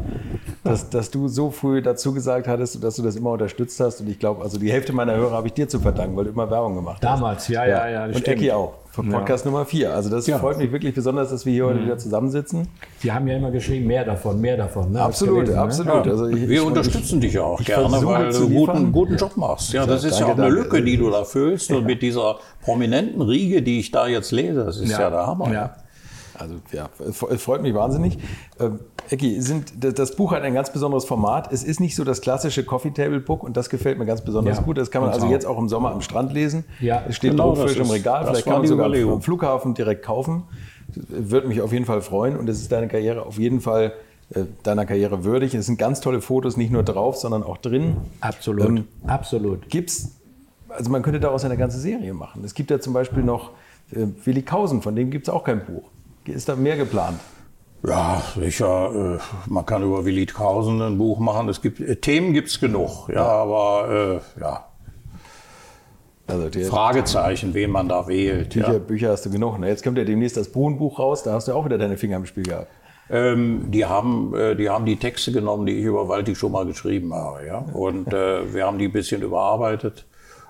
[0.63, 3.99] dass, dass du so früh dazu gesagt hattest und dass du das immer unterstützt hast.
[3.99, 6.29] Und ich glaube, also die Hälfte meiner Hörer habe ich dir zu verdanken, weil du
[6.29, 7.03] immer Werbung gemacht hast.
[7.03, 8.05] Damals, ja, ja, ja.
[8.05, 8.27] Und stimmt.
[8.27, 8.75] Ecki auch.
[8.97, 9.19] Von Ja.
[9.19, 9.93] Podcast Nummer vier.
[9.93, 10.39] Also das Ja.
[10.39, 12.67] freut mich wirklich besonders, dass wir hier heute wieder zusammensitzen.
[12.97, 14.91] Sie haben ja immer geschrieben, mehr davon, mehr davon.
[14.91, 14.99] Ne?
[15.03, 15.91] Absolut, Ist gewesen, ne?
[15.93, 16.07] absolut.
[16.07, 19.37] Also ich, Wir ich- unterstützen dich ja auch ich gerne, weil du guten, guten Job
[19.37, 19.71] machst.
[19.71, 20.55] Ja, das ist ja auch eine danke.
[20.55, 21.71] Lücke, die du da füllst.
[21.71, 25.53] Und mit dieser prominenten Riege, die ich da jetzt lese, das ist ja, der Hammer.
[25.53, 25.75] Ja.
[26.39, 28.17] Also ja, es es freut mich wahnsinnig.
[28.59, 28.79] Ähm,
[29.09, 31.51] Ecki, sind, das- Buch hat ein ganz besonderes Format.
[31.51, 34.57] Es ist nicht so das klassische Coffee Table Book und das gefällt mir ganz besonders
[34.57, 34.77] Ja, gut.
[34.77, 35.31] Das kann man also auch.
[35.31, 36.65] jetzt auch im Sommer am Strand lesen.
[36.79, 38.25] Ja, es steht genau, das im Regal.
[38.25, 40.43] Vielleicht kann man sogar am Flughafen direkt kaufen.
[40.95, 43.93] Würde mich auf jeden Fall freuen und es ist deine Karriere auf jeden Fall
[44.33, 45.53] äh, deiner Karriere würdig.
[45.53, 47.97] Es sind ganz tolle Fotos, nicht nur drauf, sondern auch drin.
[48.21, 49.69] Absolut, Ähm, absolut.
[49.69, 50.11] Gibt's,
[50.69, 52.43] also man könnte daraus eine ganze Serie machen.
[52.45, 53.51] Es gibt ja zum Beispiel noch
[53.91, 55.83] äh, Willi Kausen, von dem gibt es auch kein Buch.
[56.25, 57.19] Ist da mehr geplant?
[57.87, 59.15] Ja, sicher.
[59.15, 61.47] Äh, man kann über Willi Kausen ein Buch machen.
[61.49, 63.07] Es gibt, äh, Themen gibt es genug.
[63.09, 64.65] Ja, aber äh, ja,
[66.27, 68.49] Also die Fragezeichen, wen man da wählt.
[68.49, 68.79] Bücher, Ja.
[68.79, 69.57] Bücher hast du genug.
[69.59, 69.69] Ne?
[69.69, 72.25] Jetzt kommt ja demnächst das Buchenbuch raus, da hast du auch wieder deine Finger im
[72.25, 72.67] Spiel gehabt.
[73.09, 76.65] Ähm, die, haben, äh, die haben die Texte genommen, die ich über Walti schon mal
[76.65, 77.45] geschrieben habe.
[77.45, 77.59] Ja?
[77.71, 80.05] Und äh, wir haben die ein bisschen überarbeitet.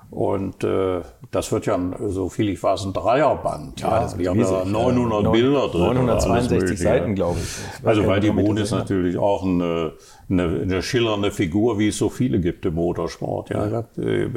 [0.10, 1.02] Und äh,
[1.32, 1.78] das wird ja,
[2.08, 3.82] so viel ich weiß, ein Dreierband.
[3.82, 4.72] Ja, das wird die haben ja riesig.
[4.72, 5.82] 900 Ja, Bilder drin.
[5.82, 6.84] oder alles 962 Mögliche.
[6.84, 7.86] Seiten, glaube ich.
[7.86, 9.94] Also ob ich Bohn das ist natürlich auch eine,
[10.30, 13.50] eine, eine schillernde Figur, wie es so viele gibt im Motorsport.
[13.50, 13.80] Ja, ja.
[14.02, 14.30] Äh,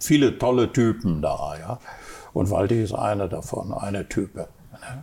[0.00, 1.54] Viele tolle Typen da.
[1.60, 1.78] Ja.
[2.32, 4.48] Und Walti ist einer davon, eine Type.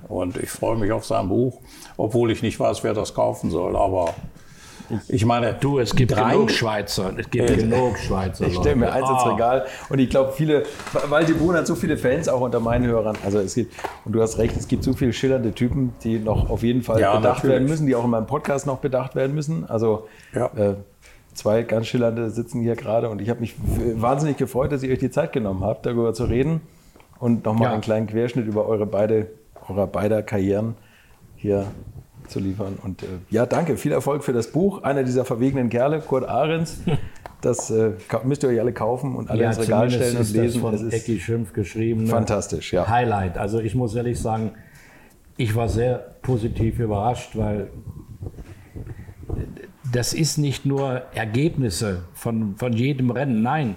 [0.08, 1.60] Und ich freue mich auf sein Buch,
[1.98, 3.76] obwohl ich nicht weiß, wer das kaufen soll.
[3.76, 4.16] Aber
[5.08, 7.12] ich meine, Du, es gibt drei- genug Schweizer.
[7.18, 8.48] Es gibt genug Schweizer.
[8.48, 9.34] Ich stelle mir eins ins Ah.
[9.34, 10.64] Regal und ich glaube, viele,
[11.10, 13.18] weil die Bohn hat so viele Fans auch unter meinen Hörern.
[13.26, 13.74] Also es gibt,
[14.06, 17.00] und du hast recht, es gibt so viele schillernde Typen, die noch auf jeden Fall
[17.00, 17.54] Ja, bedacht natürlich.
[17.54, 19.66] werden müssen, die auch in meinem Podcast noch bedacht werden müssen.
[19.70, 20.48] Also Ja.
[20.56, 20.76] äh,
[21.34, 23.56] zwei ganz schillernde sitzen hier gerade und ich habe mich
[23.96, 26.62] wahnsinnig gefreut, dass ihr euch die Zeit genommen habt, darüber zu reden
[27.20, 27.74] und nochmal Ja.
[27.74, 29.28] einen kleinen Querschnitt über eure beide,
[29.68, 30.76] eurer beider Karrieren
[31.36, 31.66] hier
[32.28, 32.78] zu liefern.
[32.82, 34.84] Und äh, ja, danke, viel Erfolg für das Buch.
[34.84, 36.80] Einer dieser verwegenen Kerle, Kurt Ahrens.
[37.42, 37.92] Das äh,
[38.24, 40.64] müsst ihr euch alle kaufen und alle Ja, ins Regal stellen und ist lesen.
[40.64, 42.06] das von ist Ecki Schimpf geschrieben.
[42.06, 42.10] ne?
[42.10, 42.88] fantastisch, ja.
[42.88, 43.38] Highlight.
[43.38, 44.54] Also ich muss ehrlich sagen,
[45.38, 47.68] ich war sehr positiv überrascht, weil
[49.92, 53.76] das ist nicht nur Ergebnisse von, von jedem Rennen, nein,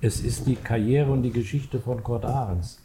[0.00, 2.80] es ist die Karriere und die Geschichte von Kurt Ahrens.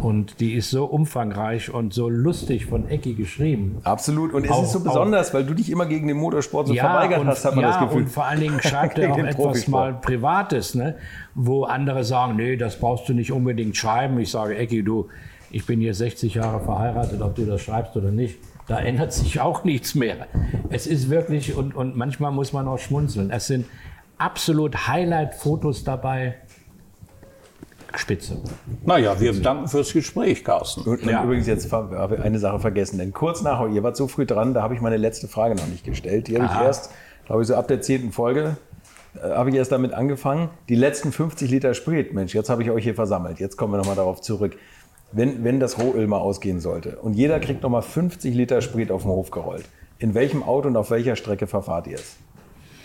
[0.00, 3.78] Und die ist so umfangreich und so lustig von Ecki geschrieben.
[3.84, 4.32] Absolut.
[4.32, 6.84] Und es Auch- ist so besonders, weil du dich immer gegen den Motorsport so Ja,
[6.90, 8.02] verweigert und, hast, hat man ja das Gefühl.
[8.02, 10.94] und vor allen Dingen schreibt er auch etwas mal Privates, ne?
[11.34, 14.18] wo andere sagen, nee, das brauchst du nicht unbedingt schreiben.
[14.20, 15.08] Ich sage, Ecki, du,
[15.50, 18.38] ich bin hier 60 Jahre verheiratet, ob du das schreibst oder nicht.
[18.66, 20.26] Da ändert sich auch nichts mehr.
[20.70, 23.66] Es ist wirklich, und, und manchmal muss man auch schmunzeln, es sind
[24.16, 26.36] absolut Highlight-Fotos dabei.
[27.98, 28.38] Spitze.
[28.84, 30.82] Naja, wir danken fürs Gespräch, Carsten.
[30.82, 31.22] Und, Ja.
[31.24, 32.98] übrigens, jetzt habe ich eine Sache vergessen.
[32.98, 35.66] Denn kurz nachher, ihr wart so früh dran, da habe ich meine letzte Frage noch
[35.66, 36.28] nicht gestellt.
[36.28, 36.90] Die habe ich erst,
[37.26, 38.56] glaube ich, so ab der zehnten Folge,
[39.16, 40.50] äh, habe ich erst damit angefangen.
[40.68, 43.38] Die letzten 50 Liter Sprit, Mensch, jetzt habe ich euch hier versammelt.
[43.40, 44.56] Jetzt kommen wir nochmal darauf zurück.
[45.12, 49.02] Wenn, wenn das Rohöl mal ausgehen sollte und jeder kriegt nochmal 50 Liter Sprit auf
[49.02, 49.64] den Hof gerollt,
[49.98, 52.16] in welchem Auto und auf welcher Strecke verfahrt ihr es?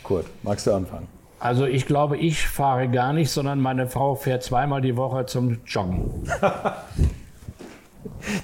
[0.04, 1.08] Kurt, magst du anfangen?
[1.40, 5.60] Also ich glaube, ich fahre gar nicht, sondern meine Frau fährt zweimal die Woche zum
[5.66, 6.28] Joggen.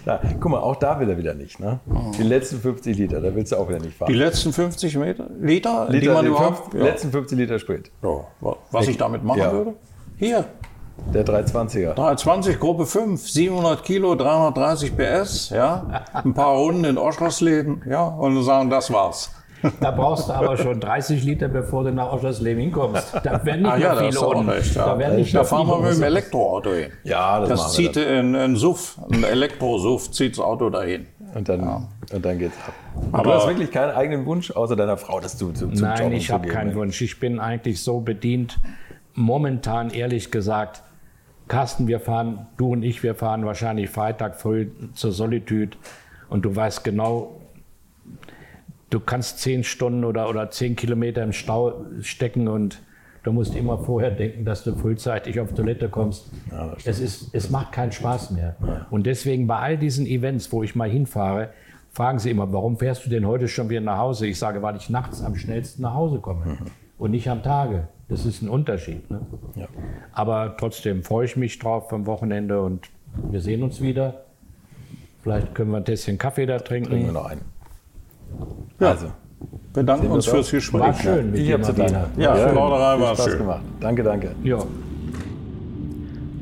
[0.05, 1.59] Da, guck mal, auch da will er wieder nicht.
[1.59, 1.79] Ne?
[2.17, 4.11] Die letzten 50 Liter, da willst du auch wieder nicht fahren.
[4.11, 6.71] Die letzten 50 Meter, Liter, die Liter, man die überhaupt...
[6.71, 7.91] fünf, letzten 50 Liter Sprit.
[8.01, 8.09] Ja.
[8.41, 9.51] Ja, Was ich damit machen Ja.
[9.51, 9.73] würde?
[10.17, 10.45] Hier,
[11.13, 11.93] Der 320er.
[11.93, 18.41] 320, Gruppe 5, 700 Kilo, 330 PS, ja, ein paar Runden in Oschersleben, ja, und
[18.43, 19.31] sagen, das war's.
[19.79, 23.13] Da brauchst du aber schon 30 Liter, bevor du nach Oschersleben hinkommst.
[23.23, 24.49] Da werden nicht Ah mehr ja, da viele unten.
[24.75, 24.85] Ja.
[24.85, 26.03] Da werden nicht Da mehr fahren wir mit dem.
[26.03, 26.91] Elektroauto hin.
[27.03, 31.07] Ja, das, Das zieht in ein Suff, ein Elektrosuff zieht das Auto dahin.
[31.33, 32.73] Und dann, und dann geht's ab.
[33.11, 35.87] Aber Aber- du hast wirklich keinen eigenen Wunsch, außer deiner Frau, dass du zu, zum
[35.87, 36.75] Nein, Joggen ich habe keinen ne?
[36.75, 37.01] Wunsch.
[37.01, 38.57] Ich bin eigentlich so bedient.
[39.13, 40.81] Momentan, ehrlich gesagt,
[41.47, 45.77] Carsten, wir fahren, du und ich, wir fahren wahrscheinlich Freitag früh zur Solitude.
[46.29, 47.39] Und du weißt genau,
[48.95, 52.81] du kannst zehn Stunden oder, oder zehn Kilometer im Stau stecken und
[53.23, 56.31] du musst immer vorher denken, dass du frühzeitig auf Toilette kommst.
[56.85, 58.55] es, ist, es macht keinen Spaß mehr.
[58.89, 61.49] Und deswegen bei all diesen Events, wo ich mal hinfahre,
[61.91, 64.27] fragen sie immer, warum fährst du denn heute schon wieder nach Hause?
[64.27, 66.57] Ich sage, weil ich nachts am schnellsten nach Hause komme
[66.97, 67.89] und nicht am Tage.
[68.07, 69.11] Das ist ein Unterschied.
[69.11, 69.19] Ne?
[69.55, 69.67] Ja.
[70.13, 72.89] Aber trotzdem freue ich mich drauf am Wochenende und
[73.29, 74.23] wir sehen uns wieder.
[75.21, 77.13] Vielleicht können wir ein Tässchen Kaffee da Trinken wir trinken.
[77.13, 77.54] noch einen.
[78.79, 78.89] Ja.
[78.89, 79.07] Also,
[79.73, 80.51] Bedanken uns uns fürs.
[80.51, 80.81] Gespräch.
[80.81, 81.97] War schön mit ich habe zu danken.
[82.17, 82.51] Ja, schön.
[82.51, 83.37] Plauderei Viel war schön.
[83.37, 83.61] gemacht.
[83.81, 84.31] Danke, danke.
[84.43, 84.59] Ja.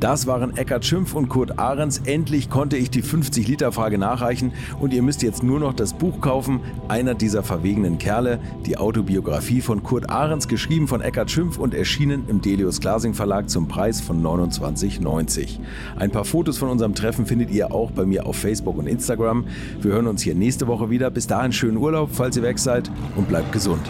[0.03, 1.99] Das waren Eckhard Schimpf und Kurt Ahrens.
[2.03, 4.51] Endlich konnte ich die 50-Liter-Frage nachreichen
[4.81, 6.59] und ihr müsst jetzt nur noch das Buch kaufen.
[6.89, 12.25] Einer dieser verwegenen Kerle, die Autobiografie von Kurt Ahrens, geschrieben von Eckhard Schimpf und erschienen
[12.27, 15.59] im Delius Glasing Verlag zum Preis von 29,90.
[15.95, 19.45] Ein paar Fotos von unserem Treffen findet ihr auch bei mir auf Facebook und Instagram.
[19.79, 21.11] Wir hören uns hier nächste Woche wieder.
[21.11, 23.89] Bis dahin schönen Urlaub, falls ihr weg seid und bleibt gesund.